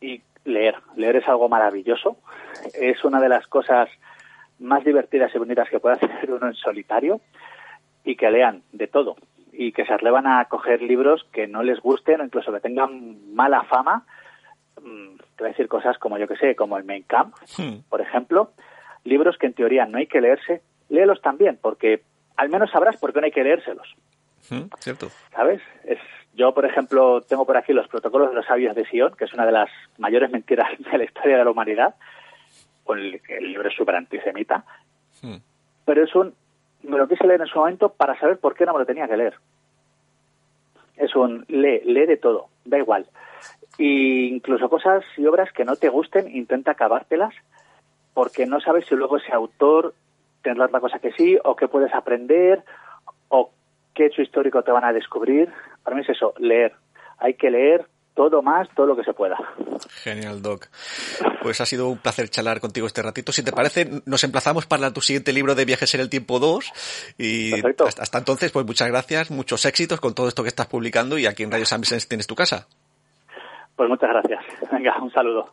y 0.00 0.22
leer. 0.44 0.76
Leer 0.96 1.16
es 1.16 1.28
algo 1.28 1.48
maravilloso. 1.48 2.16
Es 2.74 3.04
una 3.04 3.20
de 3.20 3.28
las 3.28 3.46
cosas 3.48 3.88
más 4.60 4.84
divertidas 4.84 5.34
y 5.34 5.38
bonitas 5.38 5.68
que 5.68 5.80
puede 5.80 5.96
hacer 5.96 6.30
uno 6.30 6.46
en 6.46 6.54
solitario 6.54 7.20
y 8.10 8.16
que 8.16 8.30
lean 8.30 8.62
de 8.72 8.88
todo 8.88 9.16
y 9.52 9.72
que 9.72 9.84
se 9.84 9.92
atrevan 9.92 10.26
a 10.26 10.44
coger 10.46 10.82
libros 10.82 11.26
que 11.32 11.46
no 11.46 11.62
les 11.62 11.80
gusten 11.80 12.20
o 12.20 12.24
incluso 12.24 12.52
que 12.52 12.60
tengan 12.60 13.34
mala 13.34 13.62
fama. 13.64 14.04
Mm, 14.80 15.16
te 15.16 15.44
voy 15.44 15.46
a 15.46 15.52
decir 15.52 15.68
cosas 15.68 15.98
como 15.98 16.18
yo 16.18 16.26
que 16.26 16.36
sé, 16.36 16.56
como 16.56 16.76
el 16.76 16.84
Main 16.84 17.04
Camp, 17.04 17.34
hmm. 17.58 17.88
por 17.88 18.00
ejemplo. 18.00 18.52
Libros 19.04 19.36
que 19.38 19.46
en 19.46 19.54
teoría 19.54 19.86
no 19.86 19.98
hay 19.98 20.06
que 20.06 20.20
leerse, 20.20 20.62
léelos 20.88 21.20
también, 21.22 21.58
porque 21.60 22.02
al 22.36 22.48
menos 22.48 22.70
sabrás 22.70 22.96
por 22.96 23.12
qué 23.12 23.20
no 23.20 23.26
hay 23.26 23.32
que 23.32 23.44
leérselos. 23.44 23.94
Hmm, 24.48 24.68
cierto. 24.78 25.08
¿Sabes? 25.34 25.60
Es, 25.84 25.98
yo, 26.34 26.54
por 26.54 26.64
ejemplo, 26.64 27.20
tengo 27.20 27.44
por 27.46 27.56
aquí 27.56 27.72
los 27.72 27.88
protocolos 27.88 28.30
de 28.30 28.36
los 28.36 28.46
sabios 28.46 28.74
de 28.74 28.86
Sion, 28.86 29.14
que 29.16 29.24
es 29.24 29.34
una 29.34 29.46
de 29.46 29.52
las 29.52 29.70
mayores 29.98 30.30
mentiras 30.30 30.68
de 30.90 30.98
la 30.98 31.04
historia 31.04 31.38
de 31.38 31.44
la 31.44 31.50
humanidad. 31.50 31.94
Con 32.84 32.98
el, 32.98 33.20
libro 33.40 33.68
es 33.68 33.76
súper 33.76 33.94
antisemita. 33.94 34.64
Hmm. 35.22 35.36
Pero 35.84 36.04
es 36.04 36.14
un. 36.14 36.34
Me 36.82 36.98
lo 36.98 37.08
quise 37.08 37.26
leer 37.26 37.40
en 37.40 37.46
su 37.46 37.58
momento 37.58 37.90
para 37.90 38.18
saber 38.18 38.38
por 38.38 38.54
qué 38.54 38.64
no 38.64 38.72
me 38.72 38.80
lo 38.80 38.86
tenía 38.86 39.08
que 39.08 39.16
leer. 39.16 39.34
Es 40.96 41.14
un. 41.14 41.44
Lee, 41.48 41.80
lee 41.84 42.06
de 42.06 42.16
todo, 42.16 42.48
da 42.64 42.78
igual. 42.78 43.06
Y 43.78 44.28
incluso 44.28 44.68
cosas 44.68 45.04
y 45.16 45.26
obras 45.26 45.52
que 45.52 45.64
no 45.64 45.76
te 45.76 45.88
gusten, 45.88 46.34
intenta 46.34 46.72
acabártelas, 46.72 47.34
porque 48.12 48.46
no 48.46 48.60
sabes 48.60 48.86
si 48.86 48.94
luego 48.94 49.16
ese 49.16 49.32
autor 49.32 49.94
tendrá 50.42 50.66
otra 50.66 50.80
cosa 50.80 50.98
que 50.98 51.12
sí, 51.12 51.38
o 51.44 51.56
qué 51.56 51.68
puedes 51.68 51.94
aprender, 51.94 52.62
o 53.28 53.50
qué 53.94 54.06
hecho 54.06 54.22
histórico 54.22 54.62
te 54.62 54.72
van 54.72 54.84
a 54.84 54.92
descubrir. 54.92 55.50
Para 55.82 55.96
mí 55.96 56.02
es 56.02 56.10
eso, 56.10 56.34
leer. 56.38 56.74
Hay 57.18 57.34
que 57.34 57.50
leer 57.50 57.86
todo 58.14 58.42
más, 58.42 58.68
todo 58.74 58.86
lo 58.86 58.96
que 58.96 59.04
se 59.04 59.12
pueda. 59.12 59.36
Genial, 60.02 60.42
Doc. 60.42 60.68
Pues 61.42 61.60
ha 61.60 61.66
sido 61.66 61.88
un 61.88 61.98
placer 61.98 62.28
charlar 62.28 62.60
contigo 62.60 62.86
este 62.86 63.02
ratito. 63.02 63.32
Si 63.32 63.42
te 63.42 63.52
parece, 63.52 64.02
nos 64.06 64.24
emplazamos 64.24 64.66
para 64.66 64.92
tu 64.92 65.00
siguiente 65.00 65.32
libro 65.32 65.54
de 65.54 65.64
Viajes 65.64 65.94
en 65.94 66.00
el 66.00 66.10
Tiempo 66.10 66.38
2. 66.38 66.72
Y 67.18 67.52
hasta, 67.98 68.18
entonces, 68.18 68.52
pues 68.52 68.66
muchas 68.66 68.88
gracias, 68.88 69.30
muchos 69.30 69.64
éxitos 69.64 70.00
con 70.00 70.14
todo 70.14 70.28
esto 70.28 70.42
que 70.42 70.48
estás 70.48 70.66
publicando 70.66 71.18
y 71.18 71.26
aquí 71.26 71.42
en 71.42 71.50
Radio 71.50 71.66
San 71.66 71.80
Vicente 71.80 72.06
tienes 72.08 72.26
tu 72.26 72.34
casa. 72.34 72.66
Pues 73.76 73.88
muchas 73.88 74.10
gracias. 74.10 74.44
Venga, 74.70 75.00
un 75.00 75.10
saludo. 75.10 75.52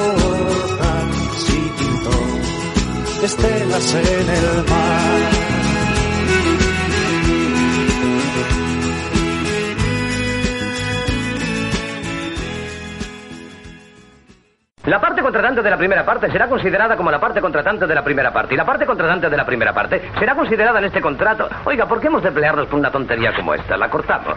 estelas 3.23 3.93
en 3.93 4.29
el 4.29 4.63
mar. 4.69 5.51
La 14.85 14.99
parte 14.99 15.21
contratante 15.21 15.61
de 15.61 15.69
la 15.69 15.77
primera 15.77 16.03
parte 16.03 16.31
será 16.31 16.49
considerada 16.49 16.97
como 16.97 17.11
la 17.11 17.19
parte 17.19 17.39
contratante 17.39 17.85
de 17.85 17.93
la 17.93 18.03
primera 18.03 18.33
parte. 18.33 18.55
Y 18.55 18.57
la 18.57 18.65
parte 18.65 18.85
contratante 18.85 19.29
de 19.29 19.37
la 19.37 19.45
primera 19.45 19.71
parte 19.71 20.01
será 20.17 20.33
considerada 20.33 20.79
en 20.79 20.85
este 20.85 20.99
contrato. 20.99 21.47
Oiga, 21.65 21.85
¿por 21.85 22.01
qué 22.01 22.07
hemos 22.07 22.23
de 22.23 22.31
pelearnos 22.31 22.67
por 22.67 22.79
una 22.79 22.89
tontería 22.89 23.31
como 23.35 23.53
esta? 23.53 23.77
La 23.77 23.89
cortamos. 23.89 24.35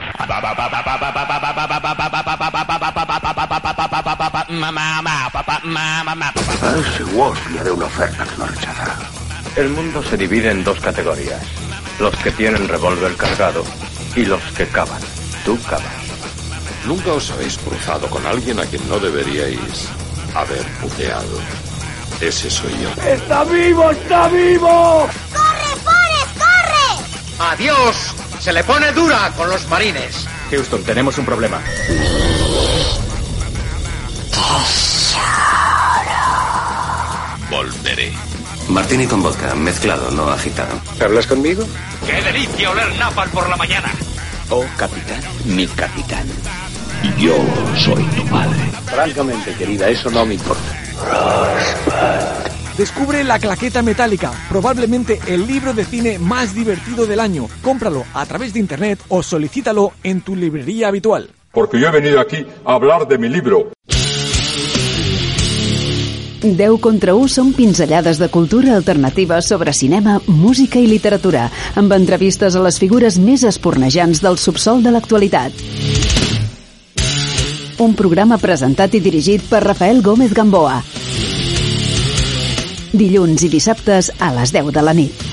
Es 7.56 7.64
de 7.64 7.70
una 7.70 7.86
oferta 7.86 8.24
que 8.24 8.36
no 8.36 8.46
rechazará. 8.46 8.96
El 9.56 9.68
mundo 9.68 10.02
se 10.02 10.16
divide 10.16 10.50
en 10.50 10.64
dos 10.64 10.80
categorías. 10.80 11.42
Los 11.98 12.14
que 12.16 12.30
tienen 12.32 12.68
revólver 12.68 13.14
cargado 13.16 13.64
y 14.16 14.24
los 14.24 14.42
que 14.56 14.66
cavan. 14.66 15.00
Tú 15.44 15.58
cavas. 15.62 15.84
Nunca 16.86 17.12
os 17.12 17.30
habéis 17.30 17.56
cruzado 17.58 18.08
con 18.08 18.26
alguien 18.26 18.58
a 18.60 18.66
quien 18.66 18.86
no 18.88 18.98
deberíais 18.98 19.88
haber 20.34 20.64
puteado. 20.80 21.38
Ese 22.20 22.50
soy 22.50 22.72
yo. 22.82 22.90
¡Está 23.02 23.44
vivo! 23.44 23.90
¡Está 23.90 24.28
vivo! 24.28 25.08
¡Corre, 25.32 25.80
Forrest, 25.82 26.38
corre! 26.38 27.50
¡Adiós! 27.50 28.14
Se 28.40 28.52
le 28.52 28.62
pone 28.64 28.92
dura 28.92 29.32
con 29.36 29.48
los 29.48 29.66
marines. 29.68 30.26
Houston, 30.50 30.82
tenemos 30.84 31.16
un 31.18 31.24
problema. 31.24 31.60
Martini 38.68 39.06
con 39.06 39.22
vodka, 39.22 39.54
mezclado, 39.54 40.10
no 40.10 40.28
agitado. 40.28 40.80
¿Hablas 41.00 41.26
conmigo? 41.26 41.64
¡Qué 42.06 42.20
delicia 42.22 42.70
oler 42.70 42.94
napal 42.98 43.28
por 43.30 43.48
la 43.48 43.56
mañana! 43.56 43.90
Oh, 44.50 44.64
capitán, 44.76 45.20
mi 45.44 45.66
capitán. 45.66 46.26
Yo 47.18 47.36
soy 47.76 48.02
tu 48.16 48.24
padre. 48.26 48.58
Francamente, 48.86 49.54
querida, 49.54 49.88
eso 49.88 50.10
no 50.10 50.26
me 50.26 50.34
importa. 50.34 50.62
Descubre 52.76 53.22
La 53.22 53.38
Claqueta 53.38 53.82
Metálica, 53.82 54.32
probablemente 54.48 55.20
el 55.28 55.46
libro 55.46 55.72
de 55.72 55.84
cine 55.84 56.18
más 56.18 56.54
divertido 56.54 57.06
del 57.06 57.20
año. 57.20 57.48
Cómpralo 57.62 58.04
a 58.12 58.26
través 58.26 58.52
de 58.52 58.60
internet 58.60 58.98
o 59.08 59.22
solicítalo 59.22 59.92
en 60.02 60.22
tu 60.22 60.34
librería 60.34 60.88
habitual. 60.88 61.30
Porque 61.52 61.78
yo 61.78 61.86
he 61.86 61.92
venido 61.92 62.20
aquí 62.20 62.44
a 62.64 62.74
hablar 62.74 63.06
de 63.06 63.16
mi 63.16 63.28
libro. 63.28 63.70
10 66.44 66.76
contra 66.84 67.14
1 67.16 67.30
són 67.32 67.52
pinzellades 67.56 68.18
de 68.20 68.28
cultura 68.28 68.74
alternativa 68.76 69.40
sobre 69.40 69.72
cinema, 69.72 70.18
música 70.28 70.76
i 70.76 70.84
literatura, 70.84 71.46
amb 71.74 71.94
entrevistes 71.96 72.52
a 72.54 72.62
les 72.66 72.76
figures 72.82 73.16
més 73.16 73.46
espornejants 73.48 74.20
del 74.20 74.36
subsol 74.36 74.84
de 74.84 74.92
l'actualitat. 74.92 75.56
Un 77.80 77.96
programa 77.96 78.36
presentat 78.38 78.92
i 78.92 79.00
dirigit 79.00 79.48
per 79.48 79.64
Rafael 79.64 80.04
Gómez 80.04 80.36
Gamboa. 80.36 80.82
Dilluns 82.92 83.48
i 83.48 83.50
dissabtes 83.50 84.12
a 84.20 84.34
les 84.36 84.52
10 84.52 84.68
de 84.76 84.84
la 84.84 84.92
nit. 84.94 85.23